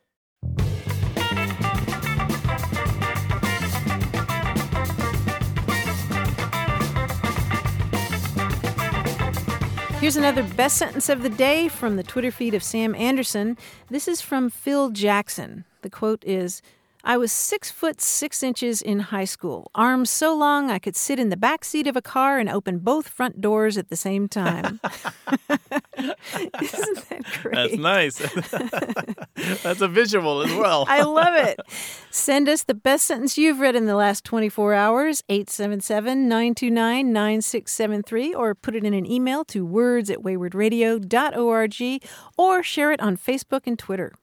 Here's 10.04 10.18
another 10.18 10.42
best 10.42 10.76
sentence 10.76 11.08
of 11.08 11.22
the 11.22 11.30
day 11.30 11.66
from 11.66 11.96
the 11.96 12.02
Twitter 12.02 12.30
feed 12.30 12.52
of 12.52 12.62
Sam 12.62 12.94
Anderson. 12.94 13.56
This 13.88 14.06
is 14.06 14.20
from 14.20 14.50
Phil 14.50 14.90
Jackson. 14.90 15.64
The 15.80 15.88
quote 15.88 16.22
is 16.26 16.60
I 17.06 17.18
was 17.18 17.32
six 17.32 17.70
foot 17.70 18.00
six 18.00 18.42
inches 18.42 18.80
in 18.80 18.98
high 19.00 19.26
school, 19.26 19.70
arms 19.74 20.08
so 20.08 20.34
long 20.34 20.70
I 20.70 20.78
could 20.78 20.96
sit 20.96 21.18
in 21.18 21.28
the 21.28 21.36
back 21.36 21.62
seat 21.62 21.86
of 21.86 21.96
a 21.96 22.02
car 22.02 22.38
and 22.38 22.48
open 22.48 22.78
both 22.78 23.08
front 23.08 23.42
doors 23.42 23.76
at 23.76 23.90
the 23.90 23.96
same 23.96 24.26
time. 24.26 24.80
Isn't 25.98 27.08
that 27.08 27.24
great? 27.42 27.54
That's 27.54 27.76
nice. 27.76 28.16
That's 29.62 29.82
a 29.82 29.88
visual 29.88 30.42
as 30.42 30.52
well. 30.54 30.86
I 30.88 31.02
love 31.02 31.34
it. 31.34 31.60
Send 32.10 32.48
us 32.48 32.64
the 32.64 32.74
best 32.74 33.04
sentence 33.04 33.36
you've 33.36 33.60
read 33.60 33.76
in 33.76 33.84
the 33.84 33.96
last 33.96 34.24
24 34.24 34.72
hours, 34.72 35.22
877 35.28 36.26
929 36.26 37.12
9673, 37.12 38.34
or 38.34 38.54
put 38.54 38.74
it 38.74 38.84
in 38.84 38.94
an 38.94 39.04
email 39.04 39.44
to 39.46 39.66
words 39.66 40.08
at 40.08 40.20
waywordradio.org 40.20 42.02
or 42.38 42.62
share 42.62 42.92
it 42.92 43.00
on 43.00 43.16
Facebook 43.18 43.66
and 43.66 43.78
Twitter. 43.78 44.14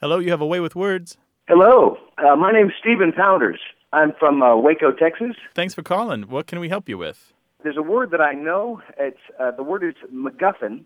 Hello, 0.00 0.20
you 0.20 0.30
have 0.30 0.40
a 0.40 0.46
way 0.46 0.60
with 0.60 0.76
words. 0.76 1.16
Hello, 1.52 1.96
uh, 2.18 2.36
my 2.36 2.52
name's 2.52 2.74
Stephen 2.78 3.10
Pounders. 3.10 3.58
I'm 3.92 4.12
from 4.20 4.40
uh, 4.40 4.54
Waco, 4.54 4.92
Texas. 4.92 5.34
Thanks 5.52 5.74
for 5.74 5.82
calling. 5.82 6.28
What 6.28 6.46
can 6.46 6.60
we 6.60 6.68
help 6.68 6.88
you 6.88 6.96
with? 6.96 7.32
There's 7.64 7.76
a 7.76 7.82
word 7.82 8.12
that 8.12 8.20
I 8.20 8.34
know. 8.34 8.80
It's 8.96 9.18
uh, 9.36 9.50
the 9.50 9.64
word 9.64 9.82
is 9.82 9.94
MacGuffin. 10.14 10.84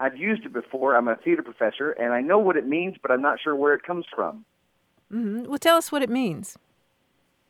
I've 0.00 0.16
used 0.16 0.46
it 0.46 0.54
before. 0.54 0.96
I'm 0.96 1.08
a 1.08 1.16
theater 1.16 1.42
professor, 1.42 1.90
and 1.90 2.14
I 2.14 2.22
know 2.22 2.38
what 2.38 2.56
it 2.56 2.66
means, 2.66 2.96
but 3.02 3.10
I'm 3.10 3.20
not 3.20 3.38
sure 3.38 3.54
where 3.54 3.74
it 3.74 3.82
comes 3.82 4.06
from. 4.16 4.46
hmm 5.10 5.42
Well, 5.42 5.58
tell 5.58 5.76
us 5.76 5.92
what 5.92 6.00
it 6.00 6.08
means. 6.08 6.56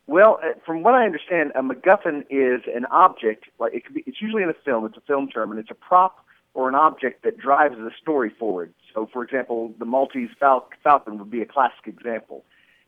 Well, 0.07 0.41
uh, 0.43 0.59
from 0.65 0.83
what 0.83 0.95
I 0.95 1.05
understand, 1.05 1.53
a 1.55 1.61
MacGuffin 1.61 2.25
is 2.29 2.63
an 2.75 2.85
object. 2.91 3.45
Like 3.57 3.73
it 3.73 3.85
could 3.85 3.93
be, 3.95 4.03
it's 4.05 4.21
usually 4.21 4.43
in 4.43 4.49
a 4.49 4.59
film. 4.65 4.85
It's 4.85 4.97
a 4.97 5.07
film 5.07 5.29
term, 5.29 5.51
and 5.51 5.61
it's 5.61 5.71
a 5.71 5.75
prop 5.75 6.25
or 6.59 6.67
an 6.67 6.75
object 6.75 7.23
that 7.23 7.37
drives 7.37 7.77
the 7.77 7.91
story 8.01 8.29
forward. 8.37 8.73
So, 8.93 9.07
for 9.13 9.23
example, 9.23 9.73
the 9.79 9.85
Maltese 9.85 10.29
Fal- 10.37 10.67
Falcon 10.83 11.17
would 11.17 11.31
be 11.31 11.41
a 11.41 11.45
classic 11.45 11.87
example. 11.87 12.43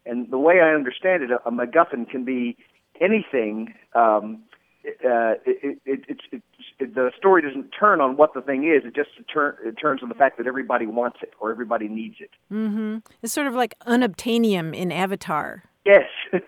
And 0.06 0.30
the 0.30 0.38
way 0.38 0.60
I 0.60 0.74
understand 0.74 1.24
it, 1.24 1.32
a, 1.32 1.48
a 1.48 1.52
MacGuffin 1.52 2.10
can 2.10 2.26
be 2.26 2.58
anything. 3.00 3.74
Um, 3.96 4.44
uh, 4.84 5.40
it, 5.46 5.80
it, 5.86 6.04
it, 6.10 6.42
it, 6.80 6.96
the 6.96 7.12
story 7.18 7.42
doesn't 7.44 7.70
turn 7.70 8.02
on 8.02 8.18
what 8.18 8.34
the 8.34 8.42
thing 8.42 8.66
is. 8.66 8.84
It 8.84 8.94
just 8.94 9.12
turn, 9.34 9.56
it 9.64 9.76
turns 9.76 10.04
on 10.04 10.10
the 10.10 10.16
fact 10.16 10.38
that 10.38 10.48
everybody 10.48 10.86
wants 10.86 11.20
it 11.22 11.32
or 11.40 11.50
everybody 11.50 11.88
needs 11.88 12.16
it. 12.20 12.32
Mm-hmm. 12.52 12.98
It's 13.22 13.32
sort 13.32 13.48
of 13.48 13.54
like 13.54 13.80
unobtainium 13.88 14.76
in 14.76 14.92
Avatar. 14.92 15.64
Yes. 15.86 16.06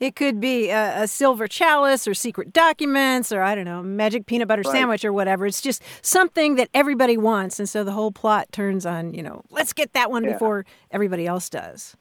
It 0.00 0.16
could 0.16 0.40
be 0.40 0.68
a, 0.70 1.02
a 1.02 1.08
silver 1.08 1.48
chalice 1.48 2.06
or 2.06 2.14
secret 2.14 2.52
documents 2.52 3.32
or, 3.32 3.42
I 3.42 3.54
don't 3.54 3.64
know, 3.64 3.82
magic 3.82 4.26
peanut 4.26 4.48
butter 4.48 4.62
Right. 4.64 4.72
sandwich 4.72 5.04
or 5.04 5.12
whatever. 5.12 5.46
It's 5.46 5.60
just 5.60 5.82
something 6.02 6.56
that 6.56 6.68
everybody 6.74 7.16
wants. 7.16 7.58
And 7.58 7.68
so 7.68 7.84
the 7.84 7.92
whole 7.92 8.12
plot 8.12 8.52
turns 8.52 8.84
on, 8.86 9.14
you 9.14 9.22
know, 9.22 9.42
let's 9.50 9.72
get 9.72 9.92
that 9.94 10.10
one 10.10 10.24
Yeah. 10.24 10.32
before 10.32 10.64
everybody 10.90 11.26
else 11.26 11.48
does. 11.48 11.96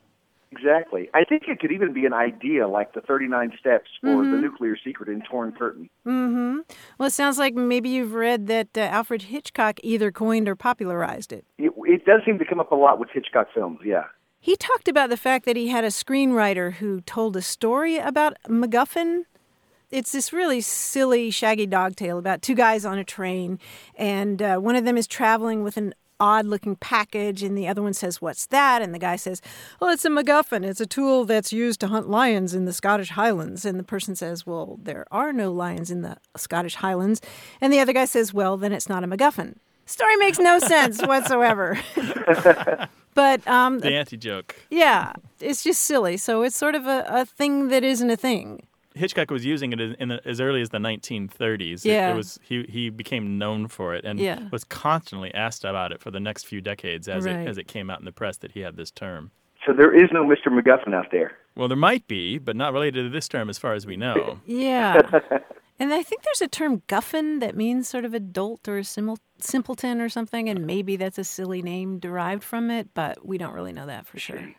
Exactly. 0.52 1.10
I 1.14 1.24
think 1.26 1.44
it 1.48 1.60
could 1.60 1.72
even 1.72 1.92
be 1.94 2.06
an 2.06 2.14
idea 2.14 2.68
like 2.68 2.94
the 2.94 3.02
39 3.02 3.52
steps 3.60 3.90
for 4.02 4.24
the 4.24 4.38
nuclear 4.38 4.78
secret 4.82 5.10
in 5.10 5.22
Torn 5.30 5.52
Curtain. 5.52 5.90
Mm-hmm. 6.06 6.60
Well, 6.98 7.08
it 7.08 7.12
sounds 7.14 7.38
like 7.38 7.54
maybe 7.54 7.90
you've 7.90 8.14
read 8.14 8.48
that 8.48 8.70
uh, 8.78 8.82
Alfred 8.82 9.24
Hitchcock 9.24 9.80
either 9.84 10.10
coined 10.12 10.48
or 10.48 10.56
popularized 10.56 11.34
it. 11.34 11.46
It, 11.58 11.74
it 11.84 12.06
does 12.06 12.22
seem 12.26 12.40
to 12.40 12.46
come 12.46 12.60
up 12.62 12.72
a 12.72 12.76
lot 12.76 12.98
with 12.98 13.10
Hitchcock 13.14 13.48
films, 13.54 13.80
yeah. 13.84 14.06
He 14.48 14.56
talked 14.56 14.88
about 14.88 15.10
the 15.10 15.18
fact 15.18 15.44
that 15.44 15.58
he 15.58 15.68
had 15.68 15.84
a 15.84 15.88
screenwriter 15.88 16.76
who 16.76 17.02
told 17.02 17.36
a 17.36 17.42
story 17.42 17.98
about 17.98 18.38
MacGuffin. 18.48 19.24
It's 19.92 20.14
this 20.14 20.32
really 20.32 20.62
silly, 20.62 21.32
shaggy 21.32 21.66
dog 21.66 21.98
tale 21.98 22.18
about 22.18 22.42
two 22.42 22.56
guys 22.56 22.86
on 22.86 22.98
a 22.98 23.04
train, 23.04 23.60
and 23.96 24.42
uh, 24.42 24.56
one 24.60 24.78
of 24.78 24.86
them 24.86 24.96
is 24.96 25.06
traveling 25.06 25.64
with 25.64 25.76
an 25.76 25.94
odd 26.18 26.46
looking 26.46 26.78
package, 26.78 27.44
and 27.44 27.58
the 27.58 27.68
other 27.68 27.82
one 27.82 27.94
says, 27.94 28.22
What's 28.22 28.46
that? 28.46 28.82
And 28.82 28.96
the 28.96 29.00
guy 29.00 29.18
says, 29.18 29.42
Well, 29.82 29.90
it's 29.90 30.06
a 30.06 30.10
MacGuffin. 30.10 30.64
It's 30.64 30.80
a 30.80 30.86
tool 30.86 31.26
that's 31.26 31.52
used 31.52 31.82
to 31.82 31.88
hunt 31.88 32.08
lions 32.10 32.54
in 32.54 32.64
the 32.64 32.72
Scottish 32.72 33.10
Highlands. 33.10 33.66
And 33.66 33.78
the 33.78 33.84
person 33.84 34.16
says, 34.16 34.48
Well, 34.48 34.80
there 34.82 35.06
are 35.12 35.34
no 35.34 35.52
lions 35.52 35.92
in 35.92 36.04
the 36.04 36.16
Scottish 36.38 36.76
Highlands. 36.76 37.20
And 37.60 37.74
the 37.74 37.82
other 37.82 37.92
guy 37.92 38.06
says, 38.06 38.34
Well, 38.34 38.56
then 38.56 38.72
it's 38.72 38.88
not 38.88 39.04
a 39.04 39.08
MacGuffin. 39.08 39.58
Story 39.86 40.16
makes 40.16 40.40
no 40.40 40.60
sense 40.60 41.02
whatsoever. 41.02 41.78
but 43.18 43.46
um, 43.48 43.80
The 43.80 43.94
anti 43.96 44.16
joke. 44.16 44.56
yeah, 44.70 45.12
it's 45.42 45.64
just 45.64 45.82
silly. 45.82 46.16
So 46.18 46.44
it's 46.44 46.56
sort 46.56 46.76
of 46.76 46.86
a, 46.86 47.04
a 47.10 47.26
thing 47.26 47.68
that 47.70 47.84
isn't 47.84 48.10
a 48.10 48.16
thing. 48.16 48.66
Hitchcock 48.96 49.30
was 49.30 49.46
using 49.46 49.74
it 49.74 49.80
in, 49.82 49.94
in 50.00 50.08
the, 50.10 50.22
as 50.26 50.40
early 50.40 50.62
as 50.62 50.70
the 50.70 50.78
1930s. 50.78 51.84
Yeah. 51.86 52.12
it, 52.12 52.16
was 52.16 52.40
he 52.44 52.64
he 52.70 52.90
became 52.90 53.38
known 53.38 53.68
for 53.68 53.94
it 53.96 54.06
and 54.06 54.20
Yeah. 54.20 54.48
was 54.52 54.64
constantly 54.64 55.34
asked 55.34 55.66
about 55.66 55.92
it 55.92 56.00
for 56.02 56.12
the 56.12 56.20
next 56.20 56.46
few 56.46 56.62
decades 56.62 57.08
as 57.08 57.26
Right. 57.26 57.36
it 57.36 57.48
as 57.48 57.58
it 57.58 57.68
came 57.68 57.90
out 57.90 58.00
in 58.00 58.06
the 58.06 58.12
press 58.12 58.38
that 58.38 58.52
he 58.54 58.62
had 58.62 58.76
this 58.78 58.90
term. 58.92 59.32
So 59.66 59.74
there 59.74 59.94
is 59.94 60.10
no 60.14 60.24
Mr. 60.24 60.48
MacGuffin 60.48 60.94
out 60.96 61.08
there. 61.12 61.32
Well, 61.56 61.68
there 61.68 61.76
might 61.78 62.08
be, 62.08 62.38
but 62.38 62.56
not 62.56 62.72
related 62.74 63.04
to 63.04 63.10
this 63.10 63.28
term 63.28 63.50
as 63.50 63.58
far 63.58 63.74
as 63.74 63.86
we 63.86 63.98
know. 63.98 64.40
Yeah. 64.46 65.02
and 65.80 65.94
I 65.94 66.04
think 66.04 66.24
there's 66.24 66.42
a 66.42 66.48
term 66.48 66.82
guffin 66.88 67.40
that 67.40 67.56
means 67.56 67.88
sort 67.88 68.06
of 68.06 68.14
adult 68.14 68.68
or 68.68 68.80
a 68.80 68.84
simul- 68.84 69.20
simpleton 69.40 70.02
or 70.02 70.10
something, 70.10 70.50
and 70.50 70.66
maybe 70.66 70.96
that's 70.96 71.18
a 71.18 71.24
silly 71.24 71.62
name 71.62 72.00
derived 72.00 72.44
from 72.44 72.72
it, 72.72 72.90
but 72.94 73.26
we 73.26 73.38
don't 73.38 73.54
really 73.54 73.74
know 73.74 73.86
that 73.86 74.08
for 74.08 74.20
sure. 74.20 74.54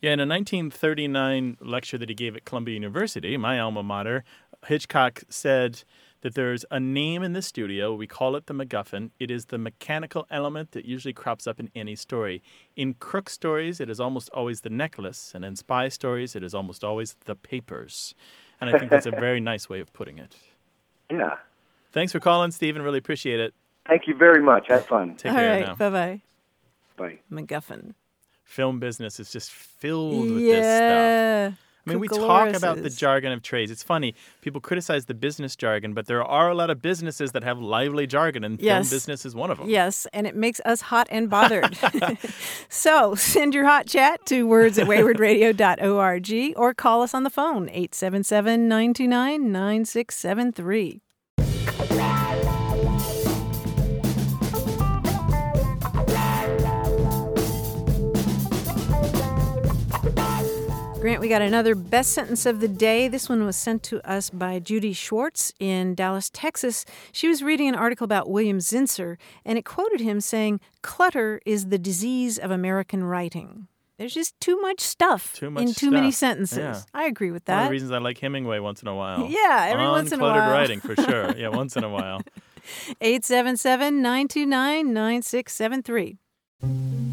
Yeah, 0.00 0.12
in 0.12 0.20
a 0.20 0.26
1939 0.26 1.56
lecture 1.60 1.98
that 1.98 2.08
he 2.08 2.14
gave 2.14 2.36
at 2.36 2.44
Columbia 2.44 2.74
University, 2.74 3.36
my 3.36 3.58
alma 3.58 3.82
mater, 3.82 4.24
Hitchcock 4.66 5.22
said 5.28 5.82
that 6.20 6.34
there's 6.34 6.64
a 6.70 6.80
name 6.80 7.22
in 7.22 7.32
the 7.32 7.42
studio. 7.42 7.94
We 7.94 8.06
call 8.06 8.36
it 8.36 8.46
the 8.46 8.54
MacGuffin. 8.54 9.10
It 9.18 9.30
is 9.30 9.46
the 9.46 9.58
mechanical 9.58 10.26
element 10.30 10.72
that 10.72 10.84
usually 10.84 11.12
crops 11.12 11.46
up 11.46 11.60
in 11.60 11.70
any 11.74 11.96
story. 11.96 12.42
In 12.76 12.94
crook 12.94 13.30
stories, 13.30 13.80
it 13.80 13.88
is 13.88 14.00
almost 14.00 14.28
always 14.30 14.62
the 14.62 14.70
necklace, 14.70 15.32
and 15.34 15.44
in 15.44 15.56
spy 15.56 15.88
stories, 15.88 16.34
it 16.34 16.42
is 16.42 16.54
almost 16.54 16.84
always 16.84 17.16
the 17.24 17.36
papers. 17.36 18.14
And 18.60 18.70
I 18.70 18.78
think 18.78 18.90
that's 18.90 19.06
a 19.06 19.12
very 19.12 19.40
nice 19.52 19.68
way 19.68 19.80
of 19.80 19.92
putting 19.92 20.18
it. 20.18 20.36
Yeah. 21.10 21.36
Thanks 21.92 22.12
for 22.12 22.20
calling, 22.20 22.50
Stephen. 22.50 22.82
Really 22.82 22.98
appreciate 22.98 23.40
it. 23.40 23.54
Thank 23.86 24.06
you 24.06 24.14
very 24.14 24.42
much. 24.42 24.68
Have 24.68 24.86
fun. 24.86 25.16
Take 25.16 25.32
All 25.32 25.38
care 25.38 25.64
right, 25.64 25.78
bye 25.78 25.90
bye. 25.90 26.20
Bye. 26.96 27.18
MacGuffin. 27.32 27.94
Film 28.44 28.80
business 28.80 29.18
is 29.20 29.30
just 29.30 29.50
filled 29.50 30.30
with 30.30 30.38
this 30.38 31.54
stuff. 31.54 31.67
I 31.88 31.94
mean, 31.94 32.00
we 32.00 32.08
talk 32.08 32.54
about 32.54 32.82
the 32.82 32.90
jargon 32.90 33.32
of 33.32 33.42
trades. 33.42 33.70
It's 33.70 33.82
funny. 33.82 34.14
People 34.40 34.60
criticize 34.60 35.06
the 35.06 35.14
business 35.14 35.56
jargon, 35.56 35.94
but 35.94 36.06
there 36.06 36.22
are 36.22 36.48
a 36.50 36.54
lot 36.54 36.70
of 36.70 36.82
businesses 36.82 37.32
that 37.32 37.42
have 37.44 37.58
lively 37.58 38.06
jargon, 38.06 38.44
and 38.44 38.60
Yes. 38.60 38.88
film 38.88 38.96
business 38.96 39.24
is 39.26 39.34
one 39.34 39.50
of 39.50 39.58
them. 39.58 39.68
Yes, 39.68 40.06
and 40.12 40.26
it 40.26 40.36
makes 40.36 40.60
us 40.64 40.82
hot 40.82 41.06
and 41.10 41.30
bothered. 41.30 41.76
so 42.68 43.14
send 43.14 43.54
your 43.54 43.64
hot 43.64 43.86
chat 43.86 44.24
to 44.26 44.46
words 44.46 44.78
at 44.78 44.86
waywordradio.org 44.86 46.54
or 46.56 46.74
call 46.74 47.02
us 47.02 47.14
on 47.14 47.22
the 47.22 47.30
phone, 47.30 47.68
877 47.68 48.68
929 48.68 49.52
9673. 49.52 51.02
Grant, 61.08 61.22
we 61.22 61.28
got 61.30 61.40
another 61.40 61.74
best 61.74 62.12
sentence 62.12 62.44
of 62.44 62.60
the 62.60 62.68
day. 62.68 63.08
This 63.08 63.30
one 63.30 63.46
was 63.46 63.56
sent 63.56 63.82
to 63.84 64.06
us 64.06 64.28
by 64.28 64.58
Judy 64.58 64.92
Schwartz 64.92 65.54
in 65.58 65.94
Dallas, 65.94 66.28
Texas. 66.28 66.84
She 67.12 67.28
was 67.28 67.42
reading 67.42 67.66
an 67.66 67.74
article 67.74 68.04
about 68.04 68.28
William 68.28 68.58
Zinsser, 68.58 69.16
and 69.42 69.56
it 69.56 69.64
quoted 69.64 70.00
him 70.00 70.20
saying, 70.20 70.60
Clutter 70.82 71.40
is 71.46 71.68
the 71.68 71.78
disease 71.78 72.36
of 72.36 72.50
American 72.50 73.04
writing. 73.04 73.68
There's 73.96 74.12
just 74.12 74.38
too 74.38 74.60
much 74.60 74.80
stuff 74.80 75.32
Too 75.32 75.48
much 75.48 75.62
in 75.62 75.72
too 75.72 75.90
many 75.90 76.10
sentences. 76.10 76.58
Yeah. 76.58 76.82
I 76.92 77.06
agree 77.06 77.30
with 77.30 77.46
that. 77.46 77.54
One 77.54 77.62
of 77.62 77.68
the 77.68 77.72
reasons 77.72 77.92
I 77.92 77.98
like 78.00 78.18
Hemingway 78.18 78.58
once 78.58 78.82
in 78.82 78.88
a 78.88 78.94
while. 78.94 79.28
Yeah, 79.30 79.66
every 79.70 79.86
once 79.86 80.12
in 80.12 80.20
a 80.20 80.22
Uncluttered 80.22 80.36
while. 80.36 80.50
writing 80.52 80.80
for 80.80 80.94
sure. 80.94 81.34
Yeah, 81.38 81.48
once 81.48 81.74
in 81.74 81.84
a 81.84 81.88
while. 81.88 82.20
877 83.00 84.02
929 84.02 84.92
9673. 84.92 87.07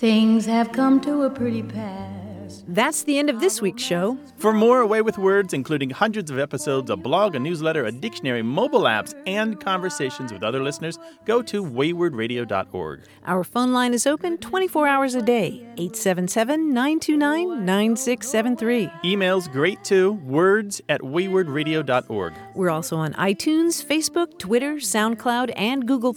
Things 0.00 0.46
have 0.46 0.72
come 0.72 0.98
to 1.02 1.24
a 1.24 1.30
pretty 1.30 1.62
pass. 1.62 2.64
That's 2.66 3.02
the 3.02 3.18
end 3.18 3.28
of 3.28 3.38
this 3.38 3.60
week's 3.60 3.82
show. 3.82 4.16
For 4.38 4.50
more 4.50 4.80
A 4.80 4.86
Way 4.86 5.02
with 5.02 5.18
Words, 5.18 5.52
including 5.52 5.90
hundreds 5.90 6.30
of 6.30 6.38
episodes, 6.38 6.88
a 6.88 6.96
blog, 6.96 7.34
a 7.34 7.38
newsletter, 7.38 7.84
a 7.84 7.92
dictionary, 7.92 8.40
mobile 8.42 8.84
apps, 8.84 9.12
and 9.26 9.60
conversations 9.60 10.32
with 10.32 10.42
other 10.42 10.62
listeners, 10.62 10.98
go 11.26 11.42
to 11.42 11.62
waywordradio.org. 11.62 13.02
Our 13.26 13.44
phone 13.44 13.74
line 13.74 13.92
is 13.92 14.06
open 14.06 14.38
24 14.38 14.88
hours 14.88 15.14
a 15.14 15.20
day, 15.20 15.66
877 15.76 16.72
929 16.72 17.66
9673. 17.66 18.86
Emails 19.04 19.52
great 19.52 19.84
too, 19.84 20.12
words 20.24 20.80
at 20.88 21.02
waywordradio.org. 21.02 22.32
We're 22.54 22.70
also 22.70 22.96
on 22.96 23.12
iTunes, 23.12 23.84
Facebook, 23.84 24.38
Twitter, 24.38 24.76
SoundCloud, 24.76 25.52
and 25.56 25.86
Google. 25.86 26.14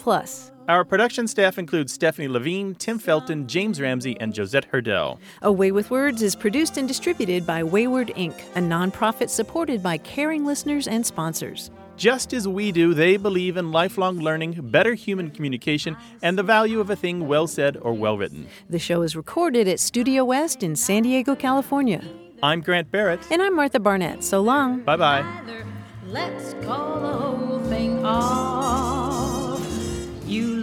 Our 0.70 0.86
production 0.86 1.28
staff 1.28 1.58
includes 1.58 1.92
Stephanie 1.92 2.30
Levine, 2.30 2.76
Tim 2.76 2.98
Felton, 2.98 3.48
James 3.48 3.82
Ramsey, 3.82 4.16
and 4.22 4.34
Josette 4.34 4.64
Hurdell. 4.66 5.20
A 5.42 5.52
Way 5.52 5.74
with 5.74 5.92
Words 5.92 6.22
is 6.22 6.38
produced 6.38 6.78
and 6.78 6.88
distributed 6.88 7.46
by 7.46 7.62
Wayword 7.64 8.16
Inc., 8.16 8.34
a 8.56 8.60
nonprofit 8.60 9.30
supported 9.30 9.84
by 9.84 9.98
caring 9.98 10.46
listeners 10.46 10.88
and 10.88 11.06
sponsors. 11.06 11.70
Just 11.98 12.34
as 12.34 12.48
we 12.48 12.72
do, 12.72 12.94
they 12.94 13.18
believe 13.18 13.58
in 13.58 13.74
lifelong 13.74 14.20
learning, 14.20 14.58
better 14.72 14.94
human 14.94 15.32
communication, 15.32 15.98
and 16.22 16.38
the 16.38 16.44
value 16.44 16.80
of 16.80 16.90
a 16.90 16.96
thing 16.96 17.28
well 17.28 17.46
said 17.46 17.76
or 17.82 17.94
well 17.94 18.18
written. 18.18 18.48
The 18.70 18.80
show 18.80 19.02
is 19.02 19.18
recorded 19.18 19.68
at 19.68 19.82
Studio 19.82 20.24
West 20.24 20.64
in 20.64 20.78
San 20.78 21.04
Diego, 21.04 21.36
California. 21.36 22.02
I'm 22.42 22.62
Grant 22.62 22.90
Barrett. 22.90 23.20
And 23.30 23.42
I'm 23.42 23.56
Martha 23.56 23.80
Barnette. 23.80 24.24
So 24.24 24.42
long. 24.42 24.80
Bye 24.82 24.96
bye 24.96 25.24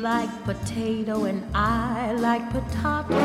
like 0.00 0.30
potato 0.44 1.24
and 1.24 1.44
I 1.54 2.12
like 2.12 2.48
potato. 2.50 3.18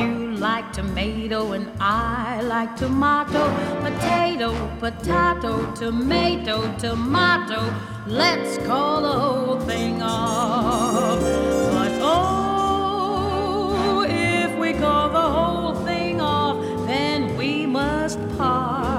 You 0.00 0.32
like 0.32 0.72
tomato 0.72 1.52
and 1.52 1.70
I 1.80 2.40
like 2.42 2.74
tomato. 2.74 3.48
Potato, 3.80 4.52
potato, 4.80 5.72
tomato, 5.74 6.76
tomato. 6.78 7.72
Let's 8.06 8.58
call 8.66 9.02
the 9.02 9.12
whole 9.12 9.60
thing 9.60 10.02
off. 10.02 11.20
But 11.20 11.92
oh, 12.02 14.04
if 14.08 14.58
we 14.58 14.72
call 14.72 15.10
the 15.10 15.20
whole 15.20 15.74
thing 15.84 16.20
off, 16.20 16.86
then 16.86 17.36
we 17.36 17.66
must 17.66 18.18
part. 18.36 18.89